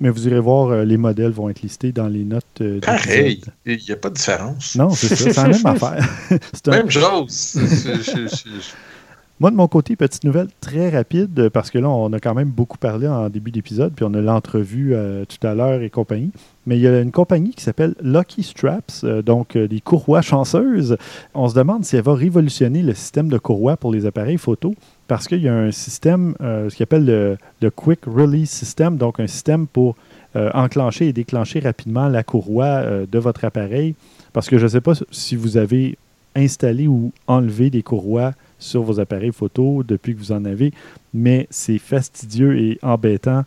Mais 0.00 0.10
vous 0.10 0.26
irez 0.26 0.40
voir, 0.40 0.68
euh, 0.68 0.84
les 0.84 0.98
modèles 0.98 1.32
vont 1.32 1.48
être 1.48 1.62
listés 1.62 1.92
dans 1.92 2.08
les 2.08 2.24
notes. 2.24 2.44
Euh, 2.60 2.80
Pareil, 2.80 3.40
il 3.64 3.78
n'y 3.78 3.92
a 3.92 3.96
pas 3.96 4.10
de 4.10 4.14
différence. 4.14 4.74
Non, 4.76 4.90
c'est 4.90 5.08
ça, 5.08 5.32
c'est 5.32 5.42
la 5.42 5.48
même 5.48 5.66
affaire. 5.66 6.08
c'est 6.52 6.66
Même 6.68 6.90
chose. 6.90 7.58
Moi, 9.38 9.50
de 9.50 9.56
mon 9.56 9.68
côté, 9.68 9.96
petite 9.96 10.24
nouvelle 10.24 10.48
très 10.62 10.88
rapide, 10.88 11.50
parce 11.50 11.70
que 11.70 11.78
là, 11.78 11.90
on 11.90 12.10
a 12.14 12.20
quand 12.20 12.32
même 12.32 12.48
beaucoup 12.48 12.78
parlé 12.78 13.06
en 13.06 13.28
début 13.28 13.50
d'épisode, 13.50 13.92
puis 13.94 14.06
on 14.08 14.14
a 14.14 14.20
l'entrevue 14.22 14.94
euh, 14.94 15.26
tout 15.26 15.46
à 15.46 15.54
l'heure 15.54 15.82
et 15.82 15.90
compagnie. 15.90 16.30
Mais 16.64 16.78
il 16.78 16.80
y 16.80 16.88
a 16.88 17.00
une 17.02 17.12
compagnie 17.12 17.50
qui 17.50 17.62
s'appelle 17.62 17.94
Lucky 18.00 18.42
Straps, 18.42 19.04
euh, 19.04 19.20
donc 19.20 19.58
des 19.58 19.80
courroies 19.80 20.22
chanceuses. 20.22 20.96
On 21.34 21.50
se 21.50 21.54
demande 21.54 21.84
si 21.84 21.96
elle 21.96 22.02
va 22.02 22.14
révolutionner 22.14 22.82
le 22.82 22.94
système 22.94 23.28
de 23.28 23.36
courroies 23.36 23.76
pour 23.76 23.92
les 23.92 24.06
appareils 24.06 24.38
photo, 24.38 24.74
parce 25.08 25.28
qu'il 25.28 25.42
y 25.42 25.48
a 25.48 25.54
un 25.54 25.70
système, 25.70 26.34
ce 26.40 26.76
qu'on 26.76 26.82
appelle 26.82 27.38
le, 27.60 27.70
Quick 27.70 28.00
Release 28.06 28.50
System, 28.50 28.96
donc 28.96 29.20
un 29.20 29.26
système 29.26 29.66
pour 29.66 29.96
enclencher 30.34 31.08
et 31.08 31.12
déclencher 31.12 31.60
rapidement 31.60 32.08
la 32.08 32.22
courroie 32.22 32.82
de 33.10 33.18
votre 33.18 33.44
appareil. 33.44 33.94
Parce 34.32 34.48
que 34.48 34.58
je 34.58 34.64
ne 34.64 34.68
sais 34.68 34.80
pas 34.80 34.92
si 35.10 35.36
vous 35.36 35.56
avez 35.56 35.96
installé 36.36 36.86
ou 36.86 37.12
enlevé 37.26 37.70
des 37.70 37.82
courroies 37.82 38.32
sur 38.58 38.82
vos 38.82 39.00
appareils 39.00 39.32
photo 39.32 39.82
depuis 39.82 40.14
que 40.14 40.18
vous 40.18 40.32
en 40.32 40.44
avez, 40.44 40.72
mais 41.12 41.46
c'est 41.50 41.78
fastidieux 41.78 42.58
et 42.58 42.78
embêtant. 42.82 43.44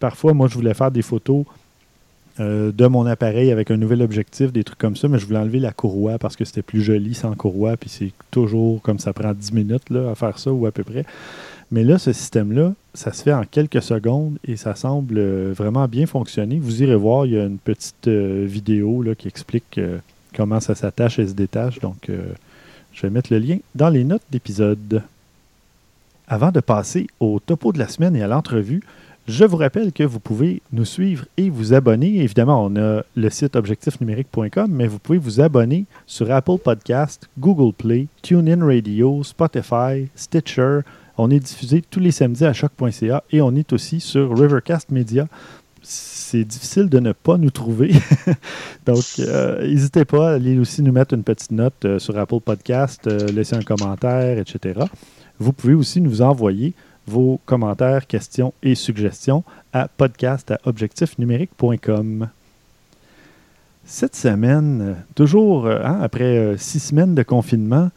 Parfois, 0.00 0.34
moi, 0.34 0.48
je 0.48 0.54
voulais 0.54 0.74
faire 0.74 0.90
des 0.90 1.02
photos 1.02 1.44
euh, 2.40 2.70
de 2.72 2.86
mon 2.86 3.06
appareil 3.06 3.50
avec 3.50 3.70
un 3.70 3.76
nouvel 3.76 4.02
objectif, 4.02 4.52
des 4.52 4.62
trucs 4.62 4.78
comme 4.78 4.96
ça, 4.96 5.08
mais 5.08 5.18
je 5.18 5.26
voulais 5.26 5.38
enlever 5.38 5.58
la 5.58 5.72
courroie 5.72 6.18
parce 6.18 6.36
que 6.36 6.44
c'était 6.44 6.62
plus 6.62 6.82
joli 6.82 7.14
sans 7.14 7.34
courroie, 7.34 7.76
puis 7.76 7.90
c'est 7.90 8.12
toujours 8.30 8.80
comme 8.82 8.98
ça 8.98 9.12
prend 9.12 9.32
10 9.32 9.52
minutes 9.52 9.90
à 9.90 10.14
faire 10.14 10.38
ça 10.38 10.52
ou 10.52 10.66
à 10.66 10.70
peu 10.70 10.84
près. 10.84 11.04
Mais 11.70 11.84
là, 11.84 11.98
ce 11.98 12.12
système-là, 12.12 12.74
ça 12.94 13.12
se 13.12 13.24
fait 13.24 13.32
en 13.32 13.42
quelques 13.44 13.82
secondes 13.82 14.38
et 14.46 14.56
ça 14.56 14.74
semble 14.74 15.18
euh, 15.18 15.52
vraiment 15.54 15.86
bien 15.88 16.06
fonctionner. 16.06 16.58
Vous 16.58 16.82
irez 16.82 16.96
voir, 16.96 17.26
il 17.26 17.32
y 17.32 17.38
a 17.38 17.44
une 17.44 17.58
petite 17.58 18.08
euh, 18.08 18.44
vidéo 18.48 19.02
là, 19.02 19.14
qui 19.14 19.28
explique 19.28 19.80
comment 20.34 20.60
ça 20.60 20.74
s'attache 20.74 21.18
et 21.18 21.26
se 21.26 21.34
détache. 21.34 21.80
Donc, 21.80 22.08
je 22.92 23.02
vais 23.02 23.10
mettre 23.10 23.32
le 23.32 23.40
lien 23.40 23.58
dans 23.74 23.88
les 23.88 24.04
notes 24.04 24.22
d'épisode. 24.30 25.02
Avant 26.28 26.52
de 26.52 26.60
passer 26.60 27.06
au 27.20 27.40
topo 27.40 27.72
de 27.72 27.78
la 27.78 27.88
semaine 27.88 28.14
et 28.14 28.22
à 28.22 28.28
l'entrevue, 28.28 28.82
je 29.28 29.44
vous 29.44 29.58
rappelle 29.58 29.92
que 29.92 30.02
vous 30.02 30.20
pouvez 30.20 30.62
nous 30.72 30.86
suivre 30.86 31.26
et 31.36 31.50
vous 31.50 31.74
abonner. 31.74 32.22
Évidemment, 32.22 32.64
on 32.64 32.74
a 32.76 33.02
le 33.14 33.30
site 33.30 33.56
objectifnumérique.com, 33.56 34.70
mais 34.70 34.86
vous 34.86 34.98
pouvez 34.98 35.18
vous 35.18 35.40
abonner 35.40 35.84
sur 36.06 36.30
Apple 36.30 36.56
Podcast, 36.56 37.28
Google 37.38 37.74
Play, 37.74 38.06
TuneIn 38.22 38.64
Radio, 38.64 39.22
Spotify, 39.22 40.08
Stitcher. 40.14 40.80
On 41.18 41.30
est 41.30 41.40
diffusé 41.40 41.82
tous 41.82 42.00
les 42.00 42.10
samedis 42.10 42.46
à 42.46 42.52
choc.ca 42.54 43.22
et 43.30 43.42
on 43.42 43.54
est 43.54 43.72
aussi 43.72 44.00
sur 44.00 44.36
Rivercast 44.36 44.90
Media 44.90 45.26
c'est 45.82 46.44
difficile 46.44 46.88
de 46.88 46.98
ne 46.98 47.12
pas 47.12 47.38
nous 47.38 47.50
trouver. 47.50 47.92
Donc, 48.86 49.04
euh, 49.20 49.66
n'hésitez 49.66 50.04
pas 50.04 50.30
à 50.30 50.34
aller 50.34 50.58
aussi 50.58 50.82
nous 50.82 50.92
mettre 50.92 51.14
une 51.14 51.22
petite 51.22 51.52
note 51.52 51.84
euh, 51.84 51.98
sur 51.98 52.18
Apple 52.18 52.40
Podcast, 52.40 53.06
euh, 53.06 53.26
laisser 53.28 53.56
un 53.56 53.62
commentaire, 53.62 54.38
etc. 54.38 54.80
Vous 55.38 55.52
pouvez 55.52 55.74
aussi 55.74 56.00
nous 56.00 56.20
envoyer 56.20 56.74
vos 57.08 57.40
commentaires, 57.46 58.06
questions 58.06 58.52
et 58.62 58.74
suggestions 58.74 59.42
à 59.72 59.88
podcast.objectifnumérique.com. 59.88 62.28
Cette 63.84 64.16
semaine, 64.16 64.96
toujours 65.14 65.66
hein, 65.66 66.00
après 66.02 66.56
six 66.58 66.80
semaines 66.80 67.14
de 67.14 67.22
confinement, 67.22 67.90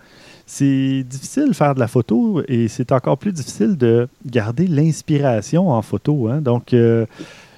c'est 0.45 1.04
difficile 1.04 1.50
de 1.50 1.54
faire 1.54 1.76
de 1.76 1.80
la 1.80 1.88
photo 1.88 2.43
et 2.47 2.67
c'est 2.67 2.91
encore 2.91 3.17
plus 3.17 3.34
difficile 3.34 3.78
de 3.78 4.08
garder 4.26 4.67
l'inspiration 4.67 5.69
en 5.69 5.82
photo. 5.82 6.28
Hein. 6.30 6.41
Donc, 6.41 6.74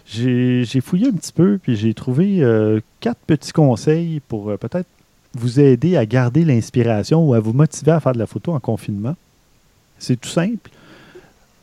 j'ai 0.06 0.82
fouillé 0.82 1.08
un 1.08 1.14
petit 1.14 1.32
peu, 1.32 1.60
puis 1.62 1.76
j'ai 1.76 1.94
trouvé 1.94 2.44
euh, 2.44 2.80
quatre 3.00 3.20
petits 3.26 3.52
conseils 3.52 4.22
pour 4.28 4.50
euh, 4.50 4.58
peut-être 4.58 4.88
vous 5.34 5.60
aider 5.60 5.98
à 5.98 6.06
garder 6.06 6.46
l'inspiration 6.46 7.28
ou 7.28 7.34
à 7.34 7.40
vous 7.40 7.54
motiver 7.54 7.92
à 7.92 8.00
faire 8.00 8.14
de 8.14 8.20
la 8.20 8.28
photo 8.28 8.54
en 8.54 8.60
confinement. 8.60 9.16
C'est 9.98 10.20
tout 10.20 10.30
simple. 10.30 10.70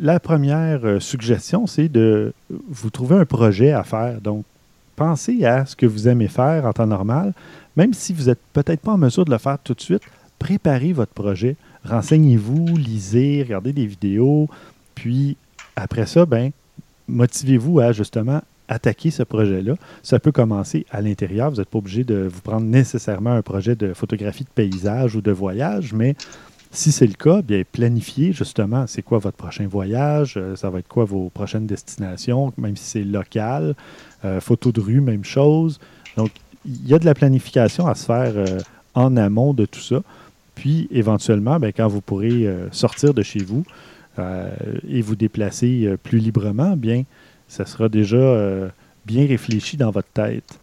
La 0.02 0.18
première 0.18 0.80
euh, 0.86 0.98
suggestion, 0.98 1.66
c'est 1.66 1.90
de 1.90 2.32
vous 2.70 2.88
trouver 2.88 3.16
un 3.16 3.26
projet 3.26 3.72
à 3.72 3.84
faire. 3.84 4.22
Donc, 4.22 4.46
pensez 4.96 5.44
à 5.44 5.66
ce 5.66 5.76
que 5.76 5.84
vous 5.84 6.08
aimez 6.08 6.28
faire 6.28 6.64
en 6.64 6.72
temps 6.72 6.86
normal. 6.86 7.34
Même 7.76 7.92
si 7.92 8.14
vous 8.14 8.24
n'êtes 8.24 8.40
peut-être 8.54 8.80
pas 8.80 8.92
en 8.92 8.96
mesure 8.96 9.26
de 9.26 9.30
le 9.30 9.36
faire 9.36 9.58
tout 9.62 9.74
de 9.74 9.80
suite, 9.80 10.00
préparez 10.38 10.94
votre 10.94 11.12
projet. 11.12 11.56
Renseignez-vous, 11.84 12.78
lisez, 12.78 13.42
regardez 13.42 13.74
des 13.74 13.84
vidéos. 13.84 14.48
Puis, 14.94 15.36
après 15.76 16.06
ça, 16.06 16.24
ben, 16.24 16.50
motivez-vous 17.06 17.80
à 17.80 17.92
justement 17.92 18.40
attaquer 18.68 19.10
ce 19.10 19.22
projet-là. 19.22 19.74
Ça 20.02 20.18
peut 20.18 20.32
commencer 20.32 20.86
à 20.90 21.02
l'intérieur. 21.02 21.50
Vous 21.50 21.58
n'êtes 21.58 21.68
pas 21.68 21.78
obligé 21.78 22.04
de 22.04 22.26
vous 22.32 22.40
prendre 22.40 22.64
nécessairement 22.64 23.32
un 23.32 23.42
projet 23.42 23.74
de 23.74 23.92
photographie 23.92 24.44
de 24.44 24.48
paysage 24.54 25.14
ou 25.14 25.20
de 25.20 25.32
voyage, 25.32 25.92
mais 25.92 26.14
si 26.72 26.92
c'est 26.92 27.06
le 27.06 27.14
cas, 27.14 27.42
bien 27.42 27.62
planifiez 27.70 28.32
justement 28.32 28.86
c'est 28.86 29.02
quoi 29.02 29.18
votre 29.18 29.36
prochain 29.36 29.66
voyage, 29.66 30.34
euh, 30.36 30.54
ça 30.54 30.70
va 30.70 30.78
être 30.78 30.88
quoi 30.88 31.04
vos 31.04 31.28
prochaines 31.28 31.66
destinations, 31.66 32.52
même 32.56 32.76
si 32.76 32.84
c'est 32.84 33.04
local. 33.04 33.74
Euh, 34.24 34.40
photo 34.40 34.70
de 34.70 34.80
rue, 34.80 35.00
même 35.00 35.24
chose. 35.24 35.80
Donc, 36.16 36.30
il 36.64 36.86
y 36.86 36.94
a 36.94 36.98
de 36.98 37.06
la 37.06 37.14
planification 37.14 37.86
à 37.86 37.94
se 37.94 38.04
faire 38.04 38.32
euh, 38.36 38.60
en 38.94 39.16
amont 39.16 39.52
de 39.52 39.66
tout 39.66 39.80
ça. 39.80 40.02
Puis, 40.54 40.86
éventuellement, 40.92 41.58
quand 41.76 41.88
vous 41.88 42.02
pourrez 42.02 42.46
sortir 42.70 43.14
de 43.14 43.22
chez 43.22 43.42
vous, 43.42 43.64
et 44.86 45.00
vous 45.00 45.16
déplacer 45.16 45.94
plus 46.02 46.18
librement, 46.18 46.76
bien, 46.76 47.04
ça 47.48 47.64
sera 47.64 47.88
déjà 47.88 48.70
bien 49.06 49.26
réfléchi 49.26 49.78
dans 49.78 49.90
votre 49.90 50.08
tête. 50.08 50.58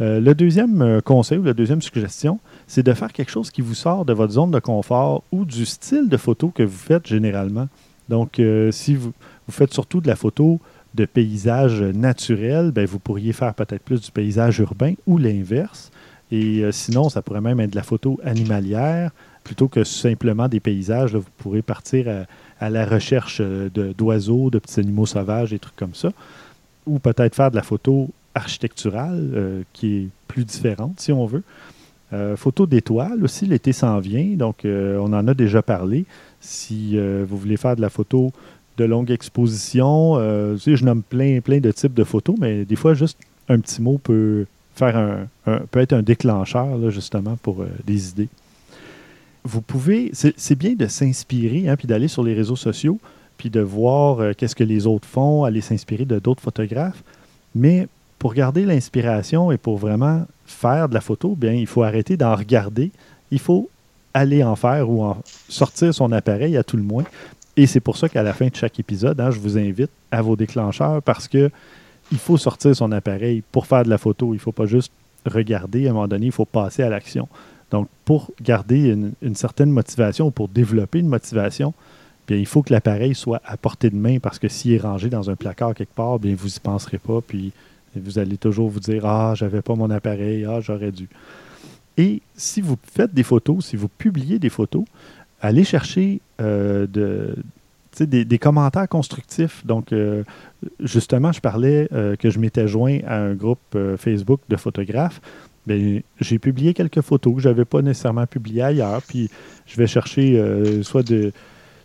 Le 0.00 0.32
deuxième 0.32 1.02
conseil 1.02 1.38
ou 1.38 1.44
la 1.44 1.52
deuxième 1.52 1.82
suggestion, 1.82 2.40
c'est 2.66 2.82
de 2.82 2.92
faire 2.94 3.12
quelque 3.12 3.30
chose 3.30 3.50
qui 3.50 3.60
vous 3.60 3.74
sort 3.74 4.04
de 4.04 4.12
votre 4.12 4.32
zone 4.32 4.50
de 4.50 4.58
confort 4.58 5.22
ou 5.30 5.44
du 5.44 5.66
style 5.66 6.08
de 6.08 6.16
photo 6.16 6.48
que 6.48 6.62
vous 6.62 6.78
faites 6.78 7.06
généralement. 7.06 7.68
Donc, 8.08 8.40
si 8.70 8.94
vous, 8.94 9.12
faites 9.50 9.74
surtout 9.74 10.00
de 10.00 10.08
la 10.08 10.16
photo 10.16 10.58
de 10.94 11.04
paysage 11.04 11.82
naturel, 11.82 12.72
bien, 12.72 12.86
vous 12.86 12.98
pourriez 12.98 13.32
faire 13.32 13.54
peut-être 13.54 13.82
plus 13.82 14.00
du 14.00 14.10
paysage 14.10 14.58
urbain 14.58 14.94
ou 15.06 15.18
l'inverse. 15.18 15.90
Et 16.32 16.64
sinon, 16.72 17.10
ça 17.10 17.20
pourrait 17.20 17.42
même 17.42 17.60
être 17.60 17.70
de 17.70 17.76
la 17.76 17.82
photo 17.82 18.18
animalière, 18.24 19.10
plutôt 19.44 19.68
que 19.68 19.84
simplement 19.84 20.48
des 20.48 20.60
paysages, 20.60 21.14
vous 21.14 21.24
pourrez 21.38 21.62
partir 21.62 22.26
à, 22.60 22.70
la 22.70 22.84
recherche 22.86 23.38
euh, 23.40 23.68
d'oiseaux, 23.96 24.50
de, 24.50 24.58
petits 24.58 24.80
animaux 24.80 25.06
sauvages, 25.06 25.50
des 25.50 25.58
trucs 25.58 25.76
comme 25.76 25.94
ça. 25.94 26.10
Ou 26.86 26.98
peut-être 26.98 27.34
faire 27.34 27.50
de 27.50 27.56
la 27.56 27.62
photo 27.62 28.10
architecturale, 28.34 29.30
euh, 29.34 29.62
qui 29.72 29.96
est 29.96 30.08
plus 30.28 30.44
différente, 30.44 31.00
si 31.00 31.12
on 31.12 31.26
veut. 31.26 31.42
Euh, 32.12 32.36
photo 32.36 32.66
d'étoiles 32.66 33.22
aussi, 33.22 33.46
l'été 33.46 33.72
s'en 33.72 34.00
vient, 34.00 34.36
donc 34.36 34.64
on 34.64 35.12
en 35.12 35.28
a 35.28 35.34
déjà 35.34 35.62
parlé. 35.62 36.04
Si 36.40 36.98
vous 36.98 37.36
voulez 37.36 37.56
faire 37.56 37.76
de 37.76 37.80
la 37.80 37.90
photo 37.90 38.32
de 38.78 38.84
longue 38.84 39.10
exposition, 39.10 40.16
je 40.16 40.84
nomme 40.84 41.02
plein, 41.02 41.40
plein 41.40 41.60
de 41.60 41.70
types 41.70 41.94
de 41.94 42.04
photos, 42.04 42.36
mais 42.40 42.64
des 42.64 42.76
fois, 42.76 42.94
juste 42.94 43.18
un 43.48 43.60
petit 43.60 43.80
mot 43.80 43.98
peut 43.98 44.46
faire 44.74 44.96
un, 44.96 45.58
peut 45.70 45.80
être 45.80 45.92
un 45.92 46.02
déclencheur, 46.02 46.90
justement, 46.90 47.36
pour 47.42 47.64
des 47.86 48.08
idées 48.08 48.28
vous 49.44 49.62
pouvez, 49.62 50.10
c'est 50.12 50.58
bien 50.58 50.74
de 50.74 50.86
s'inspirer, 50.86 51.68
hein, 51.68 51.76
puis 51.76 51.88
d'aller 51.88 52.08
sur 52.08 52.22
les 52.22 52.34
réseaux 52.34 52.56
sociaux, 52.56 52.98
puis 53.36 53.50
de 53.50 53.60
voir 53.60 54.20
euh, 54.20 54.32
qu'est-ce 54.36 54.54
que 54.54 54.64
les 54.64 54.86
autres 54.86 55.08
font, 55.08 55.44
aller 55.44 55.60
s'inspirer 55.60 56.04
de 56.04 56.18
d'autres 56.18 56.42
photographes. 56.42 57.02
Mais 57.54 57.88
pour 58.20 58.34
garder 58.34 58.66
l'inspiration 58.66 59.50
et 59.50 59.56
pour 59.56 59.78
vraiment 59.78 60.26
faire 60.44 60.90
de 60.90 60.94
la 60.94 61.00
photo, 61.00 61.34
bien, 61.34 61.54
il 61.54 61.66
faut 61.66 61.82
arrêter 61.82 62.18
d'en 62.18 62.36
regarder. 62.36 62.92
Il 63.30 63.38
faut 63.38 63.70
aller 64.12 64.44
en 64.44 64.56
faire 64.56 64.90
ou 64.90 65.02
en 65.02 65.16
sortir 65.48 65.94
son 65.94 66.12
appareil 66.12 66.56
à 66.58 66.62
tout 66.62 66.76
le 66.76 66.82
moins. 66.82 67.04
Et 67.56 67.66
c'est 67.66 67.80
pour 67.80 67.96
ça 67.96 68.10
qu'à 68.10 68.22
la 68.22 68.34
fin 68.34 68.48
de 68.48 68.54
chaque 68.54 68.78
épisode, 68.78 69.18
hein, 69.22 69.30
je 69.30 69.40
vous 69.40 69.56
invite 69.56 69.90
à 70.10 70.20
vos 70.20 70.36
déclencheurs 70.36 71.02
parce 71.02 71.28
que 71.28 71.50
il 72.12 72.18
faut 72.18 72.36
sortir 72.36 72.76
son 72.76 72.92
appareil 72.92 73.42
pour 73.52 73.66
faire 73.66 73.84
de 73.84 73.88
la 73.88 73.96
photo. 73.96 74.34
Il 74.34 74.36
ne 74.36 74.40
faut 74.42 74.52
pas 74.52 74.66
juste 74.66 74.92
regarder. 75.24 75.86
À 75.86 75.90
un 75.90 75.94
moment 75.94 76.08
donné, 76.08 76.26
il 76.26 76.32
faut 76.32 76.44
passer 76.44 76.82
à 76.82 76.90
l'action. 76.90 77.26
Donc, 77.70 77.88
pour 78.04 78.32
garder 78.42 78.94
une, 79.22 79.34
certaine 79.34 79.70
motivation 79.70 80.26
ou 80.26 80.30
pour 80.30 80.48
développer 80.48 80.98
une 80.98 81.08
motivation, 81.08 81.72
bien, 82.28 82.36
il 82.36 82.46
faut 82.46 82.62
que 82.62 82.72
l'appareil 82.72 83.14
soit 83.14 83.40
à 83.46 83.56
portée 83.56 83.88
de 83.88 83.96
main 83.96 84.18
parce 84.18 84.38
que 84.38 84.48
s'il 84.48 84.72
est 84.72 84.78
rangé 84.78 85.08
dans 85.08 85.30
un 85.30 85.36
placard 85.36 85.72
quelque 85.72 85.94
part, 85.94 86.18
bien, 86.18 86.34
vous 86.36 86.48
n'y 86.48 86.60
penserez 86.62 86.98
pas. 86.98 87.20
Vous 87.96 88.18
allez 88.18 88.36
toujours 88.36 88.68
vous 88.68 88.80
dire 88.80 89.06
Ah, 89.06 89.34
j'avais 89.34 89.62
pas 89.62 89.74
mon 89.74 89.90
appareil, 89.90 90.44
ah, 90.44 90.60
j'aurais 90.60 90.92
dû. 90.92 91.08
Et 91.96 92.22
si 92.36 92.60
vous 92.60 92.76
faites 92.82 93.12
des 93.12 93.22
photos, 93.22 93.66
si 93.66 93.76
vous 93.76 93.88
publiez 93.88 94.38
des 94.38 94.48
photos, 94.48 94.84
allez 95.40 95.64
chercher 95.64 96.20
euh, 96.40 96.86
de, 96.86 97.36
des, 97.98 98.24
des, 98.24 98.38
commentaires 98.38 98.88
constructifs. 98.88 99.66
Donc, 99.66 99.92
euh, 99.92 100.24
justement, 100.80 101.32
je 101.32 101.40
parlais 101.40 101.88
euh, 101.92 102.16
que 102.16 102.30
je 102.30 102.38
m'étais 102.38 102.68
joint 102.68 103.00
à 103.06 103.16
un 103.16 103.34
groupe 103.34 103.76
Facebook 103.98 104.40
de 104.48 104.56
photographes. 104.56 105.20
Bien, 105.66 106.00
j'ai 106.20 106.38
publié 106.38 106.72
quelques 106.72 107.02
photos 107.02 107.34
que 107.34 107.42
je 107.42 107.48
n'avais 107.48 107.66
pas 107.66 107.82
nécessairement 107.82 108.26
publiées 108.26 108.62
ailleurs. 108.62 109.02
Puis, 109.02 109.28
je 109.66 109.76
vais 109.76 109.86
chercher 109.86 110.42
soit 110.82 111.02
de. 111.02 111.32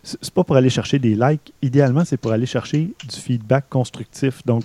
C'est 0.02 0.30
pas 0.30 0.44
pour 0.44 0.56
aller 0.56 0.70
chercher 0.70 0.98
des 0.98 1.14
likes. 1.14 1.52
Idéalement, 1.60 2.04
c'est 2.04 2.16
pour 2.16 2.32
aller 2.32 2.46
chercher 2.46 2.92
du 3.06 3.16
feedback 3.16 3.68
constructif. 3.68 4.40
Donc, 4.46 4.62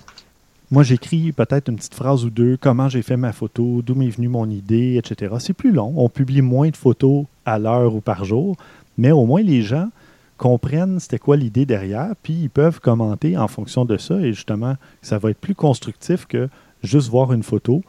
moi, 0.72 0.84
j'écris 0.84 1.34
peut-être 1.34 1.69
une 1.69 1.76
petite 1.76 1.95
phrase 1.95 2.24
ou 2.24 2.30
deux, 2.30 2.55
comment 2.55 2.88
j'ai 2.88 3.01
fait 3.01 3.17
ma 3.17 3.34
photo, 3.34 3.82
d'où 3.82 3.93
m'est 3.93 4.09
venue 4.09 4.30
mon 4.30 4.49
idée, 4.49 4.95
etc. 4.97 5.36
C'est 5.39 5.53
plus 5.53 5.74
long. 5.74 5.93
On 5.97 6.07
publie 6.07 6.41
moins 6.41 6.69
de 6.69 6.78
photos 6.78 7.26
à 7.45 7.59
l'heure 7.59 7.93
ou 7.93 7.99
par 7.99 8.24
jour, 8.24 8.55
mais 8.97 9.11
au 9.11 9.26
moins 9.26 9.41
les 9.41 9.63
gens 9.63 9.89
comprennent 10.38 10.99
c'était 10.99 11.19
quoi 11.19 11.36
l'idée 11.36 11.65
derrière, 11.65 12.13
puis 12.24 12.34
ils 12.34 12.49
peuvent 12.49 12.80
commenter 12.80 13.38
en 13.38 13.47
fonction 13.49 13.84
de 13.84 13.97
ça, 13.97 14.19
et 14.22 14.34
justement, 14.34 14.76
ça 15.01 15.17
va 15.17 15.32
être 15.32 15.39
plus 15.39 15.55
constructif 15.55 16.26
que 16.26 16.47
juste 16.84 17.09
voir 17.09 17.34
une 17.34 17.43
photo, 17.43 17.84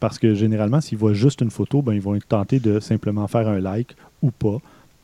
parce 0.00 0.18
que 0.18 0.34
généralement, 0.34 0.80
s'ils 0.80 0.98
voient 0.98 1.14
juste 1.14 1.40
une 1.40 1.50
photo, 1.50 1.80
ben, 1.80 1.94
ils 1.94 2.02
vont 2.02 2.16
être 2.16 2.26
tentés 2.26 2.58
de 2.58 2.80
simplement 2.80 3.28
faire 3.28 3.48
un 3.48 3.60
like 3.60 3.96
ou 4.20 4.32
pas. 4.32 4.58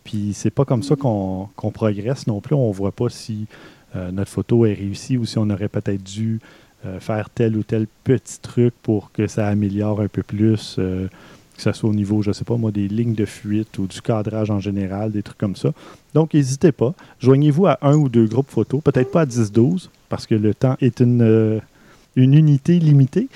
Puis 0.04 0.32
c'est 0.34 0.50
pas 0.50 0.64
comme 0.64 0.82
ça 0.82 0.96
qu'on 0.96 1.48
progresse 1.72 2.26
non 2.26 2.40
plus. 2.40 2.54
On 2.54 2.70
voit 2.72 2.92
pas 2.92 3.08
si 3.08 3.46
euh, 3.94 4.10
notre 4.10 4.30
photo 4.30 4.66
est 4.66 4.74
réussie 4.74 5.16
ou 5.16 5.24
si 5.24 5.38
on 5.38 5.48
aurait 5.50 5.68
peut-être 5.68 6.02
dû 6.02 6.40
euh, 6.84 6.98
faire 6.98 7.30
tel 7.30 7.56
ou 7.56 7.62
tel 7.62 7.86
petit 8.02 8.40
truc 8.40 8.74
pour 8.82 9.12
que 9.12 9.28
ça 9.28 9.46
améliore 9.46 10.00
un 10.00 10.08
peu 10.08 10.24
plus, 10.24 10.76
euh, 10.80 11.06
que 11.56 11.62
ce 11.62 11.70
soit 11.70 11.88
au 11.88 11.94
niveau, 11.94 12.22
je 12.22 12.30
ne 12.30 12.32
sais 12.32 12.44
pas 12.44 12.56
moi, 12.56 12.72
des 12.72 12.88
lignes 12.88 13.14
de 13.14 13.24
fuite 13.24 13.78
ou 13.78 13.86
du 13.86 14.02
cadrage 14.02 14.50
en 14.50 14.58
général, 14.58 15.12
des 15.12 15.22
trucs 15.22 15.38
comme 15.38 15.54
ça. 15.54 15.70
Donc, 16.12 16.34
n'hésitez 16.34 16.72
pas. 16.72 16.92
Joignez-vous 17.20 17.66
à 17.66 17.78
un 17.82 17.94
ou 17.94 18.08
deux 18.08 18.26
groupes 18.26 18.50
photos, 18.50 18.82
peut-être 18.82 19.12
pas 19.12 19.20
à 19.20 19.26
10-12, 19.26 19.90
parce 20.08 20.26
que 20.26 20.34
le 20.34 20.54
temps 20.54 20.76
est 20.80 20.98
une, 20.98 21.22
euh, 21.22 21.60
une 22.16 22.34
unité 22.34 22.80
limitée. 22.80 23.28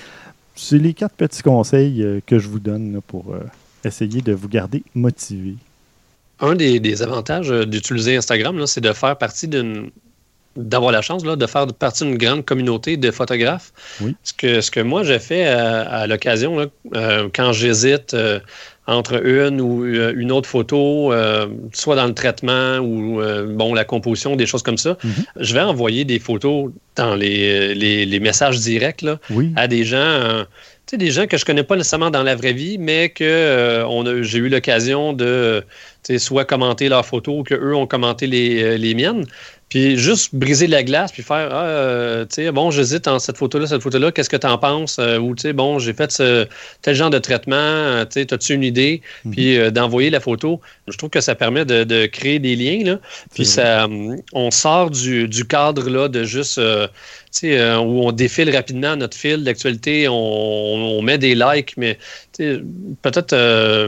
C'est 0.55 0.79
les 0.79 0.93
quatre 0.93 1.15
petits 1.15 1.43
conseils 1.43 2.21
que 2.25 2.39
je 2.39 2.49
vous 2.49 2.59
donne 2.59 2.99
pour 3.05 3.35
essayer 3.85 4.21
de 4.21 4.33
vous 4.33 4.49
garder 4.49 4.83
motivé. 4.95 5.53
Un 6.39 6.55
des, 6.55 6.79
des 6.79 7.03
avantages 7.03 7.49
d'utiliser 7.49 8.17
Instagram, 8.17 8.65
c'est 8.65 8.81
de 8.81 8.91
faire 8.91 9.15
partie 9.17 9.47
d'une 9.47 9.91
d'avoir 10.57 10.91
la 10.91 11.01
chance 11.01 11.23
là, 11.23 11.35
de 11.35 11.45
faire 11.45 11.67
partie 11.67 12.03
d'une 12.03 12.17
grande 12.17 12.43
communauté 12.43 12.97
de 12.97 13.11
photographes. 13.11 13.71
Ce, 14.23 14.33
que, 14.33 14.61
ce 14.61 14.71
que 14.71 14.79
moi 14.79 15.03
j'ai 15.03 15.19
fait 15.19 15.45
à, 15.45 16.07
l'occasion, 16.07 16.69
euh, 16.95 17.29
quand 17.33 17.53
j'hésite 17.53 18.13
euh, 18.13 18.39
entre 18.87 19.25
une 19.25 19.61
ou 19.61 19.85
euh, 19.85 20.13
une 20.15 20.31
autre 20.31 20.49
photo, 20.49 21.13
soit 21.73 21.95
dans 21.95 22.07
le 22.07 22.13
traitement 22.13 22.79
ou 22.79 23.21
bon 23.49 23.73
la 23.73 23.85
composition, 23.85 24.35
des 24.35 24.45
choses 24.45 24.63
comme 24.63 24.77
ça, 24.77 24.93
mm-hmm. 24.93 25.25
je 25.39 25.53
vais 25.53 25.61
envoyer 25.61 26.05
des 26.05 26.19
photos 26.19 26.71
dans 26.95 27.15
les, 27.15 27.75
les, 27.75 28.19
messages 28.19 28.59
directs 28.59 29.03
là, 29.03 29.19
à 29.55 29.67
des 29.67 29.83
gens. 29.83 30.45
sais, 30.87 30.97
des 30.97 31.11
gens 31.11 31.27
que 31.27 31.37
je 31.37 31.45
connais 31.45 31.63
pas 31.63 31.75
nécessairement 31.75 32.09
dans 32.09 32.23
la 32.23 32.35
vraie 32.35 32.53
vie, 32.53 32.77
mais 32.79 33.09
que 33.09 33.85
j'ai 34.21 34.39
eu 34.39 34.49
l'occasion 34.49 35.13
de 35.13 35.63
soit 36.17 36.45
commenter 36.45 36.87
leurs 36.87 37.05
photos 37.05 37.39
ou 37.39 37.43
qu'eux 37.43 37.75
ont 37.75 37.87
commenté 37.87 38.25
les, 38.25 38.77
les 38.77 38.95
miennes. 38.95 39.25
Puis 39.69 39.97
juste 39.97 40.33
briser 40.33 40.67
la 40.67 40.81
glace, 40.81 41.11
puis 41.11 41.23
faire 41.23 41.49
ah, 41.51 41.65
euh, 41.65 42.25
tu 42.25 42.35
sais, 42.35 42.51
bon, 42.51 42.71
j'hésite 42.71 43.05
en 43.07 43.19
cette 43.19 43.37
photo-là, 43.37 43.67
cette 43.67 43.81
photo-là, 43.81 44.13
qu'est-ce 44.13 44.29
que 44.29 44.37
tu 44.37 44.47
en 44.47 44.57
penses? 44.57 44.97
Euh, 44.97 45.17
ou, 45.17 45.35
tu 45.35 45.41
sais, 45.41 45.53
bon, 45.53 45.77
j'ai 45.77 45.93
fait 45.93 46.09
ce, 46.09 46.47
tel 46.81 46.95
genre 46.95 47.09
de 47.09 47.17
traitement, 47.19 47.55
euh, 47.57 48.05
tu 48.05 48.21
sais, 48.21 48.33
as-tu 48.33 48.53
une 48.53 48.63
idée? 48.63 49.01
Mhm. 49.25 49.31
Puis 49.31 49.71
d'envoyer 49.71 50.09
la 50.09 50.21
photo. 50.21 50.61
Je 50.87 50.97
trouve 50.97 51.09
que 51.09 51.19
ça 51.19 51.35
permet 51.35 51.65
de, 51.65 52.05
créer 52.05 52.39
des 52.39 52.55
liens, 52.55 52.83
là. 52.85 52.99
Puis 53.33 53.45
ça, 53.45 53.87
on 54.33 54.51
sort 54.51 54.89
du, 54.89 55.45
cadre, 55.47 55.89
là, 55.89 56.07
de 56.07 56.23
juste, 56.23 56.55
tu 56.55 56.89
sais, 57.31 57.75
où 57.75 58.07
on 58.07 58.13
défile 58.13 58.55
rapidement 58.55 58.95
notre 58.95 59.17
fil 59.17 59.43
d'actualité, 59.43 60.07
on, 60.09 61.01
met 61.01 61.17
des 61.17 61.35
likes, 61.35 61.75
mais, 61.75 61.97
peut-être, 62.37 63.35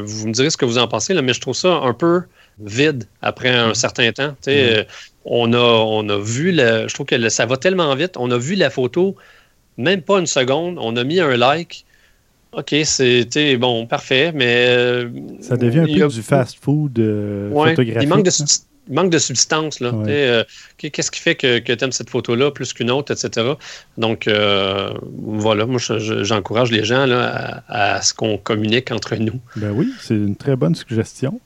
vous 0.03 0.27
me 0.27 0.33
direz 0.33 0.49
ce 0.49 0.57
que 0.57 0.65
vous 0.65 0.77
en 0.77 0.89
pensez, 0.89 1.13
là, 1.13 1.21
mais 1.21 1.33
je 1.33 1.39
trouve 1.39 1.55
ça 1.55 1.69
un 1.69 1.93
peu 1.93 2.23
vide 2.61 3.05
après 3.21 3.49
un 3.49 3.69
mhm. 3.69 3.75
certain 3.75 4.11
temps. 4.11 4.35
Tu 4.43 4.51
sais, 4.51 4.87
on 5.25 5.53
a, 5.53 5.57
on 5.57 6.07
a 6.09 6.17
vu, 6.17 6.51
le, 6.51 6.87
je 6.87 6.93
trouve 6.93 7.05
que 7.05 7.29
ça 7.29 7.45
va 7.45 7.57
tellement 7.57 7.93
vite, 7.95 8.15
on 8.17 8.31
a 8.31 8.37
vu 8.37 8.55
la 8.55 8.69
photo, 8.69 9.15
même 9.77 10.01
pas 10.01 10.19
une 10.19 10.27
seconde, 10.27 10.77
on 10.79 10.95
a 10.95 11.03
mis 11.03 11.19
un 11.19 11.35
like. 11.35 11.85
OK, 12.51 12.75
c'était 12.83 13.57
bon, 13.57 13.85
parfait, 13.85 14.31
mais. 14.33 14.65
Euh, 14.69 15.09
ça 15.39 15.55
devient 15.55 15.79
un 15.79 15.85
peu 15.85 16.07
du 16.07 16.21
fast-food 16.23 16.97
euh, 16.97 17.51
photographique. 17.51 18.01
Il 18.01 18.09
manque 18.09 18.23
de, 18.25 18.31
manque 18.91 19.11
de 19.11 19.19
substance. 19.19 19.79
Là, 19.79 19.93
euh, 20.07 20.43
Qu'est-ce 20.77 21.11
qui 21.11 21.19
fait 21.19 21.35
que, 21.35 21.59
que 21.59 21.73
tu 21.73 21.83
aimes 21.83 21.91
cette 21.91 22.09
photo-là 22.09 22.49
plus 22.49 22.73
qu'une 22.73 22.89
autre, 22.89 23.13
etc. 23.13 23.51
Donc, 23.99 24.27
voilà, 25.03 25.67
moi, 25.67 25.79
j'encourage 25.79 26.71
les 26.71 26.83
gens 26.83 27.05
là, 27.05 27.61
à, 27.67 27.97
à 27.97 28.01
ce 28.01 28.15
qu'on 28.15 28.39
communique 28.39 28.91
entre 28.91 29.15
nous. 29.17 29.39
Ben 29.55 29.71
oui, 29.71 29.93
c'est 30.01 30.15
une 30.15 30.35
très 30.35 30.55
bonne 30.55 30.73
suggestion. 30.73 31.39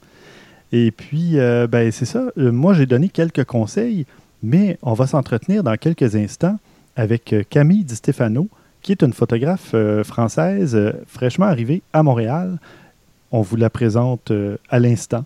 Et 0.75 0.89
puis, 0.89 1.37
euh, 1.39 1.67
ben, 1.67 1.91
c'est 1.91 2.05
ça. 2.05 2.31
Euh, 2.39 2.51
moi, 2.51 2.73
j'ai 2.73 2.87
donné 2.87 3.07
quelques 3.07 3.43
conseils, 3.43 4.07
mais 4.41 4.79
on 4.81 4.93
va 4.93 5.05
s'entretenir 5.05 5.63
dans 5.63 5.77
quelques 5.77 6.15
instants 6.15 6.57
avec 6.95 7.31
euh, 7.31 7.43
Camille 7.47 7.83
Di 7.83 7.95
Stefano, 7.95 8.49
qui 8.81 8.91
est 8.91 9.03
une 9.03 9.13
photographe 9.13 9.75
française 10.03 10.77
fraîchement 11.07 11.45
arrivée 11.45 11.83
à 11.93 12.03
Montréal. 12.03 12.57
On 13.31 13.41
vous 13.41 13.55
la 13.55 13.69
présente 13.69 14.33
à 14.69 14.79
l'instant. 14.79 15.23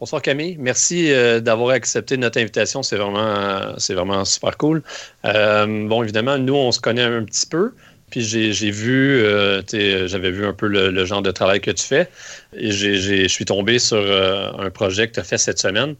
Bonsoir 0.00 0.20
Camille, 0.20 0.56
merci 0.58 1.12
d'avoir 1.40 1.70
accepté 1.70 2.16
notre 2.16 2.40
invitation. 2.40 2.82
C'est 2.82 2.96
vraiment, 2.96 3.78
c'est 3.78 3.94
vraiment 3.94 4.24
super 4.24 4.56
cool. 4.56 4.82
bon, 5.22 6.02
évidemment, 6.02 6.38
nous, 6.38 6.56
on 6.56 6.72
se 6.72 6.80
connaît 6.80 7.04
un 7.04 7.22
petit 7.22 7.46
peu. 7.46 7.72
Puis 8.10 8.22
j'ai 8.22 8.70
vu, 8.70 9.22
euh, 9.22 9.62
j'avais 10.06 10.30
vu 10.30 10.46
un 10.46 10.52
peu 10.52 10.66
le, 10.66 11.04
genre 11.04 11.22
de 11.22 11.30
travail 11.30 11.60
que 11.60 11.70
tu 11.70 11.84
fais. 11.84 12.08
Et 12.56 12.70
je 12.70 13.28
suis 13.28 13.44
tombé 13.44 13.78
sur 13.78 13.98
euh, 13.98 14.50
un 14.58 14.70
projet 14.70 15.08
que 15.08 15.14
tu 15.14 15.20
as 15.20 15.24
fait 15.24 15.38
cette 15.38 15.58
semaine 15.58 15.94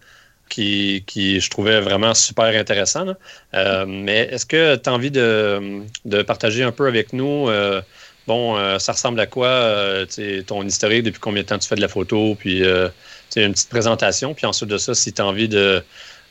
qui, 0.48 1.04
qui, 1.06 1.40
je 1.40 1.50
trouvais 1.50 1.80
vraiment 1.80 2.14
super 2.14 2.46
intéressant. 2.46 3.14
Euh, 3.54 3.84
mais 3.86 4.28
est-ce 4.30 4.46
que 4.46 4.76
tu 4.76 4.88
as 4.88 4.92
envie 4.92 5.10
de, 5.10 5.82
de, 6.06 6.22
partager 6.22 6.62
un 6.62 6.72
peu 6.72 6.86
avec 6.86 7.12
nous? 7.12 7.50
bon, 8.26 8.78
ça 8.78 8.92
ressemble 8.92 9.20
à 9.20 9.26
quoi 9.26 10.06
ton 10.46 10.62
historique, 10.62 11.02
depuis 11.02 11.20
combien 11.20 11.42
de 11.42 11.48
temps 11.48 11.58
tu 11.58 11.68
fais 11.68 11.76
de 11.76 11.80
la 11.80 11.88
photo, 11.88 12.34
puis 12.38 12.62
une 12.62 13.52
petite 13.52 13.68
présentation. 13.68 14.34
Puis 14.34 14.46
ensuite 14.46 14.70
de 14.70 14.78
ça, 14.78 14.94
si 14.94 15.12
tu 15.12 15.22
as 15.22 15.26
envie 15.26 15.48
de 15.48 15.82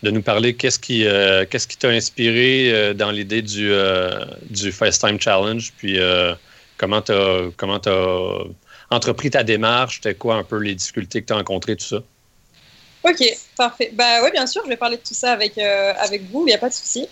de 0.03 0.11
nous 0.11 0.21
parler 0.21 0.55
qu'est-ce 0.55 0.79
qui 0.79 1.05
euh, 1.05 1.45
t'a 1.79 1.89
inspiré 1.89 2.71
euh, 2.71 2.93
dans 2.93 3.11
l'idée 3.11 3.41
du, 3.41 3.71
euh, 3.71 4.25
du 4.49 4.71
FaceTime 4.71 5.19
Challenge, 5.19 5.73
puis 5.77 5.99
comment 6.77 7.01
tu 7.01 7.11
as, 7.11 7.49
comment 7.57 7.81
entrepris 8.89 9.29
ta 9.31 9.43
démarche, 9.43 9.95
c'était 9.95 10.15
quoi 10.15 10.35
un 10.35 10.43
peu 10.43 10.57
les 10.57 10.75
difficultés 10.75 11.21
que 11.21 11.27
tu 11.27 11.33
rencontrées, 11.33 11.75
tout 11.75 11.85
ça? 11.85 12.03
OK, 13.03 13.23
parfait. 13.55 13.91
Bah 13.93 14.21
oui, 14.23 14.31
bien 14.31 14.47
sûr, 14.47 14.61
je 14.65 14.69
vais 14.69 14.77
parler 14.77 14.97
de 14.97 15.01
tout 15.01 15.13
ça 15.13 15.31
avec, 15.33 15.57
avec 15.57 16.23
vous, 16.29 16.43
il 16.43 16.47
n'y 16.47 16.53
a 16.53 16.57
pas 16.57 16.69
de 16.69 16.73
souci. 16.73 17.07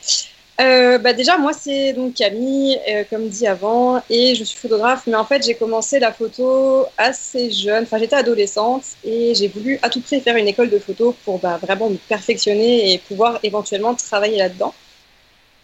Euh, 0.62 0.98
bah 1.00 1.12
déjà, 1.12 1.38
moi, 1.38 1.52
c'est 1.52 1.92
donc 1.92 2.14
Camille, 2.14 2.80
euh, 2.90 3.04
comme 3.10 3.28
dit 3.28 3.46
avant, 3.46 4.02
et 4.10 4.36
je 4.36 4.44
suis 4.46 4.58
photographe. 4.58 5.04
Mais 5.06 5.16
en 5.16 5.26
fait, 5.26 5.44
j'ai 5.46 5.56
commencé 5.56 6.00
la 6.00 6.14
photo 6.14 6.86
assez 6.98 7.52
jeune. 7.52 7.84
Enfin, 7.84 7.98
j'étais 7.98 8.16
adolescente 8.16 8.84
et 9.04 9.36
j'ai 9.36 9.50
voulu 9.50 9.80
à 9.82 9.90
tout 9.90 10.00
prix 10.02 10.22
faire 10.22 10.38
une 10.38 10.48
école 10.48 10.70
de 10.70 10.80
photo 10.80 11.14
pour 11.26 11.40
bah, 11.40 11.58
vraiment 11.62 11.90
me 11.90 11.98
perfectionner 11.98 12.94
et 12.94 13.00
pouvoir 13.00 13.40
éventuellement 13.44 13.94
travailler 13.96 14.38
là-dedans. 14.38 14.74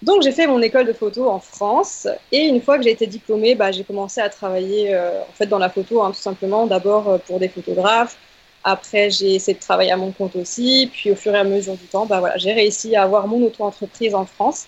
Donc, 0.02 0.24
j'ai 0.24 0.32
fait 0.32 0.48
mon 0.48 0.62
école 0.62 0.86
de 0.88 0.94
photo 0.94 1.30
en 1.30 1.40
France. 1.40 2.08
Et 2.32 2.42
une 2.48 2.62
fois 2.62 2.78
que 2.78 2.84
j'ai 2.84 2.92
été 2.92 3.08
diplômée, 3.08 3.56
bah, 3.56 3.72
j'ai 3.72 3.84
commencé 3.86 4.20
à 4.22 4.30
travailler 4.30 4.94
euh, 4.94 5.22
en 5.22 5.34
fait 5.34 5.46
dans 5.48 5.60
la 5.60 5.70
photo, 5.70 6.02
hein, 6.04 6.12
tout 6.12 6.22
simplement. 6.22 6.68
D'abord 6.68 7.20
pour 7.22 7.40
des 7.40 7.50
photographes. 7.50 8.18
Après, 8.64 9.10
j'ai 9.10 9.36
essayé 9.36 9.56
de 9.56 9.60
travailler 9.62 9.92
à 9.92 9.98
mon 9.98 10.12
compte 10.12 10.36
aussi. 10.36 10.90
Puis, 10.92 11.12
au 11.12 11.16
fur 11.16 11.34
et 11.36 11.40
à 11.40 11.44
mesure 11.46 11.76
du 11.78 11.86
temps, 11.88 12.06
bah, 12.06 12.20
voilà, 12.20 12.38
j'ai 12.38 12.52
réussi 12.54 12.96
à 12.96 13.04
avoir 13.04 13.28
mon 13.28 13.42
auto-entreprise 13.46 14.16
en 14.16 14.26
France. 14.26 14.68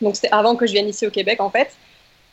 Donc 0.00 0.16
c'était 0.16 0.32
avant 0.32 0.56
que 0.56 0.66
je 0.66 0.72
vienne 0.72 0.88
ici 0.88 1.06
au 1.06 1.10
Québec 1.10 1.40
en 1.40 1.50
fait. 1.50 1.70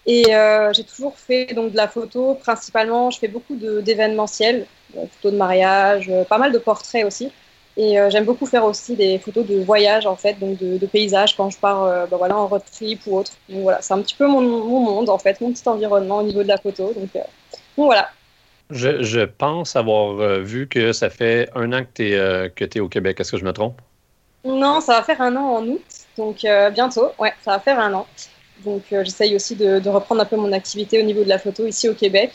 Et 0.06 0.34
euh, 0.34 0.74
j'ai 0.74 0.84
toujours 0.84 1.18
fait 1.18 1.54
donc 1.54 1.72
de 1.72 1.78
la 1.78 1.88
photo, 1.88 2.36
principalement, 2.36 3.12
je 3.12 3.20
fais 3.20 3.28
beaucoup 3.28 3.56
d'événementiels, 3.56 4.66
euh, 4.98 5.06
photos 5.12 5.34
de 5.34 5.38
mariage, 5.38 6.10
euh, 6.10 6.24
pas 6.24 6.40
mal 6.40 6.52
de 6.52 6.58
portraits 6.58 7.06
aussi. 7.06 7.32
Et 7.78 7.96
j'aime 8.10 8.26
beaucoup 8.26 8.46
faire 8.46 8.66
aussi 8.66 8.98
des 8.98 9.18
photos 9.18 9.48
de 9.48 9.64
voyage 9.64 10.06
en 10.06 10.18
fait, 10.18 10.38
donc 10.38 10.58
de, 10.60 10.86
paysages 10.86 11.38
quand 11.38 11.50
je 11.50 11.58
pars 11.58 12.06
bah, 12.10 12.18
voilà, 12.18 12.38
en 12.38 12.46
road 12.46 12.62
trip 12.70 13.00
ou 13.08 13.18
autre. 13.18 13.32
Donc 13.48 13.62
voilà, 13.62 13.82
c'est 13.82 13.94
un 13.94 14.02
petit 14.02 14.14
peu 14.14 14.28
mon, 14.28 14.42
monde 14.42 15.10
en 15.10 15.18
fait, 15.18 15.40
mon 15.40 15.54
petit 15.54 15.68
environnement 15.70 16.18
au 16.18 16.24
niveau 16.24 16.44
de 16.44 16.50
la 16.50 16.58
photo. 16.58 16.94
Donc, 16.94 17.24
voilà. 17.78 18.10
Je, 18.72 19.02
je, 19.02 19.22
pense 19.22 19.78
avoir 19.78 20.42
vu 20.42 20.68
que 20.68 20.92
ça 20.92 21.10
fait 21.10 21.50
un 21.56 21.72
an 21.72 21.86
que 21.86 22.58
tu 22.58 22.66
es, 22.66 22.78
es, 22.78 22.80
au 22.82 22.90
Québec. 22.90 23.22
Est-ce 23.22 23.32
que 23.32 23.38
je 23.38 23.46
me 23.46 23.54
trompe? 23.54 23.82
Non, 24.44 24.82
ça 24.82 24.98
va 24.98 25.04
faire 25.04 25.22
un 25.22 25.36
an 25.36 25.58
en 25.58 25.68
août. 25.68 25.84
Donc 26.18 26.44
euh, 26.46 26.70
bientôt, 26.70 27.12
ouais, 27.20 27.34
ça 27.44 27.52
va 27.52 27.60
faire 27.60 27.80
un 27.80 27.94
an. 27.94 28.08
Donc 28.66 28.84
euh, 28.92 29.04
j'essaye 29.04 29.36
aussi 29.36 29.56
de, 29.56 29.88
reprendre 29.90 30.22
un 30.22 30.26
peu 30.26 30.36
mon 30.36 30.52
activité 30.52 31.00
au 31.00 31.04
niveau 31.04 31.24
de 31.24 31.30
la 31.30 31.40
photo 31.40 31.66
ici 31.66 31.90
au 31.90 31.94
Québec, 31.94 32.32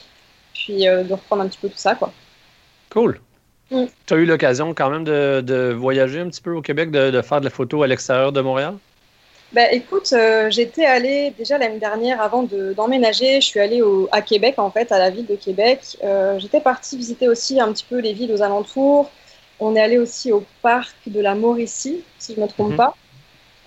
puis 0.55 0.89
euh, 0.89 1.03
de 1.03 1.13
reprendre 1.13 1.43
un 1.43 1.49
petit 1.49 1.59
peu 1.59 1.69
tout 1.69 1.79
ça, 1.79 1.95
quoi. 1.95 2.13
Cool. 2.91 3.21
Mm. 3.71 3.85
Tu 4.07 4.15
as 4.15 4.17
eu 4.17 4.27
l'occasion 4.27 4.75
quand 4.75 4.91
même 4.91 5.05
de, 5.05 5.73
voyager 5.73 6.21
un 6.21 6.29
petit 6.29 6.41
peu 6.41 6.53
au 6.53 6.63
Québec, 6.63 6.91
de, 6.91 7.23
faire 7.23 7.41
de 7.41 7.45
la 7.45 7.51
photo 7.51 7.83
à 7.83 7.87
l'extérieur 7.87 8.33
de 8.33 8.41
Montréal? 8.41 8.75
Ben, 9.53 9.69
écoute, 9.71 10.13
euh, 10.13 10.51
j'étais 10.51 10.85
allée 10.85 11.33
déjà 11.39 11.57
l'année 11.57 11.79
dernière 11.79 12.21
avant 12.21 12.43
d'emménager. 12.43 13.41
je 13.41 13.47
suis 13.47 13.61
allée 13.61 13.81
à 14.11 14.21
Québec, 14.21 14.57
en 14.59 14.71
fait, 14.71 14.91
à 14.91 14.99
la 14.99 15.11
ville 15.11 15.27
de 15.27 15.37
Québec. 15.37 15.97
Euh, 16.03 16.39
j'étais 16.39 16.61
partie 16.61 16.97
visiter 16.97 17.29
aussi 17.29 17.61
un 17.61 17.73
petit 17.73 17.87
peu 17.89 17.99
les 17.99 18.13
villes 18.13 18.33
aux 18.33 18.43
alentours. 18.43 19.11
On 19.61 19.75
est 19.75 19.81
allé 19.81 19.99
aussi 19.99 20.33
au 20.33 20.45
parc 20.63 20.97
de 21.07 21.21
la 21.21 21.35
Mauricie, 21.35 22.03
si 22.19 22.35
je 22.35 22.41
ne 22.41 22.47
me 22.47 22.51
trompe 22.51 22.71
mhm. 22.71 22.77
pas. 22.77 22.95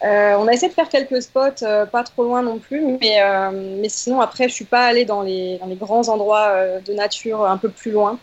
Euh, 0.03 0.35
on 0.37 0.47
a 0.47 0.53
essayé 0.53 0.69
de 0.69 0.73
faire 0.73 0.87
quelques 0.87 1.21
spots, 1.21 1.65
pas 1.91 2.03
trop 2.03 2.23
loin 2.23 2.41
non 2.41 2.57
plus, 2.57 2.81
mais, 3.01 3.19
mais 3.51 3.89
sinon, 3.89 4.21
après, 4.21 4.45
je 4.45 4.53
ne 4.53 4.55
suis 4.55 4.65
pas 4.65 4.85
allée 4.85 5.03
dans 5.03 5.23
les, 5.23 5.57
dans 5.57 5.65
les 5.65 5.75
grands 5.75 6.07
endroits 6.07 6.79
de 6.79 6.93
nature 6.93 7.45
un 7.45 7.57
peu 7.57 7.69
plus 7.69 7.91
loin. 7.91 8.17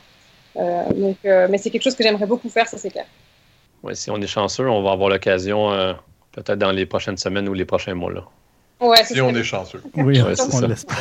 donc, 0.56 1.18
mais 1.24 1.58
c'est 1.58 1.68
quelque 1.68 1.82
chose 1.82 1.94
que 1.94 2.02
j'aimerais 2.02 2.24
beaucoup 2.24 2.48
faire, 2.48 2.66
ça 2.66 2.78
c'est 2.78 2.88
clair. 2.88 3.04
Oui, 3.82 3.94
si 3.94 4.10
on 4.10 4.16
est 4.22 4.26
chanceux, 4.26 4.66
on 4.70 4.82
va 4.82 4.92
avoir 4.92 5.10
l'occasion 5.10 5.94
peut-être 6.32 6.58
dans 6.58 6.72
les 6.72 6.86
prochaines 6.86 7.18
semaines 7.18 7.46
ou 7.46 7.52
les 7.52 7.66
prochains 7.66 7.94
mois. 7.94 8.10
Là. 8.10 8.24
Ouais, 8.80 9.04
si 9.04 9.20
on 9.20 9.34
est 9.34 9.42
chanceux. 9.42 9.82
Oui, 9.96 10.20
ouais, 10.20 10.34
on 10.52 10.60
l'espère. 10.60 10.96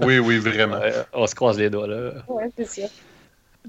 oui, 0.00 0.18
oui, 0.18 0.38
vraiment. 0.38 0.80
on 1.12 1.26
se 1.26 1.34
croise 1.34 1.58
les 1.58 1.68
doigts. 1.68 1.86
Là, 1.86 2.12
ouais, 2.28 2.50
c'est 2.56 2.68
sûr. 2.68 2.88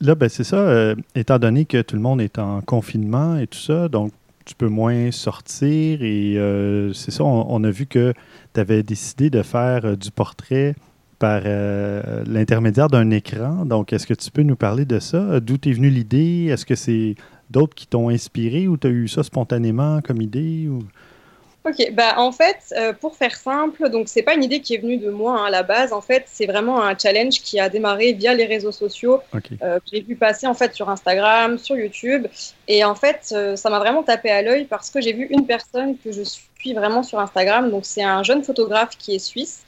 Là, 0.01 0.15
ben, 0.15 0.29
c'est 0.29 0.43
ça. 0.43 0.57
Euh, 0.57 0.95
étant 1.15 1.39
donné 1.39 1.65
que 1.65 1.81
tout 1.81 1.95
le 1.95 2.01
monde 2.01 2.21
est 2.21 2.37
en 2.39 2.61
confinement 2.61 3.37
et 3.37 3.47
tout 3.47 3.59
ça, 3.59 3.87
donc 3.87 4.11
tu 4.45 4.55
peux 4.55 4.67
moins 4.67 5.11
sortir. 5.11 6.03
Et 6.03 6.37
euh, 6.37 6.93
c'est 6.93 7.11
ça, 7.11 7.23
on, 7.23 7.63
a 7.63 7.71
vu 7.71 7.85
que 7.85 8.13
tu 8.53 8.59
avais 8.59 8.83
décidé 8.83 9.29
de 9.29 9.41
faire 9.41 9.85
euh, 9.85 9.95
du 9.95 10.11
portrait 10.11 10.75
par 11.17 11.43
l'intermédiaire 12.27 12.89
d'un 12.89 13.09
écran. 13.09 13.65
Donc, 13.65 13.93
est-ce 13.93 14.05
que 14.05 14.13
tu 14.13 14.29
peux 14.31 14.43
nous 14.43 14.57
parler 14.57 14.83
de 14.83 14.99
ça? 14.99 15.39
D'où 15.39 15.55
est 15.65 15.71
venue 15.71 15.89
l'idée? 15.89 16.49
Est-ce 16.51 16.65
que 16.65 16.75
c'est 16.75 17.15
d'autres 17.49 17.75
qui 17.75 17.87
t'ont 17.87 18.09
inspiré 18.09 18.67
ou 18.67 18.77
tu 18.77 18.87
as 18.87 18.89
eu 18.89 19.07
ça 19.07 19.23
spontanément 19.23 20.01
comme 20.01 20.21
idée. 20.21 20.69
Ok, 21.67 21.91
bah 21.93 22.13
en 22.17 22.31
fait, 22.31 22.57
euh, 22.77 22.93
pour 22.93 23.15
faire 23.15 23.35
simple, 23.35 23.89
donc 23.89 24.07
c'est 24.07 24.21
pas 24.21 24.35
une 24.35 24.43
idée 24.43 24.61
qui 24.61 24.75
est 24.75 24.77
venue 24.77 24.97
de 24.97 25.09
moi 25.09 25.39
hein, 25.39 25.45
à 25.45 25.49
la 25.49 25.63
base. 25.63 25.93
En 25.93 26.01
fait, 26.01 26.25
c'est 26.27 26.45
vraiment 26.45 26.79
un 26.79 26.95
challenge 26.95 27.41
qui 27.41 27.59
a 27.59 27.69
démarré 27.69 28.13
via 28.13 28.35
les 28.35 28.45
réseaux 28.45 28.71
sociaux 28.71 29.19
euh, 29.33 29.79
que 29.79 29.85
j'ai 29.91 30.01
vu 30.01 30.15
passer 30.15 30.45
en 30.45 30.53
fait 30.53 30.75
sur 30.75 30.91
Instagram, 30.91 31.57
sur 31.57 31.75
YouTube, 31.75 32.27
et 32.67 32.83
en 32.85 32.93
fait, 32.93 33.29
euh, 33.31 33.55
ça 33.55 33.71
m'a 33.71 33.79
vraiment 33.79 34.03
tapé 34.03 34.29
à 34.29 34.43
l'œil 34.43 34.65
parce 34.65 34.91
que 34.91 35.01
j'ai 35.01 35.13
vu 35.13 35.25
une 35.31 35.47
personne 35.47 35.97
que 35.97 36.11
je 36.11 36.21
suis 36.21 36.73
vraiment 36.73 37.01
sur 37.01 37.19
Instagram. 37.19 37.71
Donc 37.71 37.85
c'est 37.85 38.03
un 38.03 38.21
jeune 38.21 38.43
photographe 38.43 38.95
qui 38.99 39.15
est 39.15 39.19
suisse 39.19 39.65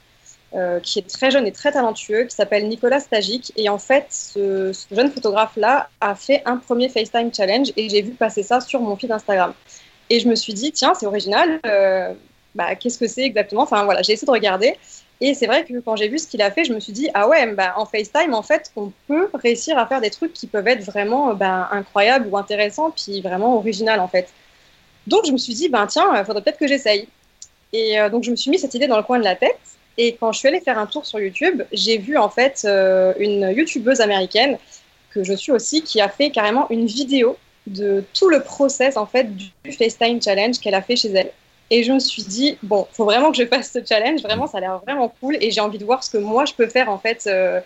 euh, 0.54 0.80
qui 0.80 0.98
est 0.98 1.06
très 1.06 1.30
jeune 1.30 1.46
et 1.46 1.52
très 1.52 1.72
talentueux, 1.72 2.24
qui 2.24 2.34
s'appelle 2.34 2.68
Nicolas 2.68 3.00
Stagic. 3.00 3.52
Et 3.56 3.68
en 3.68 3.76
fait, 3.76 4.06
ce, 4.08 4.72
jeune 4.90 5.10
photographe-là 5.10 5.90
a 6.00 6.14
fait 6.14 6.40
un 6.46 6.56
premier 6.56 6.88
FaceTime 6.88 7.34
Challenge 7.34 7.70
et 7.76 7.90
j'ai 7.90 8.00
vu 8.00 8.12
passer 8.12 8.42
ça 8.42 8.62
sur 8.62 8.80
mon 8.80 8.96
feed 8.96 9.12
Instagram. 9.12 9.52
Et 10.10 10.20
je 10.20 10.28
me 10.28 10.34
suis 10.34 10.54
dit, 10.54 10.72
tiens, 10.72 10.94
c'est 10.94 11.06
original, 11.06 11.60
euh, 11.66 12.12
bah, 12.54 12.74
qu'est-ce 12.76 12.98
que 12.98 13.06
c'est 13.06 13.24
exactement? 13.24 13.62
Enfin 13.62 13.84
voilà, 13.84 14.02
j'ai 14.02 14.12
essayé 14.12 14.26
de 14.26 14.32
regarder. 14.32 14.74
Et 15.20 15.34
c'est 15.34 15.46
vrai 15.46 15.64
que 15.64 15.80
quand 15.80 15.96
j'ai 15.96 16.08
vu 16.08 16.18
ce 16.18 16.28
qu'il 16.28 16.40
a 16.42 16.50
fait, 16.50 16.64
je 16.64 16.72
me 16.72 16.80
suis 16.80 16.92
dit, 16.92 17.08
ah 17.14 17.28
ouais, 17.28 17.46
bah, 17.52 17.74
en 17.76 17.86
FaceTime, 17.86 18.34
en 18.34 18.42
fait, 18.42 18.70
on 18.76 18.92
peut 19.08 19.28
réussir 19.34 19.76
à 19.76 19.86
faire 19.86 20.00
des 20.00 20.10
trucs 20.10 20.32
qui 20.32 20.46
peuvent 20.46 20.68
être 20.68 20.84
vraiment 20.84 21.34
bah, 21.34 21.68
incroyables 21.72 22.28
ou 22.30 22.36
intéressants, 22.36 22.90
puis 22.90 23.20
vraiment 23.20 23.56
original, 23.56 24.00
en 24.00 24.08
fait. 24.08 24.28
Donc 25.08 25.24
je 25.26 25.32
me 25.32 25.38
suis 25.38 25.54
dit, 25.54 25.68
ben 25.68 25.86
tiens, 25.86 26.06
il 26.16 26.24
faudrait 26.24 26.42
peut-être 26.42 26.58
que 26.58 26.68
j'essaye. 26.68 27.08
Et 27.72 27.98
euh, 27.98 28.10
donc 28.10 28.24
je 28.24 28.30
me 28.30 28.36
suis 28.36 28.50
mis 28.50 28.58
cette 28.58 28.74
idée 28.74 28.86
dans 28.86 28.96
le 28.96 29.02
coin 29.02 29.18
de 29.18 29.24
la 29.24 29.36
tête. 29.36 29.58
Et 29.96 30.14
quand 30.14 30.32
je 30.32 30.38
suis 30.38 30.48
allée 30.48 30.60
faire 30.60 30.78
un 30.78 30.86
tour 30.86 31.04
sur 31.06 31.18
YouTube, 31.18 31.62
j'ai 31.72 31.98
vu 31.98 32.16
en 32.16 32.28
fait 32.28 32.62
euh, 32.64 33.14
une 33.18 33.52
youtubeuse 33.56 34.00
américaine 34.00 34.58
que 35.10 35.24
je 35.24 35.32
suis 35.32 35.50
aussi 35.50 35.82
qui 35.82 36.00
a 36.00 36.08
fait 36.08 36.30
carrément 36.30 36.68
une 36.70 36.86
vidéo 36.86 37.36
de 37.68 38.04
tout 38.14 38.28
le 38.28 38.42
process 38.42 38.96
en 38.96 39.06
fait 39.06 39.34
du 39.36 39.50
FaceTime 39.70 40.20
challenge 40.22 40.58
qu'elle 40.60 40.74
a 40.74 40.82
fait 40.82 40.96
chez 40.96 41.10
elle. 41.10 41.32
Et 41.70 41.82
je 41.82 41.92
me 41.92 41.98
suis 41.98 42.22
dit 42.22 42.58
bon, 42.62 42.86
faut 42.92 43.04
vraiment 43.04 43.30
que 43.30 43.36
je 43.36 43.46
fasse 43.46 43.72
ce 43.72 43.78
challenge. 43.86 44.22
Vraiment, 44.22 44.46
ça 44.46 44.58
a 44.58 44.60
l'air 44.60 44.78
vraiment 44.78 45.08
cool 45.20 45.36
et 45.40 45.50
j'ai 45.50 45.60
envie 45.60 45.78
de 45.78 45.84
voir 45.84 46.02
ce 46.02 46.10
que 46.10 46.18
moi 46.18 46.44
je 46.44 46.54
peux 46.54 46.66
faire 46.66 46.88
en 46.88 46.98
fait 46.98 47.26
euh, 47.26 47.60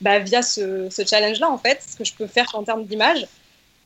bah, 0.00 0.18
via 0.18 0.42
ce, 0.42 0.88
challenge-là 0.90 1.50
en 1.50 1.58
fait, 1.58 1.82
ce 1.86 1.96
que 1.96 2.04
je 2.04 2.14
peux 2.14 2.26
faire 2.26 2.50
en 2.54 2.64
termes 2.64 2.84
d'image. 2.84 3.26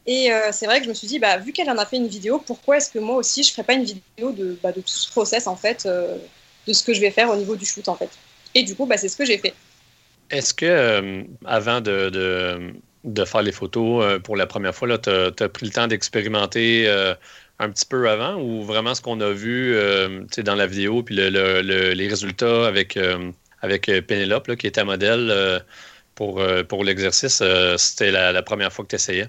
Et 0.07 0.33
euh, 0.33 0.51
c'est 0.53 0.67
vrai 0.67 0.79
que 0.79 0.85
je 0.85 0.89
me 0.89 0.95
suis 0.95 1.09
dit, 1.09 1.19
bah, 1.19 1.37
vu 1.39 1.53
qu'elle 1.53 1.69
en 1.69 1.79
a 1.79 1.85
fait 1.85 1.97
une 1.97 2.07
vidéo, 2.07 2.41
pourquoi 2.45 2.77
est-ce 2.77 2.91
que 2.91 3.01
moi 3.01 3.17
aussi 3.17 3.43
je 3.43 3.51
ferais 3.51 3.65
pas 3.65 3.73
une 3.73 3.85
vidéo 3.85 4.31
de, 4.31 4.57
bah, 4.63 4.71
de 4.71 4.81
tout 4.81 4.89
ce 4.89 5.11
process 5.11 5.49
en 5.49 5.57
fait 5.57 5.87
de 5.87 6.73
ce 6.73 6.83
que 6.85 6.95
je 6.95 7.01
vais 7.01 7.11
faire 7.11 7.29
au 7.31 7.37
niveau 7.37 7.57
du 7.57 7.67
shoot 7.67 7.89
en 7.89 7.97
fait? 7.97 8.11
Et 8.55 8.63
du 8.63 8.75
coup, 8.75 8.87
bah, 8.87 8.97
c'est 8.97 9.09
ce 9.09 9.17
que 9.17 9.25
j'ai 9.25 9.39
fait. 9.39 9.53
Est-ce 10.31 10.55
que 10.55 10.67
euh, 10.67 11.23
avant 11.45 11.81
de, 11.81 12.73
faire 13.25 13.43
les 13.43 13.53
photos 13.53 14.05
euh, 14.05 14.19
pour 14.19 14.37
la 14.37 14.47
première 14.47 14.75
fois, 14.75 14.99
tu 14.99 15.11
as, 15.11 15.49
pris 15.49 15.67
le 15.67 15.73
temps 15.73 15.87
d'expérimenter 15.87 16.85
euh, 16.87 17.15
un 17.59 17.71
petit 17.71 17.87
peu 17.87 18.09
avant 18.09 18.35
ou 18.35 18.63
vraiment 18.63 18.95
ce 18.95 19.01
qu'on 19.01 19.21
a 19.21 19.31
vu 19.31 19.75
dans 20.39 20.55
la 20.55 20.67
vidéo 20.67 21.03
puis 21.03 21.15
le, 21.17 21.61
les 21.93 22.09
résultats 22.09 22.67
avec, 22.67 22.99
avec 23.63 23.91
Pénélope 24.07 24.57
qui 24.57 24.67
était 24.67 24.85
modèle 24.85 25.65
pour, 26.15 26.43
pour 26.69 26.85
l'exercice, 26.85 27.43
c'était 27.79 28.11
la, 28.11 28.33
la, 28.33 28.43
première 28.43 28.73
fois 28.73 28.85
que 28.85 28.91
tu 28.91 28.97
essayais? 28.97 29.29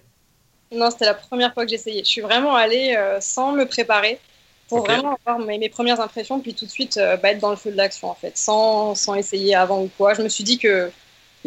Non, 0.74 0.92
c'était 0.92 1.06
la 1.06 1.14
première 1.14 1.54
fois 1.54 1.64
que 1.64 1.72
j'essayais. 1.72 2.00
Je 2.00 2.10
suis 2.10 2.22
vraiment 2.22 2.54
allée 2.54 2.98
sans 3.22 3.54
me 3.54 3.66
préparer 3.66 4.20
pour 4.68 4.80
vraiment 4.86 5.18
avoir 5.26 5.46
mes, 5.46 5.70
premières 5.70 6.00
impressions, 6.00 6.40
puis 6.40 6.54
tout 6.54 6.66
de 6.66 6.70
suite 6.70 6.98
euh, 6.98 7.18
bah, 7.18 7.32
être 7.32 7.40
dans 7.40 7.50
le 7.50 7.56
feu 7.56 7.72
de 7.72 7.78
l'action, 7.78 8.10
en 8.10 8.16
fait, 8.16 8.38
sans, 8.38 8.96
sans, 8.96 9.16
essayer 9.16 9.56
avant 9.56 9.84
ou 9.84 9.90
quoi. 9.98 10.14
Je 10.14 10.22
me 10.22 10.30
suis 10.30 10.44
dit 10.44 10.58
que 10.58 10.92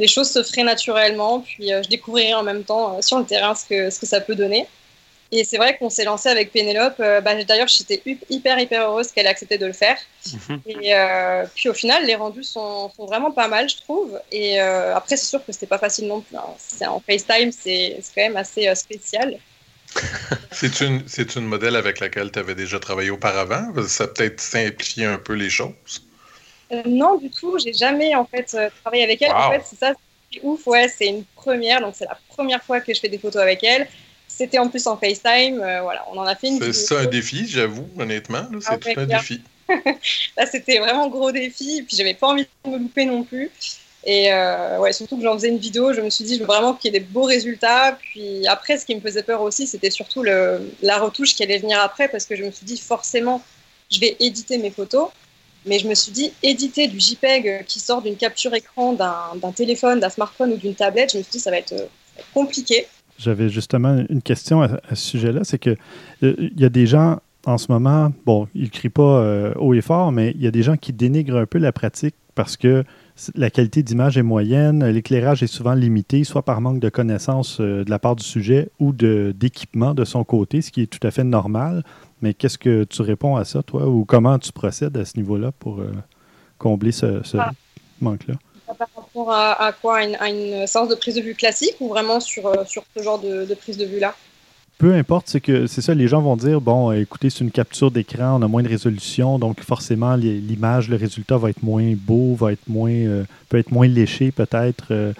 les 0.01 0.09
choses 0.09 0.31
se 0.31 0.43
feraient 0.43 0.65
naturellement, 0.65 1.41
puis 1.41 1.73
euh, 1.73 1.83
je 1.83 1.89
découvrirais 1.89 2.33
en 2.33 2.43
même 2.43 2.65
temps 2.65 2.97
euh, 2.97 3.03
sur 3.03 3.19
le 3.19 3.27
terrain 3.27 3.55
ce 3.55 3.67
que, 3.67 3.91
ce 3.91 4.01
que 4.01 4.07
ça 4.07 4.21
peut 4.21 4.35
donner. 4.35 4.67
Et 5.31 5.45
c'est 5.45 5.59
vrai 5.59 5.77
qu'on 5.77 5.91
s'est 5.91 6.03
lancé 6.03 6.29
avec 6.29 6.51
Pénélope. 6.51 6.99
Bah, 6.99 7.45
D'ailleurs, 7.45 7.69
j'étais 7.69 8.03
hyper, 8.29 8.59
hyper 8.59 8.89
heureuse 8.89 9.13
qu'elle 9.13 9.27
ait 9.27 9.29
accepté 9.37 9.59
de 9.59 9.67
le 9.67 9.73
faire. 9.73 9.97
Mhm. 10.49 10.61
Et 10.67 10.93
puis 11.55 11.69
au 11.69 11.73
final, 11.73 12.05
les 12.05 12.17
rendus 12.17 12.43
sont, 12.43 12.91
sont, 12.97 13.07
vraiment 13.07 13.31
pas 13.31 13.47
mal, 13.47 13.69
je 13.69 13.77
trouve. 13.77 14.21
Et 14.33 14.59
après, 14.59 15.17
c'est 15.17 15.27
sûr 15.27 15.47
que 15.47 15.53
c'était 15.53 15.69
pas 15.69 15.79
facile 15.79 16.09
non 16.09 16.21
plus. 16.21 16.37
Hein. 16.37 16.43
C'est 16.59 16.85
en 16.85 16.99
FaceTime, 16.99 17.53
c'est 17.53 18.01
quand 18.13 18.23
même 18.23 18.37
assez 18.37 18.75
spécial 18.75 19.39
c'est 20.53 20.81
une, 20.81 21.03
c'est 21.09 21.35
une 21.35 21.47
modèle 21.47 21.75
avec 21.75 22.01
laquelle 22.01 22.31
tu 22.31 22.39
avais 22.39 22.55
déjà 22.55 22.79
travaillé 22.79 23.11
auparavant? 23.11 23.73
Ça 23.89 24.07
peut-être 24.07 24.41
simplifié 24.41 25.05
un 25.05 25.19
peu 25.19 25.35
les 25.35 25.51
choses? 25.51 25.75
Euh, 26.73 26.83
non, 26.87 27.17
du 27.17 27.31
tout. 27.31 27.59
J'ai 27.59 27.73
jamais 27.73 28.15
en 28.15 28.25
fait 28.25 28.55
euh, 28.55 28.69
travaillé 28.83 29.05
avec 29.05 29.23
elle. 29.23 29.33
En 29.33 29.51
fait, 29.51 29.63
c'est 29.65 29.79
ça, 29.79 29.93
c'est 30.33 30.41
ouf. 30.43 30.67
Ouais, 30.67 30.89
c'est 30.89 31.07
une 31.07 31.25
première. 31.35 31.81
Donc, 31.81 31.95
c'est 31.97 32.05
la 32.05 32.19
première 32.29 32.63
fois 32.63 32.81
que 32.81 32.95
je 32.95 33.01
fais 33.01 33.09
des 33.09 33.19
photos 33.19 33.43
avec 33.43 33.65
elle. 33.65 33.89
C'était 34.29 34.59
en 34.59 34.69
plus 34.69 34.87
en 34.87 34.97
FaceTime. 34.97 35.61
Euh, 35.61 35.83
voilà, 35.83 36.05
on 36.13 36.19
en 36.19 36.27
a 36.27 36.37
fait 36.37 36.49
une. 36.49 36.61
C'est 36.61 36.73
ça 36.73 37.01
un 37.01 37.07
défi, 37.07 37.47
j'avoue, 37.47 37.89
honnêtement. 37.99 38.47
C'est 38.61 38.79
tout 38.79 39.01
un 39.01 39.07
défi. 39.07 39.43
Là, 40.37 40.47
c'était 40.47 40.79
vraiment 40.79 41.05
un 41.05 41.09
gros 41.09 41.33
défi. 41.33 41.83
Puis, 41.83 41.97
j'avais 41.97 42.15
pas 42.15 42.29
envie 42.29 42.47
de 42.65 42.71
me 42.71 42.79
louper 42.79 43.05
non 43.05 43.25
plus. 43.25 43.51
Et 44.05 44.33
euh, 44.33 44.79
ouais, 44.79 44.93
surtout 44.93 45.19
que 45.19 45.23
j'en 45.23 45.35
faisais 45.35 45.49
une 45.49 45.59
vidéo, 45.59 45.93
je 45.93 46.01
me 46.01 46.09
suis 46.09 46.25
dit, 46.25 46.37
je 46.37 46.41
veux 46.41 46.47
vraiment 46.47 46.73
qu'il 46.73 46.93
y 46.93 46.97
ait 46.97 47.01
des 47.01 47.05
beaux 47.05 47.25
résultats. 47.25 47.99
Puis 48.01 48.47
après, 48.47 48.79
ce 48.79 48.87
qui 48.87 48.95
me 48.95 49.01
faisait 49.01 49.23
peur 49.23 49.43
aussi, 49.43 49.67
c'était 49.67 49.91
surtout 49.91 50.23
le, 50.23 50.73
la 50.81 50.99
retouche 50.99 51.35
qui 51.35 51.43
allait 51.43 51.59
venir 51.59 51.79
après, 51.81 52.09
parce 52.09 52.25
que 52.25 52.35
je 52.35 52.45
me 52.45 52.51
suis 52.51 52.65
dit, 52.65 52.79
forcément, 52.79 53.43
je 53.91 54.01
vais 54.01 54.17
éditer 54.21 54.57
mes 54.57 54.71
photos. 54.71 55.09
Mais 55.67 55.79
je 55.79 55.89
me 55.89 55.95
suis 55.95 56.13
dit, 56.13 56.33
éditer 56.43 56.89
du 56.89 56.99
JPEG 56.99 57.65
qui 57.67 57.81
sort 57.81 58.03
d'une 58.03 58.17
capture 58.17 58.55
écran 58.55 58.95
d'un 58.95 59.53
téléphone, 59.53 60.01
d'un 60.01 60.09
smartphone 60.09 60.53
ou 60.53 60.57
d'une 60.57 60.75
tablette, 60.75 61.13
je 61.13 61.19
me 61.19 61.23
suis 61.23 61.33
dit, 61.33 61.41
ça 61.41 61.51
va 61.51 61.59
être, 61.59 61.73
euh, 61.73 61.87
compliqué. 62.35 62.87
J'avais 63.19 63.49
justement 63.49 64.03
une 64.09 64.23
question 64.23 64.63
à, 64.63 64.81
ce 64.91 64.97
sujet-là, 64.97 65.41
c'est 65.45 65.59
que 65.59 65.77
euh, 66.23 66.51
y 66.57 66.65
a 66.65 66.71
des 66.71 66.87
gens 66.87 67.19
en 67.47 67.57
ce 67.57 67.73
moment, 67.73 68.13
bon, 68.27 68.49
ils 68.55 68.65
ne 68.65 68.69
crient 68.69 68.91
pas 68.91 69.55
haut 69.57 69.73
et 69.73 69.81
fort, 69.81 70.13
mais 70.13 70.33
il 70.35 70.43
y 70.43 70.47
a 70.47 70.51
des 70.51 70.63
gens 70.63 70.77
qui 70.77 70.93
dénigrent 70.93 71.39
un 71.39 71.47
peu 71.47 71.57
la 71.57 71.73
pratique 71.73 72.15
parce 72.35 72.57
que 72.57 72.85
la 73.35 73.51
qualité 73.51 73.83
d'image 73.83 74.17
est 74.17 74.23
moyenne, 74.23 74.85
l'éclairage 74.87 75.43
est 75.43 75.47
souvent 75.47 75.75
limité, 75.75 76.25
soit 76.25 76.43
par 76.43 76.61
manque 76.61 76.81
de 76.81 76.89
connaissances 76.89 77.61
euh, 77.61 77.85
de 77.85 77.91
la 77.91 77.99
part 77.99 78.17
du 78.17 78.25
sujet 78.25 78.71
ou 78.79 78.93
d'équipement 78.93 79.95
de, 79.95 80.05
son 80.05 80.25
côté, 80.25 80.63
ce 80.63 80.71
qui 80.71 80.83
est 80.83 80.87
tout 80.87 81.07
à 81.07 81.11
fait 81.11 81.25
normal. 81.25 81.85
Mais 82.23 82.35
qu'est-ce 82.35 82.59
que 82.59 82.85
tu 82.85 83.03
réponds 83.03 83.37
à 83.37 83.45
ça, 83.45 83.63
toi, 83.63 83.87
ou 83.87 84.05
comment 84.05 84.39
tu 84.39 84.53
procèdes 84.53 84.97
à 84.97 85.05
ce 85.05 85.17
niveau-là 85.17 85.53
pour 85.59 85.81
euh, 85.81 85.93
combler 86.59 86.93
ce, 86.93 87.21
ah. 87.39 87.51
manque-là? 88.01 88.35
Par 88.67 88.89
rapport 88.95 89.33
à, 89.33 89.73
quoi? 89.81 89.99
À 89.99 90.29
une, 90.29 90.67
séance 90.67 90.89
de 90.89 90.95
prise 90.95 91.17
de 91.17 91.21
vue 91.21 91.35
classique 91.35 91.75
ou 91.81 91.89
vraiment 91.89 92.21
sur, 92.21 92.47
euh, 92.47 92.65
sur 92.67 92.85
ce 92.97 93.03
genre 93.03 93.19
de 93.19 93.55
prise 93.55 93.77
de 93.77 93.85
vue-là? 93.85 94.15
Peu 94.81 94.95
importe, 94.95 95.29
c'est 95.29 95.43
que 95.43 95.67
c'est 95.67 95.83
ça, 95.83 95.93
les 95.93 96.09
gens 96.09 96.23
vont 96.23 96.39
dire 96.39 96.59
bon, 96.63 96.91
écoutez, 96.93 97.29
c'est 97.29 97.45
une 97.45 97.51
capture 97.51 97.91
d'écran, 97.91 98.41
on 98.41 98.43
a 98.43 98.49
moins 98.49 98.63
de 98.63 98.69
résolution, 98.69 99.39
donc 99.39 99.61
forcément 99.61 100.17
l'image, 100.17 100.89
le 100.89 100.97
résultat 100.97 101.37
va 101.37 101.51
être 101.51 101.63
moins 101.63 101.93
beau, 101.95 102.35
va 102.35 102.53
être 102.53 102.67
moins, 102.67 102.91
euh, 102.91 103.25
peut 103.51 103.59
être 103.59 103.73
moins 103.73 103.87
léché 103.87 104.33
peut-être. 104.33 104.87
Euh, 104.91 105.13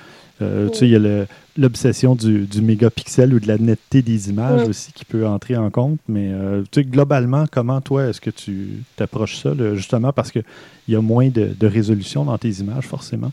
tu 0.71 0.79
sais, 0.79 0.89
il 0.89 0.93
y 0.93 0.97
a 0.97 1.27
l'obsession 1.57 2.15
du, 2.15 2.47
du, 2.47 2.63
mégapixel 2.63 3.35
ou 3.35 3.41
de 3.41 3.49
la 3.49 3.59
netteté 3.59 4.03
des 4.03 4.31
images 4.31 4.69
aussi 4.69 4.93
qui 4.93 5.05
peut 5.05 5.27
entrer 5.27 5.57
en 5.57 5.71
compte. 5.71 5.99
Mais 6.09 6.31
tu 6.71 6.81
sais, 6.81 6.85
globalement, 6.85 7.47
comment 7.51 7.81
toi, 7.81 8.07
est-ce 8.07 8.21
que 8.21 8.31
tu 8.31 8.83
t'approches 8.97 9.43
ça, 9.43 9.51
justement 9.75 10.13
parce 10.13 10.31
qu'il 10.31 10.45
y 10.89 10.97
a 10.97 11.01
moins 11.01 11.29
de, 11.29 11.55
de, 11.59 11.67
résolution 11.67 12.25
dans 12.25 12.39
tes 12.39 12.51
images, 12.51 12.87
forcément? 12.87 13.33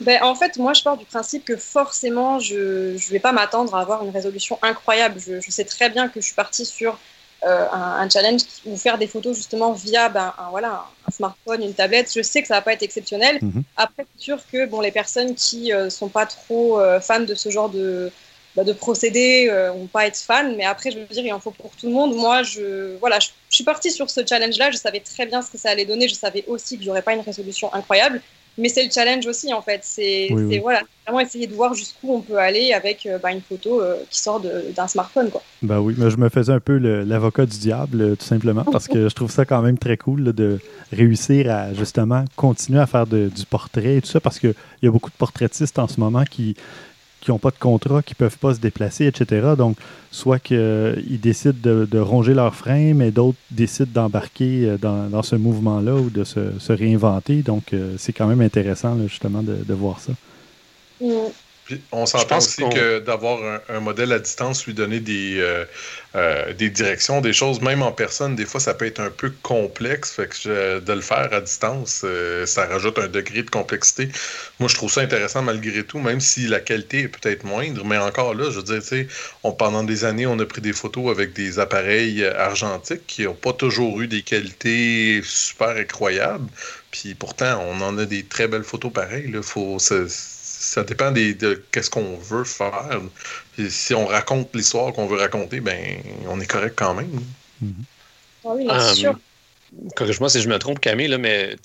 ben, 0.00 0.22
En 0.22 0.34
fait, 0.34 0.56
moi, 0.56 0.72
je 0.72 0.82
pars 0.82 0.96
du 0.96 1.04
principe 1.04 1.44
que 1.44 1.56
forcément, 1.56 2.38
je 2.38 2.92
ne 2.94 3.10
vais 3.10 3.18
pas 3.18 3.32
m'attendre 3.32 3.74
à 3.74 3.80
avoir 3.80 4.04
une 4.04 4.10
résolution 4.10 4.58
incroyable. 4.62 5.20
Je, 5.20 5.50
sais 5.50 5.64
très 5.64 5.90
bien 5.90 6.08
que 6.08 6.20
je 6.20 6.26
suis 6.26 6.34
partie 6.34 6.64
sur 6.64 6.98
euh, 7.46 7.66
un, 7.72 8.08
challenge 8.10 8.42
ou 8.66 8.76
faire 8.76 8.98
des 8.98 9.06
photos 9.06 9.36
justement 9.36 9.72
via 9.72 10.08
ben, 10.08 10.34
un, 10.38 10.50
voilà, 10.50 10.84
un 11.06 11.10
smartphone, 11.10 11.62
une 11.62 11.74
tablette. 11.74 12.10
Je 12.14 12.22
sais 12.22 12.42
que 12.42 12.48
ça 12.48 12.54
va 12.54 12.62
pas 12.62 12.72
être 12.72 12.82
exceptionnel. 12.82 13.38
Mhm. 13.40 13.62
Après, 13.76 14.06
c'est 14.16 14.22
sûr 14.22 14.38
que 14.50 14.66
bon, 14.66 14.80
les 14.80 14.90
personnes 14.92 15.34
qui 15.34 15.72
ne 15.72 15.88
sont 15.88 16.08
pas 16.08 16.26
trop 16.26 16.80
fans 17.00 17.20
de 17.20 17.34
ce 17.34 17.50
genre 17.50 17.68
de, 17.68 18.10
bah, 18.58 18.64
de 18.64 18.72
procéder, 18.72 19.46
euh, 19.48 19.72
on 19.72 19.86
pas 19.86 20.08
être 20.08 20.18
fan, 20.18 20.56
mais 20.56 20.64
après, 20.64 20.90
je 20.90 20.98
veux 20.98 21.06
dire, 21.06 21.24
il 21.24 21.32
en 21.32 21.38
faut 21.38 21.52
pour 21.52 21.70
tout 21.76 21.86
le 21.86 21.92
monde. 21.92 22.16
Moi, 22.16 22.42
je, 22.42 22.96
voilà, 22.96 23.20
je, 23.20 23.28
suis 23.50 23.62
partie 23.62 23.92
sur 23.92 24.10
ce 24.10 24.26
challenge-là, 24.26 24.72
je 24.72 24.76
savais 24.76 24.98
très 24.98 25.26
bien 25.26 25.42
ce 25.42 25.50
que 25.52 25.58
ça 25.58 25.70
allait 25.70 25.84
donner, 25.84 26.08
je 26.08 26.14
savais 26.14 26.44
aussi 26.48 26.76
que 26.76 26.82
j'aurais 26.82 27.02
pas 27.02 27.12
une 27.12 27.20
résolution 27.20 27.72
incroyable, 27.72 28.20
mais 28.58 28.68
c'est 28.68 28.84
le 28.84 28.90
challenge 28.90 29.26
aussi, 29.26 29.52
en 29.54 29.62
fait. 29.62 29.80
C'est 29.82 30.28
voilà, 30.60 30.82
vraiment 31.06 31.20
essayer 31.20 31.46
de 31.46 31.54
voir 31.54 31.74
jusqu'où 31.74 32.12
on 32.12 32.20
peut 32.20 32.38
aller 32.38 32.72
avec 32.72 33.06
euh, 33.06 33.18
bah, 33.18 33.32
une 33.32 33.40
photo 33.40 33.80
euh, 33.80 33.96
qui 34.10 34.20
sort 34.20 34.40
d'un 34.40 34.88
smartphone. 34.88 35.30
Quoi. 35.30 35.42
Bah 35.62 35.80
oui, 35.80 35.94
mais 35.96 36.10
je 36.10 36.16
me 36.16 36.28
faisais 36.28 36.52
un 36.52 36.60
peu 36.60 36.76
l'avocat 36.76 37.46
du 37.46 37.58
diable, 37.58 38.16
tout 38.16 38.26
simplement, 38.26 38.64
parce 38.64 38.88
que 38.88 39.08
je 39.08 39.14
trouve 39.14 39.30
ça 39.30 39.44
quand 39.44 39.62
même 39.62 39.78
très 39.78 39.96
cool 39.96 40.32
de 40.32 40.58
réussir 40.92 41.50
à 41.50 41.72
justement 41.72 42.24
continuer 42.36 42.80
à 42.80 42.86
faire 42.86 43.06
du 43.06 43.30
portrait 43.48 43.96
et 43.96 44.02
tout 44.02 44.08
ça, 44.08 44.20
parce 44.20 44.38
qu'il 44.38 44.54
y 44.82 44.86
a 44.86 44.90
beaucoup 44.90 45.10
de 45.10 45.16
portraitistes 45.16 45.78
en 45.78 45.88
ce 45.88 46.00
moment 46.00 46.24
qui 46.24 46.56
qui 47.20 47.30
n'ont 47.30 47.38
pas 47.38 47.50
de 47.50 47.58
contrat, 47.58 48.02
qui 48.02 48.14
ne 48.14 48.18
peuvent 48.18 48.38
pas 48.38 48.54
se 48.54 48.60
déplacer, 48.60 49.06
etc. 49.06 49.54
Donc, 49.56 49.76
soit 50.10 50.38
qu'ils 50.38 50.56
euh, 50.58 50.96
décident 51.22 51.58
de, 51.62 51.98
ronger 51.98 52.34
leurs 52.34 52.54
freins, 52.54 52.94
mais 52.94 53.10
d'autres 53.10 53.38
décident 53.50 53.90
d'embarquer 53.92 54.66
euh, 54.66 54.78
dans, 54.78 55.22
ce 55.22 55.36
mouvement-là 55.36 55.94
ou 55.94 56.10
de 56.10 56.24
se, 56.24 56.72
réinventer. 56.72 57.42
Donc, 57.42 57.72
euh, 57.72 57.94
c'est 57.98 58.12
quand 58.12 58.26
même 58.26 58.40
intéressant, 58.40 58.96
justement, 59.06 59.42
de, 59.42 59.74
voir 59.74 60.00
ça. 60.00 60.12
Mm 61.00 61.28
on 61.92 62.06
s'entend 62.06 62.38
aussi 62.38 62.62
que 62.70 62.98
d'avoir 63.00 63.60
un, 63.68 63.80
modèle 63.80 64.12
à 64.12 64.18
distance, 64.18 64.66
lui 64.66 64.74
donner 64.74 65.00
des, 65.00 65.38
euh, 65.38 65.64
euh, 66.14 66.52
des 66.54 66.70
directions, 66.70 67.20
des 67.20 67.32
choses, 67.32 67.60
même 67.60 67.82
en 67.82 67.92
personne, 67.92 68.36
des 68.36 68.46
fois, 68.46 68.60
ça 68.60 68.74
peut 68.74 68.86
être 68.86 69.00
un 69.00 69.10
peu 69.10 69.32
complexe. 69.42 70.12
Fait 70.12 70.28
que 70.28 70.78
de 70.80 70.92
le 70.92 71.00
faire 71.00 71.32
à 71.32 71.40
distance, 71.40 72.02
euh, 72.04 72.46
ça 72.46 72.66
rajoute 72.66 72.98
un 72.98 73.08
degré 73.08 73.42
de 73.42 73.50
complexité. 73.50 74.08
Moi, 74.58 74.68
je 74.68 74.74
trouve 74.74 74.90
ça 74.90 75.02
intéressant 75.02 75.42
malgré 75.42 75.84
tout, 75.84 75.98
même 75.98 76.20
si 76.20 76.46
la 76.46 76.60
qualité 76.60 77.00
est 77.00 77.08
peut-être 77.08 77.44
moindre. 77.44 77.84
Mais 77.84 77.98
encore 77.98 78.34
là, 78.34 78.50
je 78.50 78.56
veux 78.56 78.62
dire, 78.62 78.82
tu 78.82 78.88
sais, 78.88 79.08
pendant 79.58 79.82
des 79.82 80.04
années, 80.04 80.26
on 80.26 80.38
a 80.38 80.46
pris 80.46 80.60
des 80.60 80.72
photos 80.72 81.10
avec 81.10 81.32
des 81.32 81.58
appareils 81.58 82.24
argentiques 82.24 83.06
qui 83.06 83.24
n'ont 83.24 83.34
pas 83.34 83.52
toujours 83.52 84.00
eu 84.00 84.06
des 84.06 84.22
qualités 84.22 85.20
super 85.24 85.70
incroyables. 85.70 86.48
Puis 86.90 87.14
pourtant, 87.14 87.62
on 87.68 87.80
en 87.82 87.98
a 87.98 88.06
des 88.06 88.24
très 88.24 88.48
belles 88.48 88.64
photos 88.64 88.92
pareilles. 88.92 89.30
Là. 89.30 89.42
Faut, 89.42 89.78
ça 89.78 89.96
dépend 90.76 91.12
de 91.12 91.62
qu'est-ce 91.70 91.90
qu'on 91.90 92.16
veut 92.16 92.44
faire. 92.44 93.00
si 93.68 93.94
on 93.94 94.06
raconte 94.06 94.54
l'histoire 94.54 94.92
qu'on 94.92 95.06
veut 95.06 95.18
raconter, 95.18 95.60
ben 95.60 95.78
on 96.28 96.40
est 96.40 96.46
correct 96.46 96.74
quand 96.76 96.94
même. 96.94 97.20
Ah 98.44 98.50
oui, 98.54 98.66
euh, 98.70 98.94
sûr. 98.94 99.18
Corrige-moi 99.96 100.30
si 100.30 100.40
je 100.40 100.48
me 100.48 100.58
trompe, 100.58 100.80
Camille, 100.80 101.08
là, 101.08 101.18
mais 101.18 101.56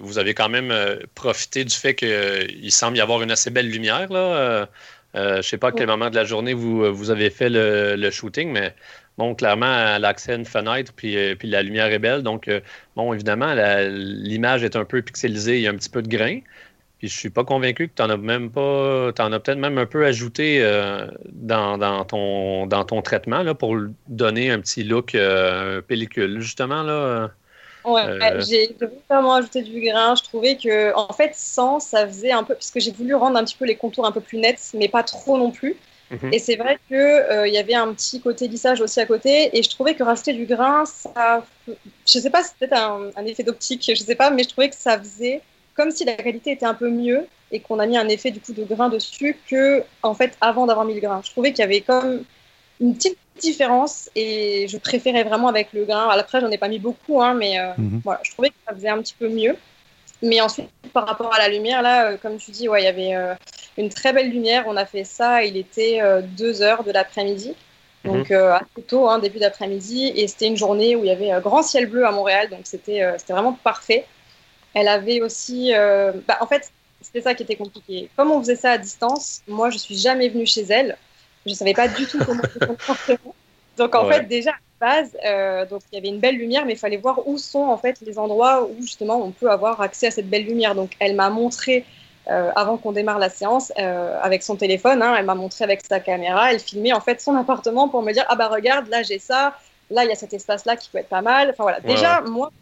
vous 0.00 0.18
avez 0.18 0.34
quand 0.34 0.48
même 0.48 0.70
euh, 0.70 0.96
profité 1.14 1.64
du 1.64 1.74
fait 1.74 1.94
qu'il 1.94 2.72
semble 2.72 2.96
y 2.96 3.00
avoir 3.00 3.22
une 3.22 3.30
assez 3.30 3.50
belle 3.50 3.70
lumière. 3.70 4.12
Là. 4.12 4.18
Euh, 4.18 4.66
je 5.14 5.36
ne 5.36 5.42
sais 5.42 5.58
pas 5.58 5.68
à 5.68 5.72
quel 5.72 5.86
moment 5.86 6.10
de 6.10 6.16
la 6.16 6.24
journée 6.24 6.54
vous, 6.54 6.92
vous 6.92 7.10
avez 7.10 7.30
fait 7.30 7.48
le, 7.50 8.10
shooting, 8.10 8.50
mais 8.50 8.74
bon, 9.18 9.34
clairement, 9.34 9.94
elle 9.94 10.04
a 10.04 10.08
accès 10.08 10.32
à 10.32 10.34
une 10.36 10.46
fenêtre, 10.46 10.92
puis, 10.96 11.16
puis 11.36 11.48
la 11.48 11.62
lumière 11.62 11.86
est 11.86 11.98
belle. 11.98 12.22
Donc, 12.22 12.50
bon, 12.96 13.12
évidemment, 13.12 13.54
l'image 13.54 14.64
est 14.64 14.74
un 14.74 14.84
peu 14.84 15.02
pixelisée, 15.02 15.56
il 15.56 15.62
y 15.62 15.66
a 15.66 15.70
un 15.70 15.76
petit 15.76 15.90
peu 15.90 16.02
de 16.02 16.08
grain. 16.08 16.40
Puis 17.02 17.08
je 17.08 17.18
suis 17.18 17.30
pas 17.30 17.42
convaincu 17.42 17.88
que 17.88 17.94
tu 17.96 18.02
en 18.02 18.10
as 18.10 18.16
même 18.16 18.48
pas. 18.48 19.10
Tu 19.12 19.20
en 19.22 19.32
as 19.32 19.40
peut-être 19.40 19.58
même 19.58 19.76
un 19.76 19.86
peu 19.86 20.06
ajouté 20.06 20.58
euh, 20.62 21.08
dans, 21.32 22.04
ton, 22.04 22.68
dans 22.68 22.84
ton 22.84 23.02
traitement 23.02 23.42
là, 23.42 23.54
pour 23.54 23.76
donner 24.06 24.52
un 24.52 24.60
petit 24.60 24.84
look 24.84 25.16
euh, 25.16 25.80
pellicule, 25.80 26.38
justement. 26.38 26.84
Là, 26.84 27.32
Ouais, 27.84 28.04
euh, 28.06 28.40
j'ai 28.48 28.76
vraiment 29.10 29.34
ajouté 29.34 29.62
du 29.62 29.80
grain. 29.80 30.14
Je 30.14 30.22
trouvais 30.22 30.56
que, 30.56 30.94
en 30.94 31.12
fait, 31.12 31.32
sans, 31.34 31.80
ça 31.80 32.06
faisait 32.06 32.30
un 32.30 32.44
peu. 32.44 32.54
Puisque 32.54 32.78
j'ai 32.78 32.92
voulu 32.92 33.16
rendre 33.16 33.36
un 33.36 33.42
petit 33.42 33.56
peu 33.56 33.64
les 33.64 33.74
contours 33.74 34.06
un 34.06 34.12
peu 34.12 34.20
plus 34.20 34.38
nets, 34.38 34.70
mais 34.72 34.86
pas 34.86 35.02
trop 35.02 35.36
non 35.36 35.50
plus. 35.50 35.74
Mhm. 36.12 36.32
Et 36.32 36.38
c'est 36.38 36.54
vrai 36.54 36.78
qu'il 36.86 37.26
il 37.48 37.52
y 37.52 37.58
avait 37.58 37.74
un 37.74 37.92
petit 37.94 38.20
côté 38.20 38.46
lissage 38.46 38.80
aussi 38.80 39.00
à 39.00 39.06
côté. 39.06 39.58
Et 39.58 39.64
je 39.64 39.70
trouvais 39.70 39.96
que 39.96 40.04
rajouter 40.04 40.34
du 40.34 40.46
grain, 40.46 40.84
ça. 40.84 41.44
Je 41.66 41.74
sais 42.20 42.30
pas, 42.30 42.44
c'est 42.44 42.54
peut-être 42.60 42.80
un, 42.80 43.10
un, 43.16 43.26
effet 43.26 43.42
d'optique, 43.42 43.90
je 43.92 44.00
sais 44.00 44.14
pas, 44.14 44.30
mais 44.30 44.44
je 44.44 44.50
trouvais 44.50 44.68
que 44.68 44.76
ça 44.76 44.96
faisait 44.96 45.42
comme 45.74 45.90
si 45.90 46.04
la 46.04 46.14
qualité 46.14 46.52
était 46.52 46.66
un 46.66 46.74
peu 46.74 46.90
mieux 46.90 47.26
et 47.50 47.60
qu'on 47.60 47.78
a 47.78 47.86
mis 47.86 47.96
un 47.96 48.08
effet 48.08 48.30
du 48.30 48.40
coup 48.40 48.52
de 48.52 48.64
grain 48.64 48.88
dessus 48.88 49.36
que 49.48 49.84
en 50.02 50.14
fait 50.14 50.36
avant 50.40 50.66
d'avoir 50.66 50.86
mis 50.86 50.94
le 50.94 51.00
grain. 51.00 51.20
Je 51.24 51.30
trouvais 51.30 51.50
qu'il 51.52 51.60
y 51.60 51.64
avait 51.64 51.80
comme 51.80 52.24
une 52.80 52.94
petite 52.94 53.18
différence 53.40 54.10
et 54.14 54.66
je 54.68 54.76
préférais 54.76 55.24
vraiment 55.24 55.48
avec 55.48 55.72
le 55.72 55.84
grain. 55.84 56.08
Après, 56.08 56.40
j'en 56.40 56.50
ai 56.50 56.58
pas 56.58 56.68
mis 56.68 56.78
beaucoup, 56.78 57.22
hein, 57.22 57.34
mais 57.34 57.58
euh, 57.58 57.72
mhm. 57.78 58.00
voilà, 58.04 58.20
je 58.22 58.32
trouvais 58.32 58.50
que 58.50 58.54
ça 58.66 58.74
faisait 58.74 58.88
un 58.88 59.00
petit 59.00 59.14
peu 59.18 59.28
mieux. 59.28 59.56
Mais 60.22 60.40
ensuite, 60.40 60.68
par 60.92 61.06
rapport 61.06 61.34
à 61.34 61.38
la 61.38 61.48
lumière, 61.48 61.82
là, 61.82 62.10
euh, 62.10 62.16
comme 62.16 62.36
tu 62.36 62.50
dis, 62.52 62.68
ouais, 62.68 62.82
il 62.82 62.84
y 62.84 62.88
avait 62.88 63.14
euh, 63.14 63.34
une 63.76 63.88
très 63.88 64.12
belle 64.12 64.30
lumière. 64.30 64.64
On 64.68 64.76
a 64.76 64.86
fait 64.86 65.04
ça, 65.04 65.42
il 65.42 65.56
était 65.56 66.00
2 66.22 66.62
heures 66.62 66.84
de 66.84 66.92
l'après-midi. 66.92 67.54
Mhm. 68.04 68.12
Donc 68.12 68.30
assez 68.30 68.82
tôt, 68.86 69.08
hein, 69.08 69.18
début 69.18 69.38
d'après-midi, 69.38 70.12
et 70.16 70.26
c'était 70.26 70.48
une 70.48 70.56
journée 70.56 70.96
où 70.96 71.04
il 71.04 71.06
y 71.06 71.12
avait 71.12 71.30
un 71.30 71.40
grand 71.40 71.62
ciel 71.62 71.86
bleu 71.86 72.04
à 72.04 72.10
Montréal, 72.10 72.48
donc 72.50 72.60
c'était 72.64 73.02
vraiment 73.28 73.52
parfait. 73.52 74.06
Elle 74.74 74.88
avait 74.88 75.20
aussi. 75.20 75.72
Euh, 75.74 76.12
bah, 76.26 76.38
en 76.40 76.46
fait, 76.46 76.70
c'était 77.00 77.20
ça 77.20 77.34
qui 77.34 77.42
était 77.42 77.56
compliqué. 77.56 78.08
Comme 78.16 78.30
on 78.30 78.40
faisait 78.40 78.56
ça 78.56 78.72
à 78.72 78.78
distance, 78.78 79.42
moi, 79.48 79.70
je 79.70 79.78
suis 79.78 79.96
jamais 79.96 80.28
venue 80.28 80.46
chez 80.46 80.62
elle. 80.62 80.96
Je 81.44 81.50
ne 81.50 81.56
savais 81.56 81.74
pas 81.74 81.88
du 81.88 82.06
tout 82.06 82.18
comment 82.24 82.42
c'était 82.52 82.66
comportement. 82.66 83.34
Donc, 83.76 83.94
en 83.94 84.08
fait, 84.08 84.28
déjà, 84.28 84.50
à 84.50 84.54
la 84.80 85.02
base, 85.02 85.16
euh, 85.24 85.66
donc, 85.66 85.82
il 85.90 85.96
y 85.96 85.98
avait 85.98 86.08
une 86.08 86.20
belle 86.20 86.36
lumière, 86.36 86.64
mais 86.64 86.74
il 86.74 86.78
fallait 86.78 86.98
voir 86.98 87.26
où 87.26 87.38
sont 87.38 87.64
en 87.64 87.78
fait 87.78 87.98
les 88.02 88.18
endroits 88.18 88.64
où 88.64 88.82
justement 88.82 89.16
on 89.22 89.30
peut 89.30 89.50
avoir 89.50 89.80
accès 89.80 90.08
à 90.08 90.10
cette 90.10 90.28
belle 90.28 90.44
lumière. 90.44 90.74
Donc, 90.74 90.92
elle 91.00 91.14
m'a 91.14 91.30
montré. 91.30 91.84
Euh, 92.30 92.52
avant 92.54 92.76
qu'on 92.76 92.92
démarre 92.92 93.18
la 93.18 93.28
séance, 93.28 93.72
avec 93.76 94.44
son 94.44 94.54
téléphone, 94.54 95.02
hein, 95.02 95.16
elle 95.18 95.24
m'a 95.24 95.34
montré 95.34 95.64
avec 95.64 95.84
sa 95.84 95.98
caméra, 95.98 96.52
elle 96.52 96.60
filmait 96.60 96.92
en 96.92 97.00
fait 97.00 97.20
son 97.20 97.34
appartement 97.34 97.88
pour 97.88 98.00
me 98.00 98.12
dire 98.12 98.24
ah 98.28 98.36
bah 98.36 98.46
regarde 98.46 98.86
là 98.86 99.02
j'ai 99.02 99.18
ça, 99.18 99.58
là 99.90 100.04
il 100.04 100.08
y 100.08 100.12
a 100.12 100.14
cet 100.14 100.32
espace 100.32 100.64
là 100.64 100.76
qui 100.76 100.88
peut 100.88 100.98
être 100.98 101.08
pas 101.08 101.20
mal. 101.20 101.50
Enfin 101.50 101.64
voilà, 101.64 101.80
déjà 101.80 102.20
moi 102.20 102.52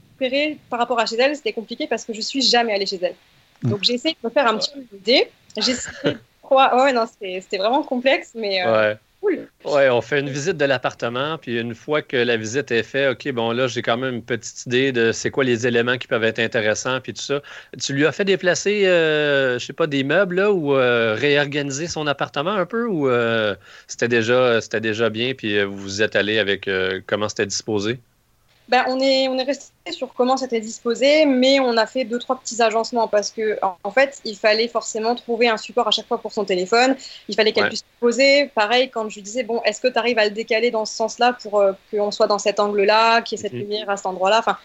par 0.68 0.78
rapport 0.78 0.98
à 0.98 1.06
chez 1.06 1.16
elle, 1.16 1.34
c'était 1.36 1.52
compliqué 1.52 1.86
parce 1.86 2.04
que 2.04 2.12
je 2.12 2.20
suis 2.20 2.42
jamais 2.42 2.74
allée 2.74 2.86
chez 2.86 2.98
elle. 3.02 3.14
Mm. 3.62 3.70
Donc 3.70 3.84
j'ai 3.84 3.94
essayé 3.94 4.16
de 4.20 4.28
me 4.28 4.32
faire 4.32 4.46
un 4.46 4.56
petit 4.58 4.70
peu 4.72 4.80
d'idée. 4.92 5.30
J'ai 5.56 5.72
essayé 5.72 5.94
de 6.04 6.16
croire. 6.42 6.74
Ouais, 6.76 6.92
non, 6.92 7.06
c'était 7.06 7.58
vraiment 7.58 7.82
complexe, 7.82 8.30
mais. 8.34 8.64
Euh, 8.66 8.94
cool. 9.20 9.48
Ouais, 9.64 9.88
on 9.90 10.00
fait 10.00 10.20
une 10.20 10.30
visite 10.30 10.56
de 10.56 10.64
l'appartement, 10.64 11.36
puis 11.38 11.58
une 11.58 11.74
fois 11.74 12.02
que 12.02 12.16
la 12.16 12.36
visite 12.36 12.70
est 12.70 12.82
faite, 12.82 13.12
OK, 13.12 13.30
bon, 13.32 13.52
là, 13.52 13.66
j'ai 13.66 13.82
quand 13.82 13.96
même 13.96 14.14
une 14.14 14.22
petite 14.22 14.66
idée 14.66 14.92
de 14.92 15.12
c'est 15.12 15.30
quoi 15.30 15.44
les 15.44 15.66
éléments 15.66 15.98
qui 15.98 16.06
peuvent 16.06 16.24
être 16.24 16.38
intéressants, 16.38 17.00
puis 17.00 17.12
tout 17.12 17.22
ça. 17.22 17.42
Tu 17.80 17.92
lui 17.92 18.06
as 18.06 18.12
fait 18.12 18.24
déplacer, 18.24 18.86
euh, 18.86 19.58
je 19.58 19.66
sais 19.66 19.72
pas, 19.72 19.86
des 19.86 20.04
meubles, 20.04 20.36
là, 20.36 20.52
ou 20.52 20.74
euh, 20.74 21.14
réorganiser 21.18 21.86
son 21.88 22.06
appartement 22.06 22.52
un 22.52 22.66
peu, 22.66 22.86
ou 22.86 23.08
c'était 23.86 24.08
déjà, 24.08 24.60
déjà 24.60 25.10
bien, 25.10 25.34
puis 25.34 25.62
vous 25.64 25.76
vous 25.76 26.02
êtes 26.02 26.16
allé 26.16 26.38
avec 26.38 26.70
comment 27.06 27.28
c'était 27.28 27.46
disposé? 27.46 27.98
Ben, 28.70 28.84
on, 28.86 29.00
est, 29.00 29.26
on 29.26 29.36
est 29.36 29.42
resté 29.42 29.72
sur 29.90 30.14
comment 30.14 30.36
c'était 30.36 30.60
disposé, 30.60 31.26
mais 31.26 31.58
on 31.58 31.76
a 31.76 31.86
fait 31.86 32.04
deux, 32.04 32.20
trois 32.20 32.38
petits 32.38 32.62
agencements 32.62 33.08
parce 33.08 33.32
que, 33.32 33.58
en 33.82 33.90
fait, 33.90 34.20
il 34.24 34.36
fallait 34.36 34.68
forcément 34.68 35.16
trouver 35.16 35.48
un 35.48 35.56
support 35.56 35.88
à 35.88 35.90
chaque 35.90 36.06
fois 36.06 36.18
pour 36.18 36.32
son 36.32 36.44
téléphone. 36.44 36.94
Il 37.28 37.34
fallait 37.34 37.50
qu'elle 37.50 37.66
puisse 37.66 37.84
poser. 37.98 38.46
Pareil, 38.54 38.88
quand 38.88 39.08
je 39.08 39.16
lui 39.16 39.22
disais, 39.22 39.42
bon, 39.42 39.60
est-ce 39.64 39.80
que 39.80 39.88
tu 39.88 39.98
arrives 39.98 40.20
à 40.20 40.24
le 40.24 40.30
décaler 40.30 40.70
dans 40.70 40.84
ce 40.84 40.94
sens-là 40.94 41.36
pour 41.42 41.58
euh, 41.58 41.72
qu'on 41.90 42.12
soit 42.12 42.28
dans 42.28 42.38
cet 42.38 42.60
angle-là, 42.60 43.22
qu'il 43.22 43.38
y 43.38 43.40
ait 43.40 43.42
cette 43.42 43.54
mhm. 43.54 43.58
lumière 43.58 43.90
à 43.90 43.96
cet 43.96 44.06
endroit-là? 44.06 44.38
Enfin, 44.38 44.56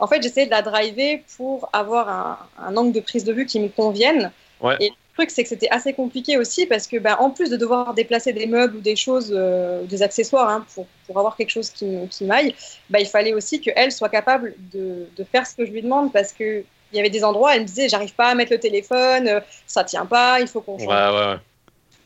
En 0.00 0.08
fait, 0.08 0.20
j'essayais 0.20 0.46
de 0.46 0.50
la 0.50 0.62
driver 0.62 1.22
pour 1.36 1.68
avoir 1.72 2.48
un, 2.58 2.76
angle 2.76 2.90
de 2.90 3.00
prise 3.00 3.22
de 3.22 3.32
vue 3.32 3.46
qui 3.46 3.60
me 3.60 3.68
convienne. 3.68 4.32
Et 4.80 4.88
le 4.88 4.96
truc, 5.14 5.30
c'est 5.30 5.42
que 5.42 5.48
c'était 5.48 5.70
assez 5.70 5.92
compliqué 5.92 6.36
aussi 6.36 6.66
parce 6.66 6.86
que, 6.86 6.98
ben, 6.98 7.16
en 7.18 7.30
plus 7.30 7.50
de 7.50 7.56
devoir 7.56 7.94
déplacer 7.94 8.32
des 8.32 8.46
meubles 8.46 8.76
ou 8.76 8.80
des 8.80 8.96
choses, 8.96 9.32
euh, 9.34 9.84
des 9.84 10.02
accessoires 10.02 10.48
hein, 10.48 10.66
pour, 10.74 10.86
pour, 11.06 11.18
avoir 11.18 11.36
quelque 11.36 11.50
chose 11.50 11.70
qui, 11.70 11.86
qui 12.10 12.24
m'aille, 12.24 12.54
ben, 12.90 12.98
il 12.98 13.06
fallait 13.06 13.32
aussi 13.32 13.60
qu'elle 13.60 13.92
soit 13.92 14.08
capable 14.08 14.54
de, 14.72 15.06
de, 15.16 15.24
faire 15.24 15.46
ce 15.46 15.54
que 15.54 15.64
je 15.64 15.70
lui 15.70 15.82
demande 15.82 16.12
parce 16.12 16.32
que 16.32 16.64
il 16.92 16.96
y 16.96 17.00
avait 17.00 17.10
des 17.10 17.24
endroits, 17.24 17.56
elle 17.56 17.62
me 17.62 17.66
disait, 17.66 17.88
j'arrive 17.88 18.14
pas 18.14 18.28
à 18.28 18.34
mettre 18.34 18.52
le 18.52 18.60
téléphone, 18.60 19.26
euh, 19.26 19.40
ça 19.66 19.82
tient 19.82 20.06
pas, 20.06 20.40
il 20.40 20.46
faut 20.46 20.60
qu'on 20.60 20.78
ouais, 20.78 20.86
ouais, 20.86 21.36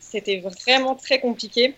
C'était 0.01 0.39
vraiment 0.39 0.95
très 0.95 1.21
compliqué. 1.21 1.75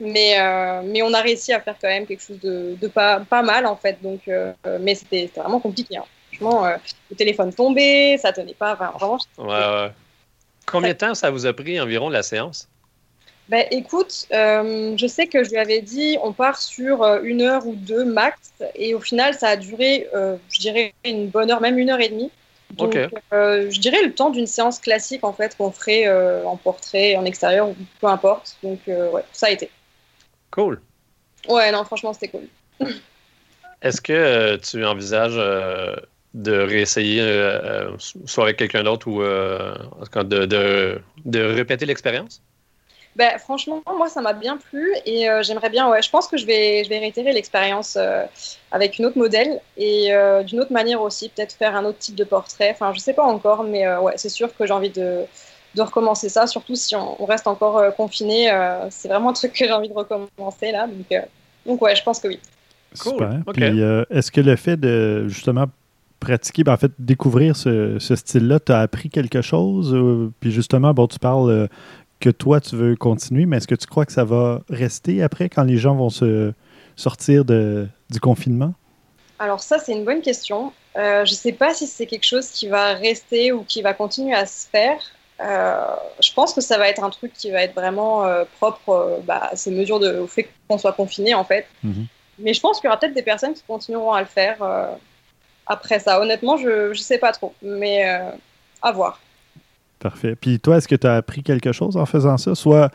Mais, 0.00 0.40
euh, 0.40 0.82
mais 0.84 1.02
on 1.02 1.14
a 1.14 1.20
réussi 1.20 1.52
à 1.52 1.60
faire 1.60 1.76
quand 1.80 1.88
même 1.88 2.04
quelque 2.04 2.22
chose 2.22 2.40
de, 2.40 2.76
de 2.78 2.88
pas, 2.88 3.20
pas 3.20 3.42
mal 3.42 3.64
en 3.64 3.76
fait. 3.76 3.96
Donc, 4.02 4.28
mais 4.80 4.96
c'était 4.96 5.30
vraiment 5.36 5.60
compliqué. 5.60 5.96
Hein. 5.96 6.04
Franchement, 6.32 6.66
le 7.10 7.16
téléphone 7.16 7.54
tombait, 7.54 8.18
ça 8.20 8.32
tenait 8.32 8.54
pas. 8.54 8.74
vraiment, 8.74 9.18
ouais, 9.38 9.46
ouais. 9.46 9.90
Combien 10.66 10.92
de 10.92 10.98
temps 10.98 11.14
ça 11.14 11.30
vous 11.30 11.46
a 11.46 11.52
pris 11.52 11.80
environ 11.80 12.08
la 12.08 12.22
séance? 12.22 12.68
Ben, 13.48 13.66
écoute, 13.70 14.26
euh, 14.32 14.96
je 14.96 15.06
sais 15.06 15.26
que 15.26 15.44
je 15.44 15.50
lui 15.50 15.58
avais 15.58 15.82
dit 15.82 16.16
on 16.22 16.32
part 16.32 16.60
sur 16.60 17.02
euh, 17.02 17.20
une 17.22 17.42
heure 17.42 17.66
ou 17.66 17.74
deux 17.74 18.04
max, 18.04 18.38
et 18.74 18.94
au 18.94 19.00
final, 19.00 19.34
ça 19.34 19.48
a 19.48 19.56
duré, 19.56 20.08
euh, 20.14 20.36
je 20.50 20.60
dirais, 20.60 20.94
une 21.04 21.28
bonne 21.28 21.50
heure, 21.50 21.60
même 21.60 21.78
une 21.78 21.90
heure 21.90 22.00
et 22.00 22.08
demie. 22.08 22.30
Donc, 22.70 22.96
euh, 22.96 23.70
je 23.70 23.78
dirais 23.78 24.02
le 24.02 24.14
temps 24.14 24.30
d'une 24.30 24.46
séance 24.46 24.80
classique 24.80 25.22
en 25.22 25.32
fait 25.32 25.56
qu'on 25.56 25.70
ferait 25.70 26.08
en 26.44 26.56
portrait, 26.56 27.14
en 27.14 27.24
extérieur, 27.24 27.68
peu 28.00 28.08
importe. 28.08 28.56
Donc, 28.64 28.80
ouais, 28.86 29.22
ça 29.32 29.46
a 29.46 29.50
été. 29.50 29.70
Cool. 30.50 30.80
Ouais, 31.48 31.70
non, 31.70 31.84
franchement, 31.84 32.12
c'était 32.14 32.28
cool. 32.28 32.48
Est-ce 33.82 34.00
que 34.00 34.56
tu 34.56 34.84
envisages 34.84 35.38
de 36.34 36.58
réessayer, 36.58 37.22
soit 38.26 38.44
avec 38.44 38.56
quelqu'un 38.56 38.82
d'autre 38.82 39.08
ou 39.08 39.22
de, 39.22 40.46
de, 40.46 41.00
de 41.24 41.40
répéter 41.40 41.86
l'expérience? 41.86 42.42
Ben, 43.16 43.38
franchement, 43.38 43.80
moi, 43.96 44.08
ça 44.08 44.20
m'a 44.20 44.32
bien 44.32 44.56
plu 44.56 44.92
et 45.06 45.28
euh, 45.30 45.42
j'aimerais 45.42 45.70
bien, 45.70 45.88
ouais, 45.88 46.02
je 46.02 46.10
pense 46.10 46.26
que 46.26 46.36
je 46.36 46.46
vais, 46.46 46.82
je 46.82 46.88
vais 46.88 46.98
réitérer 46.98 47.32
l'expérience 47.32 47.96
euh, 47.96 48.24
avec 48.72 48.98
une 48.98 49.06
autre 49.06 49.18
modèle 49.18 49.60
et 49.76 50.12
euh, 50.12 50.42
d'une 50.42 50.58
autre 50.58 50.72
manière 50.72 51.00
aussi, 51.00 51.28
peut-être 51.28 51.52
faire 51.52 51.76
un 51.76 51.84
autre 51.84 51.98
type 51.98 52.16
de 52.16 52.24
portrait. 52.24 52.70
Enfin, 52.72 52.92
je 52.92 52.98
sais 52.98 53.12
pas 53.12 53.22
encore, 53.22 53.62
mais 53.62 53.88
ouais, 53.98 54.14
c'est 54.16 54.28
sûr 54.28 54.54
que 54.56 54.66
j'ai 54.66 54.72
envie 54.72 54.90
de, 54.90 55.20
de, 55.76 55.82
recommencer 55.82 56.28
ça, 56.28 56.48
surtout 56.48 56.74
si 56.74 56.96
on, 56.96 57.24
reste 57.24 57.46
encore 57.46 57.94
confiné. 57.94 58.50
c'est 58.90 59.08
vraiment 59.08 59.30
un 59.30 59.34
truc 59.34 59.52
que 59.52 59.64
j'ai 59.64 59.72
envie 59.72 59.88
de 59.88 59.94
recommencer 59.94 60.72
là. 60.72 60.88
Donc, 60.88 61.22
donc 61.66 61.82
ouais, 61.82 61.94
je 61.94 62.02
pense 62.02 62.18
que 62.18 62.28
oui. 62.28 62.40
Super. 62.94 63.42
Puis, 63.52 63.80
est-ce 64.10 64.32
que 64.32 64.40
le 64.40 64.56
fait 64.56 64.76
de 64.76 65.28
justement 65.28 65.66
pratiquer, 66.24 66.64
ben, 66.64 66.72
en 66.72 66.76
fait, 66.76 66.92
découvrir 66.98 67.56
ce, 67.56 67.98
ce 67.98 68.16
style-là, 68.16 68.58
tu 68.60 68.72
as 68.72 68.80
appris 68.80 69.10
quelque 69.10 69.42
chose? 69.42 69.96
puis 70.40 70.50
justement, 70.50 70.94
bon, 70.94 71.06
tu 71.06 71.18
parles 71.18 71.68
que 72.20 72.30
toi, 72.30 72.60
tu 72.60 72.76
veux 72.76 72.96
continuer, 72.96 73.44
mais 73.46 73.58
est-ce 73.58 73.68
que 73.68 73.74
tu 73.74 73.86
crois 73.86 74.06
que 74.06 74.12
ça 74.12 74.24
va 74.24 74.62
rester 74.70 75.22
après 75.22 75.48
quand 75.48 75.64
les 75.64 75.76
gens 75.76 75.94
vont 75.94 76.10
se 76.10 76.52
sortir 76.96 77.44
de, 77.44 77.86
du 78.10 78.20
confinement? 78.20 78.72
Alors 79.38 79.60
ça, 79.60 79.78
c'est 79.78 79.92
une 79.92 80.04
bonne 80.04 80.22
question. 80.22 80.72
Euh, 80.96 81.24
je 81.24 81.32
ne 81.32 81.36
sais 81.36 81.52
pas 81.52 81.74
si 81.74 81.86
c'est 81.86 82.06
quelque 82.06 82.24
chose 82.24 82.48
qui 82.48 82.68
va 82.68 82.94
rester 82.94 83.52
ou 83.52 83.62
qui 83.64 83.82
va 83.82 83.92
continuer 83.92 84.34
à 84.34 84.46
se 84.46 84.66
faire. 84.68 84.98
Euh, 85.40 85.84
je 86.22 86.32
pense 86.32 86.54
que 86.54 86.60
ça 86.60 86.78
va 86.78 86.88
être 86.88 87.02
un 87.02 87.10
truc 87.10 87.32
qui 87.34 87.50
va 87.50 87.62
être 87.62 87.74
vraiment 87.74 88.24
euh, 88.24 88.44
propre 88.58 89.20
bah, 89.24 89.48
à 89.50 89.56
ces 89.56 89.72
mesures 89.72 89.98
de, 89.98 90.18
au 90.20 90.26
fait 90.26 90.48
qu'on 90.68 90.78
soit 90.78 90.92
confiné, 90.92 91.34
en 91.34 91.44
fait. 91.44 91.66
Mhm. 91.82 92.06
Mais 92.38 92.54
je 92.54 92.60
pense 92.60 92.80
qu'il 92.80 92.86
y 92.86 92.88
aura 92.88 92.98
peut-être 92.98 93.14
des 93.14 93.22
personnes 93.22 93.54
qui 93.54 93.62
continueront 93.66 94.12
à 94.12 94.20
le 94.20 94.26
faire 94.26 94.56
après 95.66 95.98
ça. 95.98 96.20
Honnêtement, 96.20 96.56
je 96.56 96.90
ne 96.90 96.94
sais 96.94 97.18
pas 97.18 97.32
trop, 97.32 97.54
mais 97.62 98.04
à 98.82 98.92
voir. 98.92 99.20
Parfait. 99.98 100.36
Puis 100.38 100.60
toi, 100.60 100.76
est-ce 100.76 100.86
que 100.86 100.94
tu 100.94 101.06
as 101.06 101.14
appris 101.14 101.42
quelque 101.42 101.72
chose 101.72 101.96
en 101.96 102.04
faisant 102.04 102.36
ça? 102.36 102.54
Soit 102.54 102.90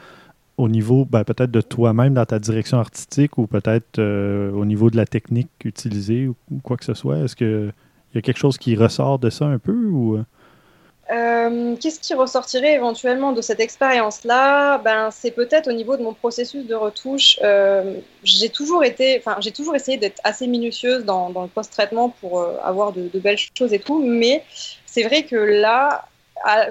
au 0.57 0.67
niveau 0.67 1.05
ben, 1.05 1.23
peut-être 1.23 1.51
de 1.51 1.61
toi-même 1.61 2.13
dans 2.13 2.25
ta 2.25 2.37
direction 2.37 2.79
artistique 2.79 3.37
ou 3.37 3.47
peut-être 3.47 3.97
euh, 3.97 4.51
au 4.51 4.65
niveau 4.65 4.89
de 4.89 4.97
la 4.97 5.05
technique 5.05 5.49
utilisée 5.63 6.27
ou, 6.27 6.35
quoi 6.61 6.77
que 6.77 6.85
ce 6.85 6.93
soit? 6.93 7.17
Est-ce 7.19 7.35
qu'il 7.35 7.73
y 8.13 8.17
a 8.17 8.21
quelque 8.21 8.37
chose 8.37 8.57
qui 8.57 8.75
ressort 8.75 9.19
de 9.19 9.29
ça 9.29 9.45
un 9.45 9.57
peu 9.57 9.73
ou... 9.73 10.23
Euh? 11.11 11.49
Euh, 11.49 11.75
qu'est-ce 11.77 11.99
qui 11.99 12.13
ressortirait 12.13 12.73
éventuellement 12.73 13.31
de 13.31 13.41
cette 13.41 13.59
expérience-là? 13.59 14.77
Ben, 14.79 15.09
C'est 15.11 15.31
peut-être 15.31 15.67
au 15.67 15.71
niveau 15.71 15.97
de 15.97 16.03
mon 16.03 16.13
processus 16.13 16.65
de 16.65 16.75
retouche. 16.75 17.39
j'ai 18.23 18.49
toujours 18.49 18.83
été, 18.83 19.17
enfin, 19.17 19.37
j'ai 19.39 19.51
toujours 19.51 19.75
essayé 19.75 19.97
d'être 19.97 20.21
assez 20.23 20.47
minutieuse 20.47 21.05
dans, 21.05 21.29
le 21.29 21.47
post-traitement 21.47 22.09
pour 22.09 22.41
avoir 22.63 22.91
de, 22.93 23.07
de, 23.07 23.19
belles 23.19 23.37
choses 23.57 23.73
et 23.73 23.79
tout, 23.79 23.99
mais 23.99 24.43
c'est 24.85 25.03
vrai 25.03 25.23
que 25.23 25.35
là, 25.35 26.05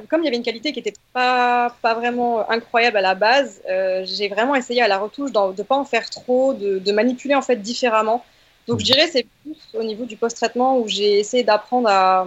comme 0.08 0.22
il 0.22 0.24
y 0.24 0.28
avait 0.28 0.36
une 0.36 0.42
qualité 0.42 0.72
qui 0.72 0.78
n'était 0.78 0.94
pas, 1.12 1.74
pas 1.82 1.94
vraiment 1.94 2.48
incroyable 2.50 2.96
à 2.96 3.00
la 3.00 3.14
base, 3.14 3.60
euh, 3.68 4.04
j'ai 4.04 4.28
vraiment 4.28 4.54
essayé 4.54 4.82
à 4.82 4.88
la 4.88 4.98
retouche 4.98 5.32
de 5.32 5.38
ne 5.38 5.62
pas 5.62 5.76
en 5.76 5.84
faire 5.84 6.08
trop, 6.10 6.54
de, 6.54 6.92
manipuler 6.92 7.34
en 7.34 7.42
fait 7.42 7.56
différemment. 7.56 8.24
Donc 8.66 8.80
je 8.80 8.84
dirais 8.84 9.08
c'est 9.08 9.26
plus 9.42 9.56
au 9.74 9.82
niveau 9.82 10.04
du 10.04 10.16
post-traitement 10.16 10.78
où 10.78 10.88
j'ai 10.88 11.18
essayé 11.18 11.42
d'apprendre 11.42 11.88
à, 11.88 12.26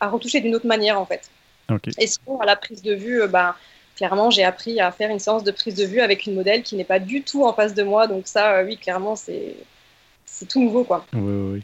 à, 0.00 0.08
retoucher 0.08 0.40
d'une 0.40 0.54
autre 0.54 0.66
manière 0.66 1.00
en 1.00 1.06
fait. 1.06 1.28
Et 1.98 2.06
sinon 2.06 2.40
à 2.40 2.46
la 2.46 2.56
prise 2.56 2.82
de 2.82 2.94
vue, 2.94 3.22
euh, 3.22 3.26
ben, 3.26 3.54
clairement 3.96 4.30
j'ai 4.30 4.44
appris 4.44 4.80
à 4.80 4.90
faire 4.90 5.10
une 5.10 5.18
séance 5.18 5.44
de 5.44 5.50
prise 5.50 5.74
de 5.74 5.84
vue 5.84 6.00
avec 6.00 6.26
une 6.26 6.34
modèle 6.34 6.62
qui 6.62 6.76
n'est 6.76 6.84
pas 6.84 6.98
du 6.98 7.22
tout 7.22 7.44
en 7.44 7.52
face 7.52 7.74
de 7.74 7.82
moi. 7.82 8.06
Donc 8.06 8.26
ça, 8.26 8.56
euh, 8.56 8.64
oui, 8.64 8.76
clairement 8.76 9.16
c'est 9.16 9.56
tout 10.48 10.62
nouveau 10.62 10.84
quoi. 10.84 11.06
Oui, 11.12 11.20
oui. 11.20 11.62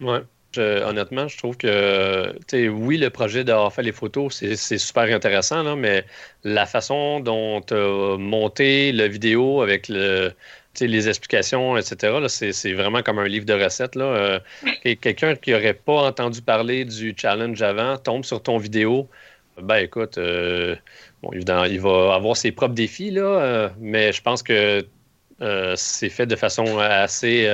oui. 0.00 0.06
Ouais 0.06 0.20
honnêtement, 0.58 1.28
je 1.28 1.36
trouve 1.36 1.56
que, 1.56 2.34
oui, 2.68 2.96
le 2.96 3.10
projet 3.10 3.44
d'avoir 3.44 3.72
fait 3.72 3.82
les 3.82 3.92
photos, 3.92 4.34
c'est 4.34 4.78
super 4.78 5.04
intéressant, 5.14 5.62
là, 5.62 5.76
mais 5.76 6.04
la 6.44 6.66
façon 6.66 7.20
dont 7.20 7.60
tu 7.60 7.74
as 7.74 8.16
monté 8.18 8.92
la 8.92 9.08
vidéo 9.08 9.62
avec 9.62 9.88
le, 9.88 10.32
les 10.80 11.08
explications, 11.08 11.76
etc., 11.76 12.26
c'est 12.28 12.72
vraiment 12.72 13.02
comme 13.02 13.18
un 13.18 13.28
livre 13.28 13.46
de 13.46 13.54
recettes. 13.54 13.94
Là. 13.94 14.04
Euh, 14.04 14.40
quelqu'un 15.00 15.34
qui 15.36 15.52
n'aurait 15.52 15.74
pas 15.74 16.02
entendu 16.02 16.42
parler 16.42 16.84
du 16.84 17.14
challenge 17.16 17.60
avant 17.62 17.96
tombe 17.98 18.24
sur 18.24 18.42
ton 18.42 18.58
vidéo. 18.58 19.08
Ben 19.62 19.76
écoute, 19.76 20.18
euh, 20.18 20.76
bon, 21.22 21.30
il 21.32 21.80
va 21.80 22.14
avoir 22.14 22.36
ses 22.36 22.52
propres 22.52 22.74
défis, 22.74 23.10
là, 23.10 23.22
euh, 23.22 23.68
mais 23.78 24.12
je 24.12 24.22
pense 24.22 24.42
que 24.42 24.86
c'est 25.76 26.08
fait 26.08 26.26
de 26.26 26.36
façon 26.36 26.78
assez 26.78 27.46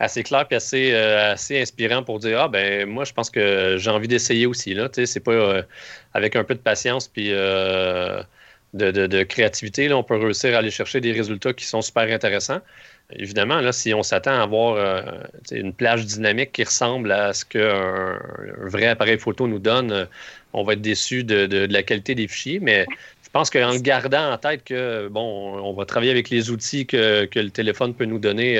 assez 0.00 0.22
clair 0.22 0.46
et 0.50 0.54
assez, 0.54 0.92
euh, 0.92 1.32
assez 1.32 1.60
inspirant 1.60 2.02
pour 2.02 2.18
dire 2.18 2.40
Ah, 2.40 2.48
ben 2.48 2.88
moi, 2.88 3.04
je 3.04 3.12
pense 3.12 3.30
que 3.30 3.76
j'ai 3.78 3.90
envie 3.90 4.08
d'essayer 4.08 4.46
aussi. 4.46 4.74
Là, 4.74 4.88
c'est 4.92 5.20
pas 5.20 5.32
euh, 5.32 5.62
avec 6.14 6.36
un 6.36 6.44
peu 6.44 6.54
de 6.54 6.60
patience 6.60 7.08
puis 7.08 7.28
euh, 7.32 8.22
de, 8.74 9.22
créativité, 9.24 9.88
là, 9.88 9.96
on 9.96 10.02
peut 10.02 10.16
réussir 10.16 10.54
à 10.54 10.58
aller 10.58 10.70
chercher 10.70 11.00
des 11.00 11.12
résultats 11.12 11.52
qui 11.52 11.64
sont 11.64 11.82
super 11.82 12.12
intéressants. 12.12 12.60
Évidemment, 13.10 13.60
là, 13.62 13.72
si 13.72 13.94
on 13.94 14.02
s'attend 14.02 14.32
à 14.32 14.42
avoir 14.42 14.76
une 15.50 15.72
plage 15.72 16.04
dynamique 16.04 16.52
qui 16.52 16.62
ressemble 16.64 17.10
à 17.10 17.32
ce 17.32 17.46
qu'un 17.46 18.20
vrai 18.58 18.86
appareil 18.88 19.18
photo 19.18 19.48
nous 19.48 19.58
donne, 19.58 20.06
on 20.52 20.64
va 20.64 20.74
être 20.74 20.80
déçu 20.80 21.24
de, 21.24 21.66
la 21.70 21.82
qualité 21.82 22.14
des 22.14 22.28
fichiers, 22.28 22.60
mais 22.60 22.86
je 23.24 23.30
pense 23.30 23.50
qu'en 23.50 23.72
le 23.72 23.80
gardant 23.80 24.32
en 24.32 24.38
tête 24.38 24.64
que 24.64 25.08
bon, 25.08 25.58
on 25.62 25.72
va 25.74 25.84
travailler 25.84 26.10
avec 26.10 26.30
les 26.30 26.50
outils 26.50 26.86
que, 26.86 27.28
le 27.34 27.50
téléphone 27.50 27.94
peut 27.94 28.06
nous 28.06 28.18
donner 28.18 28.58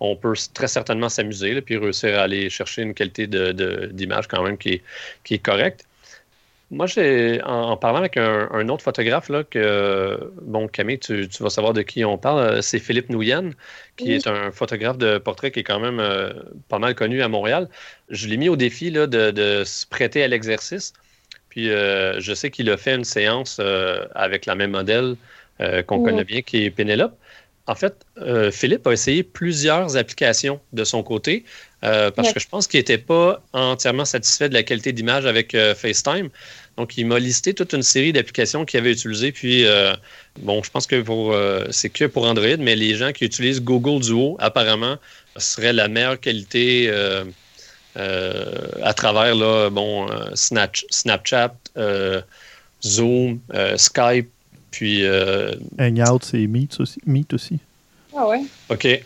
on 0.00 0.16
peut 0.16 0.34
très 0.52 0.68
certainement 0.68 1.08
s'amuser 1.08 1.60
puis 1.62 1.76
réussir 1.76 2.18
à 2.18 2.22
aller 2.22 2.50
chercher 2.50 2.82
une 2.82 2.94
qualité 2.94 3.26
d'image 3.26 4.26
quand 4.28 4.42
même 4.42 4.58
qui 4.58 4.82
est, 5.30 5.38
correcte. 5.38 5.86
Moi, 6.74 6.86
j'ai 6.86 7.40
en, 7.44 7.76
parlant 7.76 8.00
avec 8.00 8.16
un, 8.16 8.68
autre 8.68 8.82
photographe, 8.82 9.28
là, 9.28 9.44
que, 9.44 10.18
bon, 10.42 10.66
Camille, 10.66 10.98
tu, 10.98 11.28
vas 11.38 11.48
savoir 11.48 11.72
de 11.72 11.82
qui 11.82 12.04
on 12.04 12.18
parle, 12.18 12.40
euh, 12.40 12.62
c'est 12.62 12.80
Philippe 12.80 13.10
Nouyen, 13.10 13.50
qui 13.96 14.12
est 14.12 14.26
un 14.26 14.50
photographe 14.50 14.98
de 14.98 15.18
portrait 15.18 15.52
qui 15.52 15.60
est 15.60 15.64
quand 15.64 15.78
même 15.78 16.00
euh, 16.00 16.32
pas 16.68 16.80
mal 16.80 16.96
connu 16.96 17.22
à 17.22 17.28
Montréal. 17.28 17.68
Je 18.10 18.26
l'ai 18.26 18.36
mis 18.36 18.48
au 18.48 18.56
défi 18.56 18.90
là, 18.90 19.06
de, 19.06 19.62
se 19.64 19.86
prêter 19.86 20.24
à 20.24 20.28
l'exercice. 20.28 20.92
Puis 21.48 21.70
euh, 21.70 22.20
je 22.20 22.34
sais 22.34 22.50
qu'il 22.50 22.68
a 22.70 22.76
fait 22.76 22.96
une 22.96 23.04
séance 23.04 23.60
avec 24.16 24.44
la 24.44 24.56
même 24.56 24.72
modèle 24.72 25.14
qu'on 25.86 26.02
connaît 26.02 26.24
bien, 26.24 26.42
qui 26.42 26.64
est 26.64 26.70
Pénélope. 26.70 27.16
En 27.66 27.76
fait, 27.76 28.04
Philippe 28.50 28.86
a 28.86 28.92
essayé 28.92 29.22
plusieurs 29.22 29.96
applications 29.96 30.60
de 30.72 30.84
son 30.84 31.02
côté 31.02 31.44
euh, 31.84 32.10
parce 32.10 32.32
que 32.32 32.40
je 32.40 32.48
pense 32.48 32.66
qu'il 32.66 32.80
n'était 32.80 32.98
pas 32.98 33.42
entièrement 33.52 34.06
satisfait 34.06 34.48
de 34.48 34.54
la 34.54 34.62
qualité 34.62 34.92
d'image 34.92 35.26
avec 35.26 35.54
euh, 35.54 35.74
FaceTime. 35.74 36.30
Donc, 36.76 36.96
il 36.96 37.06
m'a 37.06 37.18
listé 37.18 37.54
toute 37.54 37.72
une 37.72 37.82
série 37.82 38.12
d'applications 38.12 38.64
qu'il 38.64 38.80
avait 38.80 38.92
utilisées. 38.92 39.32
Puis, 39.32 39.64
bon, 40.40 40.62
je 40.62 40.70
pense 40.70 40.86
que 40.86 41.00
pour 41.02 41.36
c'est 41.70 41.90
que 41.90 42.06
pour 42.06 42.24
Android, 42.26 42.56
mais 42.58 42.74
les 42.74 42.96
gens 42.96 43.12
qui 43.12 43.24
utilisent 43.24 43.62
Google 43.62 44.02
Duo, 44.02 44.36
apparemment, 44.40 44.96
serait 45.36 45.72
la 45.72 45.86
meilleure 45.88 46.18
qualité 46.18 46.92
à 47.94 48.94
travers 48.94 49.36
là, 49.36 49.70
bon, 49.70 50.08
Snapchat, 50.34 51.54
Zoom, 52.82 53.40
Skype, 53.76 54.28
puis. 54.74 55.04
Euh, 55.04 55.52
Hangout, 55.78 56.24
c'est 56.24 56.46
Meet 56.48 56.80
aussi. 56.80 57.00
Meet 57.06 57.32
aussi. 57.32 57.58
Ah 58.16 58.26
ouais. 58.26 58.42
OK. 58.68 59.04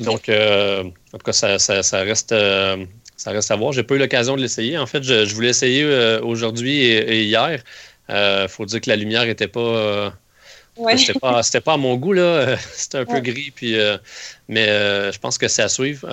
Donc, 0.00 0.28
euh, 0.28 0.82
en 1.12 1.18
tout 1.18 1.24
cas, 1.24 1.32
ça, 1.32 1.58
ça, 1.58 1.98
reste. 2.00 2.34
Euh, 3.18 3.22
ça 3.22 3.30
reste 3.30 3.50
à 3.50 3.56
voir. 3.56 3.72
J'ai 3.72 3.82
pas 3.82 3.94
eu 3.94 3.98
l'occasion 3.98 4.36
de 4.36 4.40
l'essayer. 4.40 4.78
En 4.78 4.86
fait, 4.86 5.02
je, 5.02 5.34
voulais 5.34 5.50
essayer 5.50 5.84
aujourd'hui 6.22 6.82
et, 6.82 7.24
hier. 7.24 7.62
Il 8.08 8.48
faut 8.48 8.64
dire 8.64 8.80
que 8.80 8.88
la 8.88 8.96
lumière 8.96 9.24
n'était 9.24 9.48
pas. 9.48 10.14
Ouais. 10.76 10.96
C'était 10.96 11.18
pas, 11.18 11.42
pas, 11.64 11.72
à 11.72 11.76
mon 11.76 11.96
goût, 11.96 12.12
là. 12.12 12.56
C'était 12.72 12.98
un 12.98 13.04
peu 13.04 13.20
gris, 13.20 13.52
puis, 13.54 13.76
mais 14.48 14.66
je 15.12 15.18
pense 15.18 15.36
que 15.36 15.48
c'est 15.48 15.62
à 15.62 15.68
suivre, 15.68 16.08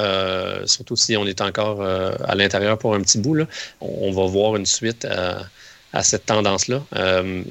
surtout 0.65 0.95
si 0.95 1.15
on 1.15 1.27
est 1.27 1.41
encore 1.41 1.83
à 1.83 2.35
l'intérieur 2.35 2.77
pour 2.77 2.95
un 2.95 3.01
petit 3.01 3.19
bout. 3.19 3.35
Là. 3.35 3.45
On, 3.79 4.11
va 4.11 4.25
voir 4.25 4.55
une 4.55 4.65
suite 4.65 5.05
à, 5.05 5.45
à 5.93 6.03
cette 6.03 6.25
tendance-là. 6.25 6.83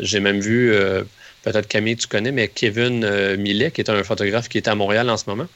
J'ai 0.00 0.20
même 0.20 0.40
vu 0.40 0.74
peut-être 1.44 1.68
Camille, 1.68 1.96
tu 1.96 2.08
connais, 2.08 2.32
mais 2.32 2.48
Kevin 2.48 3.04
euh, 3.04 3.36
Millet, 3.36 3.70
qui 3.70 3.80
est 3.80 3.90
un 3.90 4.02
photographe 4.02 4.48
qui 4.48 4.58
est 4.58 4.68
à 4.68 4.74
Montréal 4.74 5.08
en 5.10 5.16
ce 5.16 5.24
moment. 5.28 5.46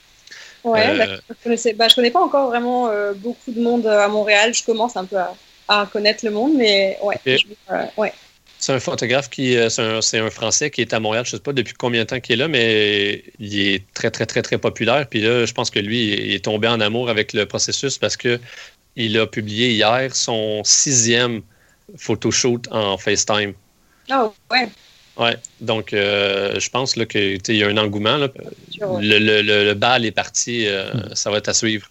Oui, 0.64 0.80
euh, 0.80 1.18
je 1.44 1.50
ne 1.50 1.72
bah, 1.74 1.86
connais 1.94 2.10
pas 2.10 2.20
encore 2.20 2.48
vraiment 2.48 2.88
euh, 2.88 3.12
beaucoup 3.14 3.52
de 3.52 3.60
monde 3.60 3.86
à 3.86 4.08
Montréal. 4.08 4.54
Je 4.54 4.64
commence 4.64 4.96
un 4.96 5.04
peu 5.04 5.16
à, 5.68 5.86
connaître 5.86 6.24
le 6.24 6.30
monde, 6.30 6.54
mais 6.56 6.98
ouais. 7.02 7.18
ouais. 7.96 8.12
C'est 8.58 8.72
un 8.72 8.80
photographe 8.80 9.30
qui, 9.30 9.56
c'est 9.70 10.18
un, 10.18 10.30
Français 10.30 10.70
qui 10.70 10.80
est 10.80 10.92
à 10.92 10.98
Montréal. 10.98 11.24
Je 11.24 11.30
ne 11.34 11.38
sais 11.38 11.42
pas 11.42 11.52
depuis 11.52 11.74
combien 11.74 12.02
de 12.02 12.06
temps 12.06 12.18
qu'il 12.18 12.34
est 12.34 12.38
là, 12.38 12.48
mais 12.48 13.22
il 13.38 13.68
est 13.68 13.84
très, 13.94 14.10
très, 14.10 14.26
très, 14.26 14.42
très 14.42 14.58
populaire. 14.58 15.06
Puis 15.08 15.20
là, 15.20 15.44
je 15.46 15.52
pense 15.52 15.70
que 15.70 15.78
lui, 15.78 16.08
il 16.08 16.34
est 16.34 16.44
tombé 16.44 16.66
en 16.66 16.80
amour 16.80 17.08
avec 17.08 17.32
le 17.34 17.46
processus 17.46 17.98
parce 17.98 18.16
que 18.16 18.40
il 18.96 19.16
a 19.16 19.26
publié 19.26 19.70
hier 19.70 20.14
son 20.14 20.62
sixième 20.64 21.42
photoshoot 21.96 22.66
en 22.72 22.98
FaceTime. 22.98 23.54
Ah 24.10 24.30
ouais. 24.50 24.68
Ouais, 25.18 25.36
donc 25.60 25.92
euh, 25.92 26.60
je 26.60 26.70
pense 26.70 26.94
qu'il 26.94 27.40
y 27.48 27.64
a 27.64 27.66
un 27.66 27.76
engouement. 27.76 28.16
Là. 28.16 28.28
Le, 29.00 29.18
le, 29.18 29.42
le, 29.42 29.74
bal 29.74 30.06
est 30.06 30.12
parti, 30.12 30.66
euh, 30.66 30.92
hmm. 30.92 31.14
ça 31.14 31.30
va 31.30 31.38
être 31.38 31.48
à 31.48 31.54
suivre. 31.54 31.90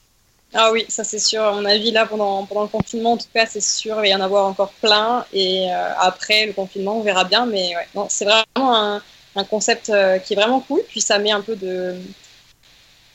Ah 0.54 0.72
oui, 0.72 0.86
ça 0.88 1.04
c'est 1.04 1.20
sûr. 1.20 1.44
À 1.44 1.52
mon 1.52 1.66
avis, 1.66 1.92
là, 1.92 2.06
pendant, 2.06 2.46
pendant 2.46 2.62
le 2.62 2.70
confinement, 2.70 3.14
en 3.14 3.18
tout 3.18 3.28
cas, 3.34 3.46
c'est 3.46 3.62
sûr, 3.62 3.96
il 3.96 4.00
va 4.00 4.08
y 4.08 4.16
en 4.16 4.22
avoir 4.22 4.46
encore 4.48 4.72
plein. 4.82 5.26
Et 5.34 5.70
euh, 5.70 5.90
après 6.00 6.46
le 6.46 6.54
confinement, 6.54 7.00
on 7.00 7.02
verra 7.02 7.26
bien. 7.26 7.46
Mais 7.46 7.76
ouais, 7.76 8.06
c'est 8.08 8.24
vraiment 8.24 8.46
un, 8.76 9.02
un 9.36 9.44
concept 9.44 9.92
qui 10.24 10.34
est 10.34 10.38
vraiment 10.38 10.62
cool. 10.62 10.82
Puis 10.88 11.02
ça 11.02 11.20
met 11.20 11.32
un 11.32 11.42
peu 11.42 11.58
de, 11.58 11.96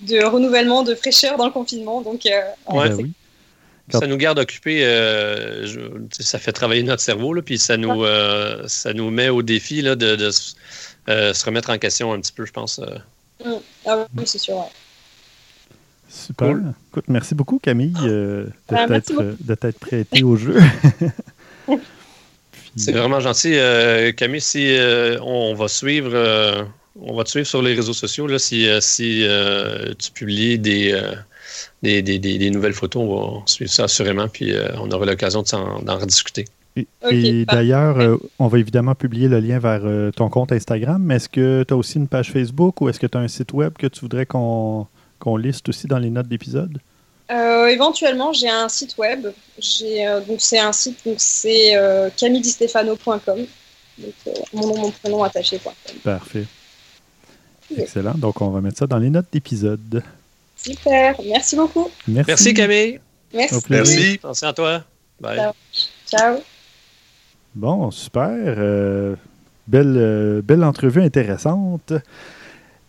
de 0.00 0.22
renouvellement, 0.24 0.82
de 0.82 0.94
fraîcheur 0.94 1.38
dans 1.38 1.46
le 1.46 1.52
confinement. 1.52 2.02
Donc, 2.02 2.24
ouais, 2.24 2.92
oui. 2.92 3.12
Ça 3.90 4.06
nous 4.06 4.16
garde 4.16 4.38
occupés, 4.38 4.84
euh, 4.84 5.66
ça 6.10 6.38
fait 6.38 6.52
travailler 6.52 6.82
notre 6.82 7.02
cerveau, 7.02 7.34
là, 7.34 7.42
puis 7.42 7.58
ça 7.58 7.76
nous, 7.76 8.04
euh, 8.04 8.62
ça 8.66 8.94
nous 8.94 9.10
met 9.10 9.28
au 9.28 9.42
défi 9.42 9.82
là, 9.82 9.96
de, 9.96 10.16
euh, 11.08 11.34
se 11.34 11.44
remettre 11.44 11.70
en 11.70 11.78
question 11.78 12.12
un 12.12 12.20
petit 12.20 12.32
peu, 12.32 12.46
je 12.46 12.52
pense. 12.52 12.80
Mm. 13.44 13.50
Ah 13.86 14.06
oui, 14.16 14.22
c'est 14.24 14.38
sûr. 14.38 14.70
Super. 16.08 16.56
Écoute, 16.90 17.04
merci 17.08 17.34
beaucoup, 17.34 17.58
Camille, 17.58 17.92
de 17.92 18.52
t'être 18.68 19.78
prêtée 19.78 20.22
au 20.22 20.36
jeu. 20.36 20.58
C'est 22.74 22.92
vraiment 22.92 23.20
gentil. 23.20 23.58
Camille, 24.16 24.40
si 24.40 24.74
on 25.20 25.54
va 25.54 25.68
suivre, 25.68 26.66
on 26.98 27.14
va 27.14 27.24
te 27.24 27.30
suivre 27.30 27.46
sur 27.46 27.60
les 27.60 27.74
réseaux 27.74 27.92
sociaux, 27.92 28.26
là, 28.26 28.38
si, 28.38 28.66
si 28.80 29.26
tu 29.98 30.10
publies 30.12 30.58
des 30.58 30.98
des, 31.82 32.50
nouvelles 32.50 32.72
photos. 32.72 33.02
On 33.02 33.38
va 33.38 33.42
suivre 33.46 33.70
ça 33.70 33.84
assurément, 33.84 34.28
puis 34.28 34.52
euh, 34.52 34.68
on 34.78 34.90
aura 34.90 35.06
l'occasion 35.06 35.42
d'en 35.42 35.98
rediscuter. 35.98 36.46
Et, 37.10 37.44
d'ailleurs, 37.44 37.98
euh, 37.98 38.16
on 38.38 38.48
va 38.48 38.58
évidemment 38.58 38.94
publier 38.94 39.28
le 39.28 39.40
lien 39.40 39.58
vers 39.58 39.82
euh, 39.84 40.10
ton 40.10 40.30
compte 40.30 40.52
Instagram, 40.52 41.02
mais 41.02 41.16
est-ce 41.16 41.28
que 41.28 41.64
tu 41.64 41.74
as 41.74 41.76
aussi 41.76 41.98
une 41.98 42.08
page 42.08 42.30
Facebook 42.30 42.80
ou 42.80 42.88
est-ce 42.88 42.98
que 42.98 43.06
tu 43.06 43.18
as 43.18 43.20
un 43.20 43.28
site 43.28 43.52
web 43.52 43.74
que 43.78 43.86
tu 43.86 44.00
voudrais 44.00 44.24
qu'on 44.24 44.86
liste 45.36 45.68
aussi 45.68 45.86
dans 45.86 45.98
les 45.98 46.10
notes 46.10 46.28
d'épisode? 46.28 46.78
éventuellement, 47.70 48.34
j'ai 48.34 48.50
un 48.50 48.68
site 48.68 48.98
web. 48.98 49.22
donc 49.22 50.36
c'est 50.40 50.58
un 50.58 50.72
site, 50.72 50.98
donc 51.06 51.14
c'est 51.16 51.72
camidistefano.com. 52.18 53.46
mon 54.52 54.66
nom, 54.66 54.78
mon 54.78 54.90
prénom 54.90 55.22
attaché. 55.22 55.58
Parfait. 56.04 56.44
Excellent. 57.76 58.14
Donc 58.14 58.40
on 58.40 58.50
va 58.50 58.60
mettre 58.60 58.78
ça 58.78 58.86
dans 58.86 58.98
les 58.98 59.10
notes 59.10 59.28
d'épisode. 59.32 60.02
Super, 60.64 61.16
merci 61.24 61.56
beaucoup. 61.56 61.88
Merci, 62.06 62.54
Camille. 62.54 63.00
Merci. 63.34 63.60
Merci. 63.68 64.14
Attention 64.14 64.48
à 64.48 64.52
toi. 64.52 64.84
Bye. 65.20 65.40
Ciao. 66.06 66.36
Bon, 67.54 67.90
super. 67.90 68.30
Euh, 68.30 69.16
belle, 69.66 69.94
euh, 69.96 70.42
belle 70.42 70.64
entrevue 70.64 71.02
intéressante. 71.02 71.92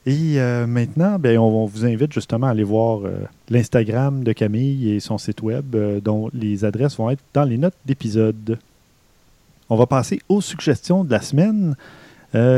Et 0.06 0.40
euh, 0.40 0.68
maintenant, 0.68 1.18
ben, 1.18 1.38
on, 1.38 1.66
vous 1.66 1.86
invite 1.86 2.14
justement 2.14 2.48
à 2.48 2.52
aller 2.52 2.64
voir 2.64 3.02
l'Instagram 3.50 4.24
de 4.24 4.34
Camille 4.34 4.92
et 4.92 5.00
son 5.00 5.18
site 5.18 5.42
web, 5.42 5.76
dont 6.04 6.30
les 6.34 6.66
adresses 6.66 6.98
vont 6.98 7.10
être 7.10 7.24
dans 7.34 7.46
les 7.46 7.58
notes 7.58 7.78
d'épisode. 7.86 8.60
On 9.70 9.78
va 9.78 9.86
passer 9.86 10.20
aux 10.28 10.42
suggestions 10.42 11.04
de 11.04 11.12
la 11.12 11.22
semaine. 11.22 11.76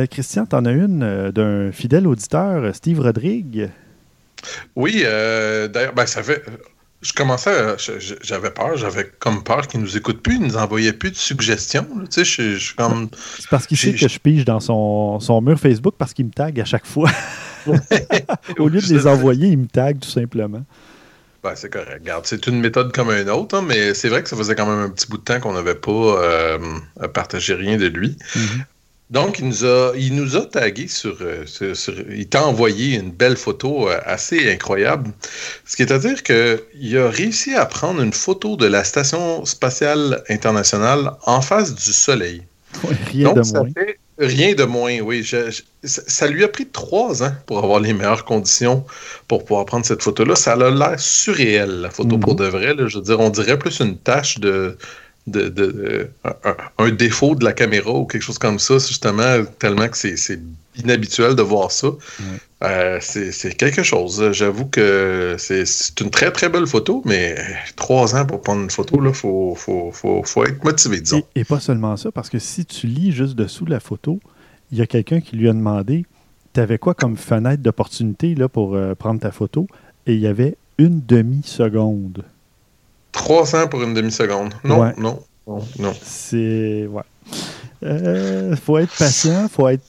Christian, 0.10 0.46
tu 0.46 0.56
en 0.56 0.66
as 0.66 0.72
une 0.72 1.32
d'un 1.32 1.72
fidèle 1.72 2.08
auditeur, 2.08 2.74
Steve 2.74 3.00
Rodrigue. 3.00 3.70
Oui, 4.76 5.04
euh, 5.04 5.68
d'ailleurs, 5.68 5.94
ben, 5.94 6.06
ça 6.06 6.24
fait. 6.24 6.44
Je 7.02 7.14
commençais, 7.14 7.76
j'avais 8.22 8.50
peur, 8.50 8.78
j'avais 8.78 9.06
comme 9.20 9.44
peur 9.44 9.68
qu'il 9.68 9.80
nous 9.80 9.96
écoute 9.96 10.24
plus, 10.24 10.36
il 10.36 10.42
nous 10.42 10.58
envoyait 10.58 10.94
plus 10.94 11.12
de 11.12 11.16
suggestions. 11.16 11.86
Tu 12.10 12.26
sais, 12.26 12.58
je, 12.58 12.76
comme. 12.76 13.10
C'est 13.38 13.50
parce 13.50 13.68
qu'il 13.68 13.78
sait 13.78 13.94
que 13.94 14.08
je 14.08 14.18
pige 14.18 14.44
dans 14.44 14.60
son, 14.60 15.20
son 15.20 15.40
mur 15.42 15.60
Facebook 15.60 15.96
parce 15.98 16.14
qu'il 16.14 16.26
me 16.26 16.32
tag 16.32 16.60
à 16.60 16.66
chaque 16.66 16.86
fois. 16.86 17.12
Au 18.58 18.68
lieu 18.68 18.82
de 18.82 18.88
les 18.94 19.06
envoyer, 19.06 19.50
il 19.50 19.58
me 19.58 19.68
tag 19.68 20.00
tout 20.00 20.10
simplement. 20.10 20.64
Ben, 21.44 21.54
c'est 21.56 21.70
correct. 21.70 22.00
Regarde, 22.02 22.26
c'est 22.26 22.48
une 22.48 22.60
méthode 22.60 22.92
comme 22.92 23.12
une 23.12 23.30
autre, 23.30 23.56
hein, 23.58 23.64
mais 23.68 23.94
c'est 23.94 24.10
vrai 24.10 24.24
que 24.24 24.30
ça 24.30 24.36
faisait 24.36 24.56
quand 24.56 24.66
même 24.66 24.80
un 24.80 24.90
petit 24.90 25.06
bout 25.08 25.18
de 25.18 25.24
temps 25.24 25.40
qu'on 25.40 25.54
n'avait 25.54 25.76
pas 25.76 25.92
euh, 25.92 26.58
partagé 27.14 27.54
rien 27.54 27.78
de 27.78 27.86
lui. 27.86 28.18
Mm-hmm. 28.34 28.66
Donc, 29.12 29.38
il 29.38 29.48
nous 29.48 29.66
a, 29.66 29.94
il 29.96 30.16
nous 30.16 30.36
a 30.36 30.46
tagué 30.46 30.88
sur, 30.88 31.18
euh, 31.22 31.46
Il 32.10 32.28
t'a 32.28 32.46
envoyé 32.46 32.96
une 32.96 33.12
belle 33.12 33.38
photo 33.38 33.88
euh, 33.88 34.00
assez 34.04 34.52
incroyable. 34.52 35.12
Ce 35.64 35.76
qui 35.76 35.84
est 35.84 35.92
à 35.92 36.00
dire 36.00 36.24
qu'il 36.24 36.98
a 36.98 37.10
réussi 37.10 37.54
à 37.54 37.66
prendre 37.68 38.02
une 38.02 38.14
photo 38.14 38.56
de 38.56 38.66
la 38.66 38.84
Station 38.84 39.46
spatiale 39.46 40.24
internationale 40.28 41.12
en 41.26 41.42
face 41.42 41.76
du 41.76 41.94
Soleil. 41.94 42.42
rien 43.12 43.34
de 43.34 43.42
moins. 43.42 43.70
rien 44.18 44.56
de 44.56 44.64
moins, 44.64 45.00
oui. 45.02 45.24
ça 45.84 46.28
lui 46.28 46.44
a 46.44 46.48
pris 46.48 46.66
trois 46.66 47.22
ans 47.22 47.34
pour 47.46 47.60
avoir 47.60 47.80
les 47.80 47.94
meilleures 47.94 48.26
conditions 48.26 48.86
pour 49.28 49.46
pouvoir 49.46 49.66
prendre 49.66 49.86
cette 49.86 50.02
photo-là. 50.02 50.36
Ça 50.36 50.54
a 50.54 50.72
l'air 50.72 51.00
surréel, 51.00 51.82
la 51.82 51.92
photo, 51.92 52.18
pour 52.18 52.34
mhm. 52.34 52.40
de 52.40 52.46
vrai. 52.46 52.76
Je 52.88 52.98
veux 52.98 53.04
dire, 53.04 53.20
on 53.20 53.30
dirait 53.30 53.60
plus 53.60 53.80
une 53.82 53.98
tâche 53.98 54.40
de 54.40 54.78
de, 55.28 56.10
un, 56.78 56.92
défaut 56.92 57.36
de 57.36 57.44
la 57.44 57.54
caméra 57.54 57.92
ou 57.92 58.06
quelque 58.06 58.22
chose 58.22 58.38
comme 58.38 58.60
ça, 58.60 58.78
justement, 58.78 59.44
tellement 59.60 59.88
que 59.88 59.98
c'est 59.98 60.40
inhabituel 60.78 61.36
de 61.36 61.42
voir 61.42 61.72
ça. 61.72 61.88
Euh, 62.64 62.98
c'est 63.02 63.58
quelque 63.58 63.84
chose. 63.84 64.32
J'avoue 64.32 64.66
que 64.66 65.36
c'est 65.38 65.66
une 66.00 66.10
très 66.10 66.32
très 66.32 66.50
belle 66.50 66.68
photo, 66.68 67.02
mais 67.06 67.36
trois 67.76 68.16
ans 68.16 68.26
pour 68.26 68.42
prendre 68.42 68.64
une 68.64 68.70
photo, 68.70 69.00
il 69.04 69.14
faut, 69.14 69.56
faut, 69.56 69.92
faut, 69.92 70.24
faut, 70.24 70.46
être 70.46 70.64
motivé, 70.64 71.02
disons. 71.02 71.24
Et, 71.36 71.44
pas 71.44 71.60
seulement 71.60 71.98
ça, 71.98 72.12
parce 72.12 72.30
que 72.30 72.40
si 72.40 72.66
tu 72.66 72.88
lis 72.88 73.12
juste 73.12 73.36
dessous 73.36 73.66
la 73.66 73.80
photo, 73.80 74.20
il 74.72 74.78
y 74.78 74.82
a 74.82 74.88
quelqu'un 74.88 75.22
qui 75.22 75.36
lui 75.36 75.50
a 75.50 75.54
demandé 75.54 76.06
Tu 76.54 76.60
avais 76.60 76.78
quoi 76.78 76.94
comme 76.94 77.18
fenêtre 77.18 77.62
d'opportunité 77.62 78.36
pour 78.52 78.76
euh, 78.76 78.96
prendre 78.96 79.20
ta 79.20 79.32
photo? 79.32 79.68
Et 80.08 80.14
il 80.14 80.20
y 80.20 80.28
avait 80.28 80.56
une 80.78 81.02
demi-seconde. 81.06 82.24
300 83.16 83.68
pour 83.68 83.82
une 83.82 83.94
demi-seconde. 83.94 84.54
Non, 84.64 84.92
non, 84.98 85.20
non, 85.48 85.94
C'est. 86.04 86.88
Ouais. 86.88 87.04
Euh, 87.84 88.56
faut 88.56 88.78
être 88.78 88.96
patient, 88.98 89.48
faut 89.48 89.68
être 89.68 89.84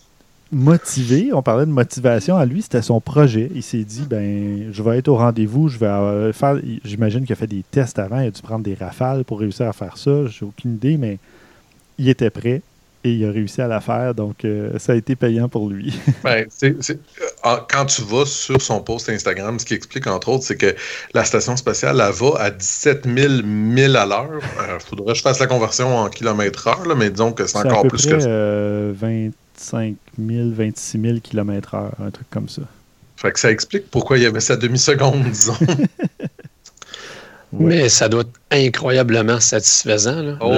motivé. 0.52 1.32
On 1.32 1.42
parlait 1.42 1.66
de 1.66 1.70
motivation. 1.70 2.36
À 2.36 2.44
lui, 2.44 2.62
c'était 2.62 2.82
son 2.82 3.00
projet. 3.00 3.50
Il 3.54 3.62
s'est 3.62 3.84
dit 3.84 4.04
ben, 4.08 4.68
je 4.72 4.82
vais 4.82 4.98
être 4.98 5.08
au 5.08 5.16
rendez-vous, 5.16 5.68
je 5.68 5.78
vais 5.78 5.86
euh, 5.86 6.32
faire. 6.32 6.56
J'imagine 6.84 7.22
qu'il 7.24 7.32
a 7.32 7.36
fait 7.36 7.46
des 7.46 7.64
tests 7.70 7.98
avant, 7.98 8.20
il 8.20 8.28
a 8.28 8.30
dû 8.30 8.42
prendre 8.42 8.64
des 8.64 8.74
rafales 8.74 9.24
pour 9.24 9.40
réussir 9.40 9.68
à 9.68 9.72
faire 9.72 9.96
ça. 9.96 10.26
J'ai 10.26 10.44
aucune 10.44 10.74
idée, 10.74 10.96
mais 10.96 11.18
il 11.98 12.08
était 12.08 12.30
prêt 12.30 12.62
et 13.06 13.12
il 13.12 13.24
a 13.24 13.30
réussi 13.30 13.62
à 13.62 13.68
la 13.68 13.80
faire, 13.80 14.14
donc 14.14 14.44
euh, 14.44 14.78
ça 14.78 14.92
a 14.92 14.96
été 14.96 15.14
payant 15.14 15.48
pour 15.48 15.68
lui. 15.68 15.96
ben, 16.24 16.44
euh, 16.62 17.56
quand 17.68 17.84
tu 17.86 18.02
vas 18.02 18.26
sur 18.26 18.60
son 18.60 18.80
post 18.80 19.08
Instagram, 19.08 19.58
ce 19.60 19.64
qui 19.64 19.74
explique 19.74 20.06
entre 20.08 20.28
autres, 20.28 20.44
c'est 20.44 20.56
que 20.56 20.74
la 21.14 21.24
station 21.24 21.56
spatiale, 21.56 22.02
elle 22.04 22.12
va 22.12 22.40
à 22.40 22.50
17 22.50 23.06
000 23.06 23.42
milles 23.44 23.96
à 23.96 24.06
l'heure. 24.06 24.28
Il 24.32 24.70
euh, 24.70 24.78
faudrait 24.80 25.12
que 25.12 25.18
je 25.18 25.22
fasse 25.22 25.38
la 25.38 25.46
conversion 25.46 25.96
en 25.96 26.08
kilomètres 26.08 26.66
heure, 26.66 26.96
mais 26.96 27.10
disons 27.10 27.32
que 27.32 27.46
c'est 27.46 27.58
encore 27.58 27.86
plus 27.86 28.06
que 28.06 28.18
ça. 28.18 28.28
25 28.28 29.94
000, 30.18 30.50
26 30.50 31.00
000 31.00 31.18
kilomètres 31.20 31.74
heure, 31.74 31.94
un 32.04 32.10
truc 32.10 32.28
comme 32.30 32.48
ça. 32.48 32.62
Fait 33.16 33.32
que 33.32 33.38
ça 33.38 33.50
explique 33.50 33.90
pourquoi 33.90 34.18
il 34.18 34.24
y 34.24 34.26
avait 34.26 34.40
sa 34.40 34.56
demi-seconde, 34.56 35.22
disons. 35.22 35.56
Mais 37.52 37.88
ça 37.88 38.08
doit 38.08 38.22
être 38.22 38.40
incroyablement 38.50 39.40
satisfaisant. 39.40 40.22
Là. 40.22 40.38
Oh, 40.40 40.52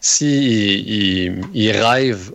si 0.00 1.40
il, 1.54 1.70
rêve 1.70 2.32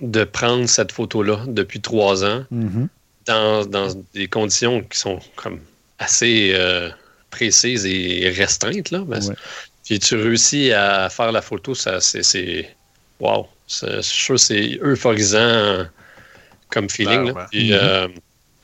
de 0.00 0.24
prendre 0.24 0.68
cette 0.68 0.92
photo-là 0.92 1.44
depuis 1.46 1.80
trois 1.80 2.24
ans, 2.24 2.44
mm-hmm. 2.52 3.68
dans, 3.68 4.04
des 4.12 4.28
conditions 4.28 4.82
qui 4.82 4.98
sont 4.98 5.18
comme 5.36 5.60
assez 5.98 6.52
euh, 6.54 6.90
précises 7.30 7.86
et 7.86 8.32
restreintes, 8.36 8.90
là, 8.90 9.04
ben, 9.06 9.20
puis 9.84 9.98
tu 9.98 10.16
réussis 10.16 10.72
à 10.72 11.08
faire 11.10 11.32
la 11.32 11.42
photo, 11.42 11.74
ça 11.74 12.00
c'est. 12.00 12.74
Wow! 13.20 13.48
Je 13.68 14.00
suis 14.00 14.22
sûr 14.24 14.40
c'est 14.40 14.78
euphorisant 14.82 15.86
comme 16.70 16.90
feeling. 16.90 17.32
Là. 17.32 17.48
Euh, 17.54 18.08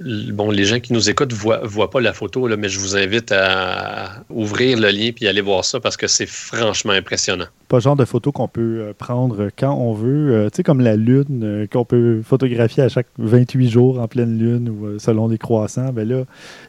bon, 0.00 0.50
les 0.50 0.64
gens 0.64 0.80
qui 0.80 0.92
nous 0.92 1.10
écoutent 1.10 1.32
ne 1.32 1.66
voient, 1.66 1.90
pas 1.90 2.00
la 2.00 2.12
photo, 2.12 2.48
mais 2.56 2.68
je 2.68 2.78
vous 2.78 2.96
invite 2.96 3.32
à 3.32 4.24
ouvrir 4.30 4.78
le 4.78 4.88
lien 4.88 5.10
et 5.20 5.28
aller 5.28 5.40
voir 5.40 5.64
ça 5.64 5.80
parce 5.80 5.96
que 5.96 6.06
c'est 6.06 6.26
franchement 6.26 6.92
impressionnant. 6.92 7.46
Pas 7.68 7.76
le 7.76 7.82
genre 7.82 7.96
de 7.96 8.04
photo 8.04 8.32
qu'on 8.32 8.48
peut 8.48 8.80
euh, 8.80 8.92
prendre 8.96 9.50
quand 9.56 9.74
on 9.74 9.92
veut, 9.92 10.34
euh, 10.34 10.50
tu 10.50 10.56
sais, 10.56 10.62
comme 10.62 10.80
la 10.80 10.96
Lune, 10.96 11.42
euh, 11.44 11.66
qu'on 11.66 11.84
peut 11.84 12.22
photographier 12.22 12.82
à 12.82 12.88
chaque 12.88 13.06
28 13.18 13.68
jours 13.68 14.00
en 14.00 14.08
pleine 14.08 14.38
Lune 14.38 14.68
ou 14.68 14.98
selon 14.98 15.28
les 15.28 15.38
croissants. 15.38 15.92
Ben 15.92 16.08
là, 16.08 16.24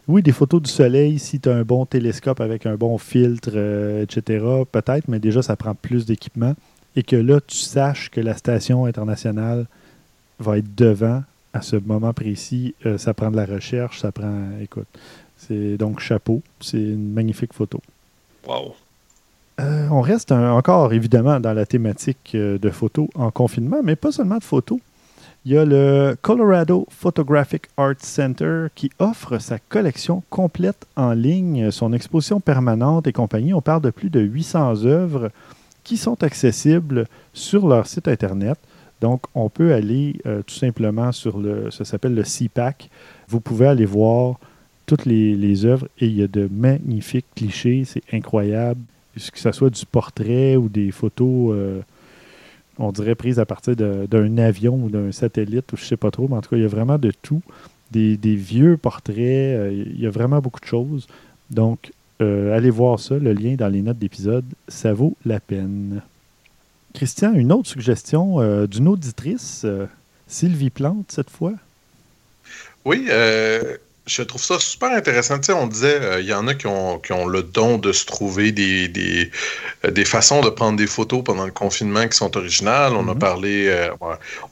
oui, 0.08 0.22
des 0.22 0.32
photos 0.32 0.62
du 0.62 0.70
Soleil, 0.70 1.18
si 1.18 1.40
tu 1.40 1.50
as 1.50 1.56
un 1.56 1.64
bon 1.64 1.86
télescope 1.86 2.42
avec 2.42 2.66
un 2.66 2.76
bon 2.76 2.98
filtre, 2.98 3.58
etc., 4.02 4.46
peut-être, 4.72 5.08
mais 5.08 5.20
déjà, 5.20 5.42
ça 5.42 5.56
prend 5.56 5.74
plus 5.74 6.06
d'équipement. 6.06 6.54
Et 6.96 7.04
que 7.04 7.16
là, 7.16 7.40
tu 7.40 7.58
saches 7.58 8.10
que 8.10 8.20
la 8.20 8.36
station 8.36 8.86
internationale 8.86 9.66
va 10.40 10.58
être 10.58 10.76
devant 10.76 11.24
à 11.54 11.62
ce 11.62 11.76
moment 11.76 12.14
précis, 12.14 12.76
euh, 12.86 12.98
ça 12.98 13.14
prend 13.14 13.32
de 13.32 13.36
la 13.36 13.46
recherche, 13.46 14.00
ça 14.00 14.12
prend. 14.12 14.50
Écoute, 14.62 14.88
c'est 15.38 15.78
donc 15.78 16.00
chapeau. 16.00 16.42
C'est 16.60 16.78
une 16.78 17.14
magnifique 17.14 17.54
photo. 17.54 17.82
Wow. 18.48 18.76
Euh, 19.60 19.88
on 19.92 20.02
reste 20.02 20.32
encore 20.32 20.94
évidemment 20.94 21.40
dans 21.40 21.54
la 21.54 21.66
thématique 21.66 22.32
euh, 22.36 22.58
de 22.58 22.70
photos 22.70 23.08
en 23.16 23.32
confinement, 23.32 23.82
mais 23.84 23.96
pas 23.96 24.12
seulement 24.12 24.38
de 24.38 24.44
photos. 24.44 24.80
Il 25.44 25.52
y 25.54 25.58
a 25.58 25.66
le 25.66 26.16
Colorado 26.22 26.88
Photographic 26.90 27.64
Art 27.76 27.96
Center 28.00 28.68
qui 28.76 28.92
offre 29.00 29.40
sa 29.40 29.58
collection 29.58 30.24
complète 30.30 30.86
en 30.96 31.14
ligne, 31.14 31.72
son 31.72 31.94
exposition 31.94 32.40
permanente 32.40 33.08
et 33.08 33.12
compagnie. 33.12 33.54
On 33.54 33.62
parle 33.62 33.82
de 33.82 33.90
plus 33.90 34.12
de 34.12 34.20
800 34.20 34.86
œuvres 34.86 35.32
qui 35.84 35.98
sont 35.98 36.24
accessibles 36.24 37.08
sur 37.34 37.68
leur 37.68 37.88
site 37.88 38.08
Internet. 38.08 38.60
Donc, 39.02 39.24
on 39.34 39.50
peut 39.50 39.74
aller 39.74 40.22
euh, 40.28 40.44
tout 40.44 40.54
simplement 40.54 41.12
sur 41.12 41.40
le, 41.40 41.72
ça 41.72 41.84
s'appelle 41.84 42.14
le 42.14 42.24
CPAC. 42.24 42.90
Vous 43.28 43.42
pouvez 43.42 43.66
aller 43.66 43.86
voir 43.86 44.40
toutes 44.86 45.06
les, 45.06 45.66
œuvres 45.66 45.88
et 46.00 46.06
il 46.06 46.20
y 46.20 46.24
a 46.24 46.28
de 46.28 46.48
magnifiques 46.52 47.26
clichés. 47.36 47.84
C'est 47.84 48.04
incroyable. 48.14 48.80
Que 49.16 49.40
ce 49.40 49.52
soit 49.52 49.72
du 49.72 49.86
portrait 49.86 50.56
ou 50.56 50.70
des 50.70 50.92
photos, 50.92 51.54
euh, 51.54 51.82
on 52.78 52.92
dirait 52.92 53.16
prises 53.16 53.40
à 53.40 53.46
partir 53.46 53.76
d'un 53.76 54.38
avion 54.38 54.76
ou 54.76 54.90
d'un 54.90 55.12
satellite 55.12 55.74
ou 55.74 55.78
je 55.78 55.82
ne 55.82 55.88
sais 55.88 55.98
pas 55.98 56.12
trop. 56.12 56.28
Mais 56.30 56.36
en 56.36 56.42
tout 56.42 56.52
cas, 56.52 56.58
il 56.58 56.62
y 56.62 56.66
a 56.66 56.70
vraiment 56.70 56.98
de 56.98 57.12
tout. 57.22 57.42
Des, 57.90 58.16
des 58.16 58.36
vieux 58.36 58.78
portraits. 58.78 59.18
Euh, 59.18 59.84
il 59.86 60.00
y 60.00 60.06
a 60.06 60.12
vraiment 60.12 60.40
beaucoup 60.40 60.62
de 60.62 60.66
choses. 60.66 61.08
Donc, 61.50 61.92
allez 62.20 62.70
voir 62.70 63.00
ça. 63.00 63.18
Le 63.18 63.34
lien 63.34 63.56
dans 63.56 63.68
les 63.68 63.82
notes 63.82 63.98
d'épisode, 63.98 64.46
ça 64.68 64.94
vaut 64.94 65.18
la 65.26 65.40
peine. 65.40 66.02
Christian, 66.94 67.34
une 67.34 67.52
autre 67.52 67.70
suggestion 67.70 68.42
euh, 68.42 68.68
d'une 68.68 68.88
auditrice, 68.88 69.62
euh, 69.66 69.86
Sylvie 70.28 70.70
Plante, 70.70 71.06
cette 71.10 71.30
fois? 71.30 71.54
Oui, 72.86 73.08
euh, 73.10 73.78
je 74.08 74.24
trouve 74.24 74.44
ça 74.44 74.60
super 74.60 74.92
intéressant. 74.92 75.38
Tu 75.40 75.48
sais, 75.48 75.54
on 75.54 75.68
disait, 75.68 76.20
il 76.20 76.26
y 76.26 76.34
en 76.34 76.48
a 76.48 76.56
qui 76.56 76.68
ont, 76.68 77.00
qui 77.00 77.14
ont, 77.14 77.28
le 77.28 77.44
don 77.44 77.78
de 77.78 77.92
se 77.92 78.06
trouver 78.06 78.52
des, 78.52 78.88
des, 78.88 79.30
des, 79.90 80.06
façons 80.06 80.42
de 80.42 80.50
prendre 80.50 80.78
des 80.78 80.88
photos 80.88 81.24
pendant 81.24 81.46
le 81.46 81.52
confinement 81.52 82.08
qui 82.08 82.18
sont 82.18 82.36
originales. 82.36 82.94
On, 82.94 83.08
a 83.08 83.16
parlé, 83.16 83.88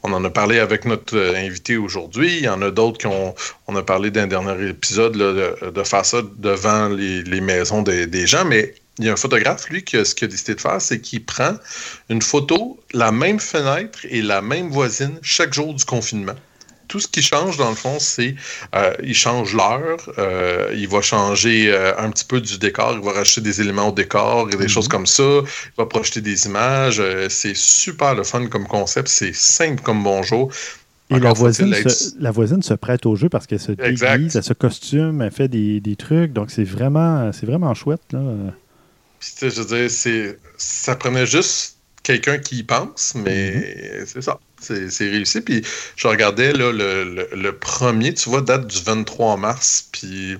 on 0.02 0.12
en 0.12 0.24
a 0.24 0.30
parlé 0.30 0.60
avec 0.60 0.84
notre 0.84 1.18
invité 1.34 1.76
aujourd'hui. 1.76 2.36
Il 2.36 2.44
y 2.44 2.48
en 2.48 2.62
a 2.62 2.70
d'autres 2.70 2.98
qui 2.98 3.08
ont, 3.08 3.34
on 3.66 3.74
a 3.74 3.82
parlé 3.82 4.12
d'un 4.12 4.28
dernier 4.28 4.68
épisode 4.68 5.16
de, 5.16 5.70
de, 5.70 5.82
faire 5.82 6.06
ça 6.06 6.22
devant 6.38 6.88
les, 6.88 7.22
les 7.22 7.40
maisons 7.40 7.82
des, 7.82 8.06
des 8.06 8.28
gens, 8.28 8.44
mais 8.44 8.74
il 8.98 9.06
y 9.06 9.08
a 9.08 9.12
un 9.12 9.16
photographe, 9.16 9.68
lui, 9.70 9.82
qui, 9.82 10.04
ce 10.04 10.14
qu'il 10.14 10.26
a 10.26 10.28
décidé 10.28 10.54
de 10.54 10.60
faire, 10.60 10.80
c'est 10.80 11.00
qu'il 11.00 11.24
prend 11.24 11.54
une 12.08 12.22
photo, 12.22 12.78
la 12.92 13.12
même 13.12 13.40
fenêtre 13.40 14.00
et 14.04 14.20
la 14.20 14.42
même 14.42 14.68
voisine 14.68 15.18
chaque 15.22 15.54
jour 15.54 15.72
du 15.74 15.84
confinement. 15.84 16.34
Tout 16.88 16.98
ce 16.98 17.06
qui 17.06 17.22
change, 17.22 17.56
dans 17.56 17.70
le 17.70 17.76
fond, 17.76 17.98
c'est 18.00 18.34
euh, 18.74 18.92
il 19.02 19.14
change 19.14 19.54
l'heure, 19.54 20.10
euh, 20.18 20.74
il 20.76 20.88
va 20.88 21.00
changer 21.00 21.72
euh, 21.72 21.96
un 21.96 22.10
petit 22.10 22.24
peu 22.24 22.40
du 22.40 22.58
décor, 22.58 22.94
il 22.94 23.04
va 23.04 23.12
rajouter 23.12 23.42
des 23.42 23.60
éléments 23.60 23.88
au 23.88 23.92
décor 23.92 24.48
et 24.48 24.56
des 24.56 24.64
mhm. 24.64 24.68
choses 24.68 24.88
comme 24.88 25.06
ça, 25.06 25.22
il 25.22 25.72
va 25.78 25.86
projeter 25.86 26.20
des 26.20 26.46
images. 26.46 27.00
c'est 27.28 27.56
super 27.56 28.16
le 28.16 28.24
fun 28.24 28.48
comme 28.48 28.66
concept, 28.66 29.06
c'est 29.06 29.34
simple 29.34 29.82
comme 29.82 30.02
bonjour. 30.02 30.50
Et 31.10 31.18
la 31.18 31.32
voisine, 31.32 31.72
se, 31.74 32.14
la 32.20 32.30
voisine, 32.32 32.62
se, 32.62 32.74
prête 32.74 33.06
au 33.06 33.16
jeu 33.16 33.28
parce 33.28 33.46
qu'elle 33.46 33.60
se 33.60 33.72
déguise, 33.72 34.36
elle 34.36 34.42
se 34.42 34.52
costume, 34.52 35.22
elle 35.22 35.32
fait 35.32 35.48
des, 35.48 35.80
des 35.80 35.96
trucs. 35.96 36.32
Donc, 36.32 36.52
c'est 36.52 36.62
vraiment, 36.62 37.30
vraiment 37.42 37.74
chouette. 37.74 38.02
Là 38.12 38.20
je 39.20 39.60
veux 39.60 39.88
dire, 39.88 40.34
ça 40.56 40.96
prenait 40.96 41.26
juste 41.26 41.76
quelqu'un 42.02 42.38
qui 42.38 42.58
y 42.58 42.62
pense, 42.62 43.14
mais 43.14 43.52
mhm. 43.52 44.06
c'est 44.06 44.22
ça. 44.22 44.38
C'est 44.58 45.08
réussi. 45.08 45.40
Puis 45.40 45.62
je 45.96 46.06
regardais 46.06 46.52
là, 46.52 46.70
le, 46.70 47.50
premier, 47.52 48.12
tu 48.12 48.28
vois, 48.28 48.42
date 48.42 48.66
du 48.66 48.82
23 48.82 49.38
mars. 49.38 49.88
Puis 49.90 50.36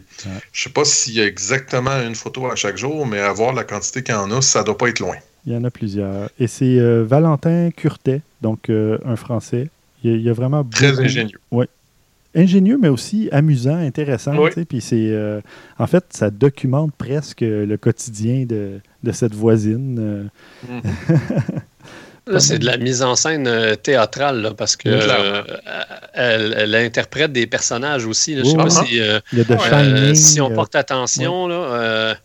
je 0.53 0.63
sais 0.63 0.71
pas 0.71 0.85
s'il 0.85 1.15
y 1.15 1.21
a 1.21 1.27
exactement 1.27 1.99
une 2.03 2.15
photo 2.15 2.51
à 2.51 2.55
chaque 2.55 2.77
jour, 2.77 3.07
mais 3.07 3.19
à 3.19 3.33
voir 3.33 3.55
la 3.55 3.65
quantité 3.65 4.03
qu'il 4.03 4.15
y 4.15 4.19
en 4.19 4.31
a, 4.31 4.43
ça 4.43 4.63
doit 4.63 4.77
pas 4.77 4.89
être 4.89 5.01
loin. 5.01 5.17
Il 5.47 5.55
y 5.55 5.57
en 5.57 5.65
a 5.65 5.71
plusieurs. 5.71 6.29
Et 6.39 6.49
c'est 6.49 6.79
euh, 6.79 7.03
Valentin 7.03 7.71
Curtet, 7.71 8.21
donc 8.43 8.69
euh, 8.69 8.99
un 9.07 9.17
Français. 9.17 9.71
Il 10.05 10.21
y, 10.21 10.29
a, 10.29 10.33
vraiment 10.33 10.65
Très 10.65 10.99
ingénieux. 10.99 11.39
Oui, 11.51 11.67
ingénieux, 12.35 12.79
mais 12.81 12.89
aussi 12.89 13.29
amusant, 13.33 13.77
intéressant. 13.77 14.33
Puis 14.69 14.81
c'est, 14.81 15.11
euh, 15.11 15.41
en 15.79 15.87
fait, 15.87 16.05
ça 16.11 16.31
documente 16.31 16.93
presque 16.97 17.41
le 17.41 17.77
quotidien 17.77 18.47
de, 18.47 18.81
cette 19.13 19.35
voisine. 19.35 20.31
Mm-hmm. 20.67 22.39
c'est 22.39 22.59
de 22.59 22.67
la 22.67 22.77
mise 22.77 23.03
en 23.03 23.17
scène 23.17 23.49
euh, 23.49 23.75
théâtrale, 23.75 24.53
parce 24.57 24.77
que 24.77 24.89
euh, 24.89 25.43
elle, 26.15 26.75
interprète 26.75 27.33
des 27.33 27.47
personnages 27.47 28.07
aussi. 28.07 28.37
Je 28.39 28.45
sais 28.45 28.57
pas 28.57 28.71
si, 28.71 29.01
si 30.15 30.41
on 30.41 30.51
porte 30.51 30.77
attention. 30.77 31.49
Là, 31.49 32.17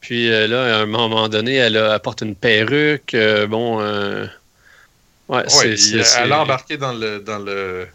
puis 0.00 0.28
là, 0.28 0.78
à 0.78 0.82
un 0.82 0.86
moment 0.86 1.28
donné, 1.28 1.56
elle 1.56 1.76
apporte 1.76 2.22
une 2.22 2.34
perruque. 2.34 3.14
bon, 3.48 3.78
ouais, 5.28 5.44
elle 6.18 6.32
a 6.32 6.40
embarqué 6.40 6.78
dans 6.78 6.94
le, 6.94 7.20
dans 7.20 7.38
le 7.38 7.86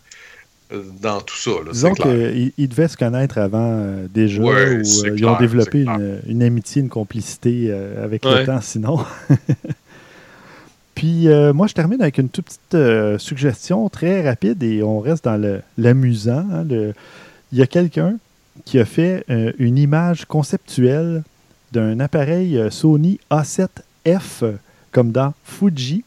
dans 0.72 1.22
tout 1.22 1.36
ça. 1.36 1.52
Là, 1.52 1.72
Disons 1.72 1.94
qu'ils 1.94 2.70
devaient 2.70 2.88
se 2.88 2.98
connaître 2.98 3.38
avant 3.38 3.70
euh, 3.72 4.08
déjà, 4.12 4.42
ou 4.42 4.50
euh, 4.50 4.84
ils 5.16 5.26
ont 5.26 5.38
développé 5.38 5.86
une, 6.28 6.44
amitié, 6.44 6.82
une 6.82 6.90
complicité 6.90 7.68
euh, 7.70 8.04
avec 8.04 8.26
le 8.26 8.46
temps, 8.46 8.62
sinon. 8.62 9.00
Puis 10.96 11.28
moi, 11.54 11.68
je 11.68 11.74
termine 11.74 12.02
avec 12.02 12.18
une 12.18 12.30
toute 12.30 12.46
petite 12.46 13.20
suggestion 13.20 13.90
très 13.90 14.26
rapide 14.26 14.64
et 14.64 14.82
on 14.82 15.00
reste 15.00 15.26
dans 15.26 15.60
l'amusant. 15.78 16.46
Hein, 16.52 16.66
il 17.52 17.58
y 17.58 17.62
a 17.62 17.68
quelqu'un 17.68 18.16
qui 18.64 18.80
a 18.80 18.86
fait 18.86 19.26
une 19.60 19.78
image 19.78 20.24
conceptuelle 20.24 21.24
d'un 21.74 22.00
appareil 22.00 22.60
Sony 22.72 23.20
A7F, 23.30 24.54
comme 24.94 25.12
dans 25.12 25.34
Fuji. 25.44 26.06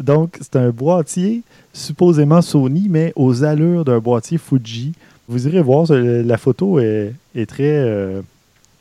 Donc, 0.00 0.38
c'est 0.40 0.56
un 0.56 0.70
boîtier 0.70 1.42
supposément 1.72 2.42
Sony, 2.42 2.86
mais 2.88 3.12
aux 3.16 3.44
allures 3.44 3.84
d'un 3.84 3.98
boîtier 3.98 4.38
Fuji. 4.38 4.92
Vous 5.28 5.46
irez 5.46 5.60
voir, 5.60 5.86
la 5.90 6.38
photo 6.38 6.78
est, 6.78 7.14
très, 7.46 7.76
euh, 7.76 8.22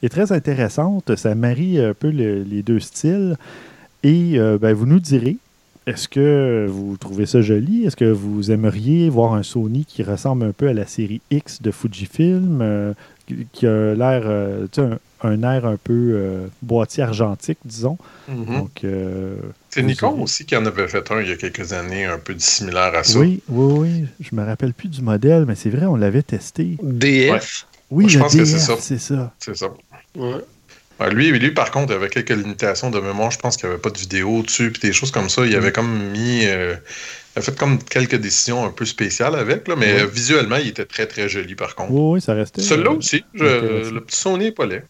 est 0.04 0.10
très 0.10 0.32
intéressante. 0.32 1.16
Ça 1.16 1.36
marie 1.36 1.80
un 1.80 1.94
peu 1.94 2.10
les 2.10 2.64
deux 2.64 2.80
styles. 2.80 3.36
Et 4.04 4.40
euh, 4.40 4.58
ben, 4.58 4.74
vous 4.74 4.86
nous 4.86 5.00
direz, 5.00 5.38
est-ce 5.88 6.08
que 6.08 6.68
vous 6.70 6.98
trouvez 6.98 7.26
ça 7.26 7.42
joli? 7.42 7.86
Est-ce 7.86 7.96
que 7.96 8.06
vous 8.06 8.52
aimeriez 8.52 9.10
voir 9.10 9.34
un 9.34 9.44
Sony 9.44 9.86
qui 9.86 10.04
ressemble 10.04 10.46
un 10.46 10.52
peu 10.52 10.68
à 10.68 10.74
la 10.74 10.86
série 10.86 11.22
X 11.32 11.62
de 11.62 11.72
Fujifilm, 11.72 12.60
euh, 12.62 12.94
qui 13.52 13.66
a 13.66 13.96
l'air, 13.96 14.24
air 15.24 15.66
un 15.66 15.78
peu 15.78 15.94
euh, 15.94 16.48
boîtier 16.62 17.04
argentique, 17.04 17.58
disons. 17.66 17.98
Mhm. 18.28 18.46
Donc, 18.46 18.84
euh, 18.84 19.38
c'est 19.70 19.84
Nikon 19.84 20.22
aussi 20.22 20.46
qui 20.46 20.56
en 20.56 20.66
avait 20.66 20.88
fait 20.88 21.12
un 21.12 21.22
il 21.22 21.30
y 21.30 21.32
a 21.32 21.36
quelques 21.36 21.74
années, 21.74 22.06
un 22.06 22.20
peu 22.20 22.36
similaire 22.38 22.94
à 22.96 23.04
ça. 23.04 23.20
Oui, 23.20 23.42
oui, 23.48 23.74
oui. 23.80 24.06
Je 24.20 24.36
me 24.36 24.46
rappelle 24.46 24.74
plus 24.74 24.90
du 24.90 25.02
modèle, 25.02 25.46
mais 25.46 25.56
c'est 25.56 25.70
vrai, 25.70 25.86
on 25.86 25.96
l'avait 25.96 26.24
testé. 26.24 26.78
DF. 26.82 27.68
Oui, 27.90 28.10
je 28.10 28.20
pense 28.20 28.36
que 28.36 28.46
c'est 28.46 28.60
ça. 28.60 28.76
C'est 28.80 29.00
ça. 29.00 29.34
C'est 29.40 29.56
ça. 29.56 29.68
lui, 31.12 31.32
lui, 31.32 31.52
par 31.52 31.72
contre, 31.72 31.94
il 31.94 31.96
avait 31.96 32.10
quelques 32.10 32.32
limitations 32.32 32.90
de 32.92 33.00
mémoire. 33.00 33.32
Je 33.32 33.40
pense 33.40 33.56
qu'il 33.56 33.68
n'y 33.68 33.74
avait 33.74 33.82
pas 33.82 33.92
de 33.92 33.98
vidéo 33.98 34.42
dessus, 34.44 34.72
puis 34.72 34.82
des 34.82 34.94
choses 34.94 35.12
comme 35.12 35.30
ça. 35.30 35.46
Il 35.46 35.56
avait 35.56 35.70
mm. 35.70 35.74
comme 35.74 36.12
mis 36.12 36.46
euh, 36.46 36.76
a 37.38 37.42
fait 37.42 37.58
comme 37.58 37.78
quelques 37.84 38.16
décisions 38.16 38.66
un 38.66 38.72
peu 38.72 38.86
spéciales 38.86 39.36
avec, 39.36 39.68
là, 39.68 39.76
mais 39.78 40.06
visuellement, 40.06 40.58
il 40.58 40.70
était 40.70 40.86
très 40.86 41.06
très 41.06 41.30
joli 41.30 41.56
par 41.56 41.76
contre. 41.76 41.92
Oui, 41.92 42.14
oui 42.14 42.22
ça 42.22 42.34
restait. 42.34 42.62
Celui-là 42.62 42.92
euh, 42.92 42.98
aussi, 42.98 43.24
le 43.34 44.00
petit 44.00 44.18
Sony 44.18 44.46
n'est 44.46 44.52
pas 44.52 44.66
laid. 44.66 44.84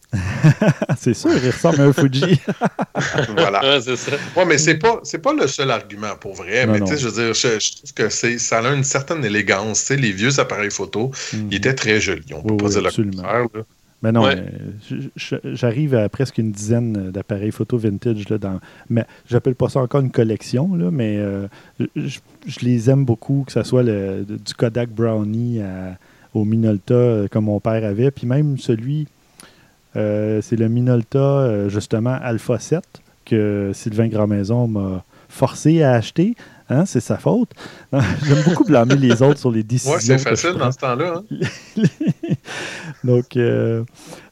c'est 0.98 1.14
sûr, 1.14 1.30
il 1.32 1.50
ressemble 1.50 1.80
à 1.80 1.84
un 1.84 1.92
Fuji. 1.92 2.40
voilà. 3.36 3.60
Ouais, 3.62 3.80
c'est 3.80 3.96
ça. 3.96 4.12
Ouais, 4.36 4.44
mais 4.44 4.58
c'est 4.58 4.76
pas, 4.76 5.00
pas 5.22 5.32
le 5.32 5.46
seul 5.46 5.70
argument 5.70 6.16
pour 6.20 6.34
vrai. 6.34 6.66
mais 6.66 6.80
tu 6.80 6.86
sais, 6.88 6.98
je 6.98 7.08
veux 7.08 7.24
dire, 7.24 7.34
je, 7.34 7.76
trouve 7.76 7.92
que 7.94 8.08
ça 8.38 8.58
a 8.58 8.74
une 8.74 8.84
certaine 8.84 9.24
élégance. 9.24 9.80
Tu 9.80 9.86
sais, 9.86 9.96
les 9.96 10.12
vieux 10.12 10.40
appareils 10.40 10.70
photo, 10.70 11.12
mm. 11.32 11.48
ils 11.50 11.56
étaient 11.56 11.74
très 11.74 12.00
jolis. 12.00 12.32
On 12.34 12.42
peut 12.42 12.56
pas 12.56 12.68
dire 12.68 12.82
le 12.82 12.90
contraire. 12.90 13.46
Mais 14.02 14.12
non, 14.12 14.28
j'arrive 15.16 15.94
à 15.96 16.08
presque 16.08 16.38
une 16.38 16.52
dizaine 16.52 17.10
d'appareils 17.10 17.50
photo 17.50 17.78
vintage. 17.78 18.28
Là, 18.28 18.38
dans, 18.38 18.60
mais 18.88 19.04
j'appelle 19.28 19.56
pas 19.56 19.68
ça 19.68 19.80
encore 19.80 20.00
une 20.00 20.12
collection, 20.12 20.74
là, 20.76 20.90
mais 20.92 21.16
euh, 21.18 21.48
je, 21.96 22.20
les 22.62 22.90
aime 22.90 23.04
beaucoup, 23.04 23.42
que 23.44 23.52
ce 23.52 23.62
soit 23.64 23.82
le, 23.82 24.24
du 24.24 24.54
Kodak 24.54 24.90
Brownie 24.90 25.60
au 26.34 26.44
Minolta 26.44 26.94
euh, 26.94 27.28
comme 27.28 27.46
mon 27.46 27.60
père 27.60 27.84
avait. 27.84 28.10
Puis 28.10 28.26
même 28.26 28.58
celui, 28.58 29.06
euh, 29.96 30.40
c'est 30.42 30.56
le 30.56 30.68
Minolta, 30.68 31.68
justement, 31.68 32.16
Alpha 32.22 32.58
7, 32.58 32.84
que 33.24 33.72
Sylvain 33.74 34.08
Grandmaison 34.08 34.68
m'a 34.68 35.04
forcé 35.28 35.82
à 35.82 35.92
acheter. 35.92 36.34
Hein, 36.70 36.84
c'est 36.86 37.00
sa 37.00 37.16
faute. 37.16 37.50
J'aime 37.92 38.42
beaucoup 38.44 38.64
blâmer 38.64 38.96
les 38.96 39.22
autres 39.22 39.40
sur 39.40 39.50
les 39.50 39.62
décisions. 39.62 39.94
Oui, 39.94 40.02
c'est 40.02 40.18
facile 40.18 40.54
dans 40.54 40.70
ce 40.70 40.78
temps-là. 40.78 41.22
Hein. 41.30 41.84
Donc, 43.04 43.36
euh, 43.36 43.84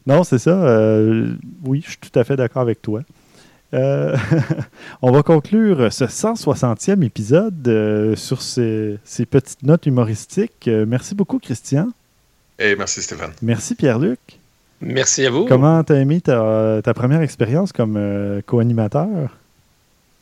non, 0.05 0.23
c'est 0.23 0.37
ça. 0.37 0.51
Euh, 0.51 1.33
oui, 1.63 1.81
je 1.83 1.91
suis 1.91 1.99
tout 1.99 2.19
à 2.19 2.23
fait 2.23 2.35
d'accord 2.35 2.61
avec 2.61 2.81
toi. 2.81 3.01
Euh, 3.73 4.15
on 5.01 5.11
va 5.11 5.23
conclure 5.23 5.91
ce 5.91 6.05
160e 6.05 7.03
épisode 7.03 8.13
sur 8.15 8.41
ces, 8.41 8.99
petites 9.29 9.63
notes 9.63 9.85
humoristiques. 9.85 10.69
merci 10.87 11.15
beaucoup, 11.15 11.39
Christian. 11.39 11.89
Et 12.59 12.75
merci, 12.75 13.01
Stéphane. 13.01 13.31
Merci, 13.41 13.75
Pierre-Luc. 13.75 14.19
Merci 14.81 15.25
à 15.25 15.31
vous. 15.31 15.45
Comment 15.45 15.83
t'as 15.83 15.95
aimé 15.95 16.21
ta, 16.21 16.81
ta 16.83 16.93
première 16.93 17.21
expérience 17.21 17.71
comme 17.71 17.95
euh, 17.97 18.41
co-animateur? 18.45 19.35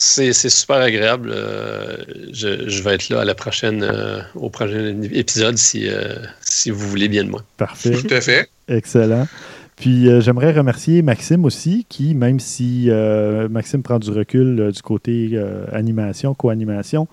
C'est 0.07 0.49
super 0.49 0.77
agréable. 0.77 1.31
Euh, 1.33 1.97
je, 2.31 2.69
je, 2.69 2.83
vais 2.83 2.93
être 2.93 3.09
là 3.09 3.21
à 3.21 3.25
la 3.25 3.33
prochaine, 3.33 3.83
euh, 3.83 4.21
au 4.35 4.49
prochain 4.49 5.01
épisode 5.01 5.57
si, 5.57 5.89
euh, 5.89 6.15
si 6.41 6.69
vous 6.69 6.87
voulez 6.87 7.07
bien 7.07 7.23
de 7.23 7.29
moi. 7.29 7.43
Parfait. 7.57 7.91
Tout 7.91 8.13
à 8.13 8.21
fait. 8.21 8.49
Excellent. 8.67 9.27
Puis 9.75 10.07
euh, 10.07 10.21
j'aimerais 10.21 10.51
remercier 10.51 11.01
Maxime 11.01 11.43
aussi, 11.43 11.85
qui, 11.89 12.13
même 12.13 12.39
si 12.39 12.85
euh, 12.89 13.49
Maxime 13.49 13.81
prend 13.81 13.99
du 13.99 14.11
recul 14.11 14.59
euh, 14.59 14.71
du 14.71 14.81
côté 14.81 15.31
euh, 15.33 15.65
animation, 15.73 16.33
co-animation, 16.35 17.07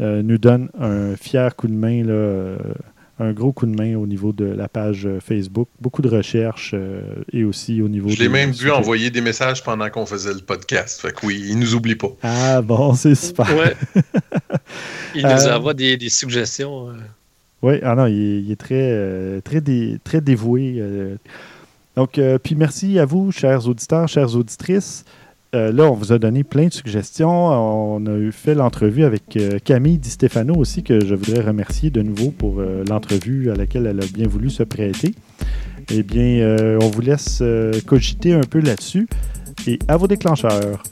euh, 0.00 0.22
nous 0.22 0.38
donne 0.38 0.70
un 0.80 1.16
fier 1.16 1.54
coup 1.54 1.68
de 1.68 1.72
main, 1.72 2.02
là, 2.02 2.12
euh, 2.12 2.56
un 3.20 3.32
gros 3.32 3.52
coup 3.52 3.66
de 3.66 3.74
main 3.74 3.96
au 3.96 4.06
niveau 4.06 4.32
de 4.32 4.44
la 4.44 4.68
page 4.68 5.06
euh, 5.06 5.18
Facebook. 5.20 5.68
Beaucoup 5.80 6.02
de 6.02 6.08
recherches 6.08 6.72
euh, 6.74 7.00
et 7.32 7.44
aussi 7.44 7.82
au 7.82 7.88
niveau 7.88 8.08
Je 8.08 8.18
l'ai 8.18 8.28
même 8.28 8.52
vu 8.52 8.70
envoyer 8.70 9.10
des 9.10 9.20
messages 9.20 9.62
pendant 9.64 9.90
qu'on 9.90 10.06
faisait 10.06 10.32
le 10.34 10.40
podcast. 10.40 11.00
Fait 11.00 11.12
que 11.12 11.26
oui, 11.26 11.44
il 11.48 11.58
nous 11.58 11.74
oublie 11.74 11.96
pas. 11.96 12.10
Ah 12.22 12.62
bon, 12.62 12.94
c'est 12.94 13.14
super. 13.14 13.46
Ouais. 13.56 13.74
Il 15.14 15.22
nous 15.22 15.28
Euh, 15.30 15.56
envoie 15.56 15.74
des, 15.74 15.96
des 15.96 16.08
suggestions. 16.10 16.90
euh. 16.90 16.92
Oui, 17.62 17.80
ah 17.82 17.94
non, 17.96 18.06
il 18.06 18.14
est, 18.20 18.40
il 18.42 18.52
est 18.52 18.56
très, 18.60 18.74
euh, 18.92 19.40
très, 19.40 19.60
dé- 19.60 19.98
très 20.04 20.20
dévoué. 20.20 20.80
Donc, 21.96 22.18
euh, 22.18 22.38
puis 22.38 22.54
merci 22.54 22.98
à 23.00 23.04
vous, 23.04 23.32
chers 23.32 23.66
auditeurs, 23.66 24.06
chères 24.06 24.36
auditrices. 24.36 25.04
Euh, 25.54 25.72
là, 25.72 25.84
on 25.84 25.94
vous 25.94 26.12
a 26.12 26.18
donné 26.18 26.44
plein 26.44 26.66
de 26.66 26.72
suggestions. 26.72 27.30
On 27.30 28.04
a 28.06 28.16
eu 28.16 28.32
fait 28.32 28.54
l'entrevue 28.54 29.04
avec 29.04 29.36
euh, 29.36 29.58
Camille 29.64 29.98
Di 29.98 30.10
Stefano 30.10 30.54
aussi, 30.54 30.82
que 30.82 31.04
je 31.04 31.14
voudrais 31.14 31.40
remercier 31.40 31.90
de 31.90 32.02
nouveau 32.02 32.30
pour 32.30 32.60
euh, 32.60 32.84
l'entrevue 32.88 33.50
à 33.50 33.54
laquelle 33.54 33.86
elle 33.86 34.00
a 34.00 34.06
bien 34.12 34.26
voulu 34.28 34.50
se 34.50 34.62
prêter. 34.62 35.14
Eh 35.90 36.02
bien, 36.02 36.76
on 36.82 36.90
vous 36.90 37.00
laisse 37.00 37.42
cogiter 37.86 38.34
un 38.34 38.42
peu 38.42 38.60
là-dessus. 38.60 39.08
Et 39.66 39.78
à 39.88 39.96
vos 39.96 40.06
déclencheurs. 40.06 40.82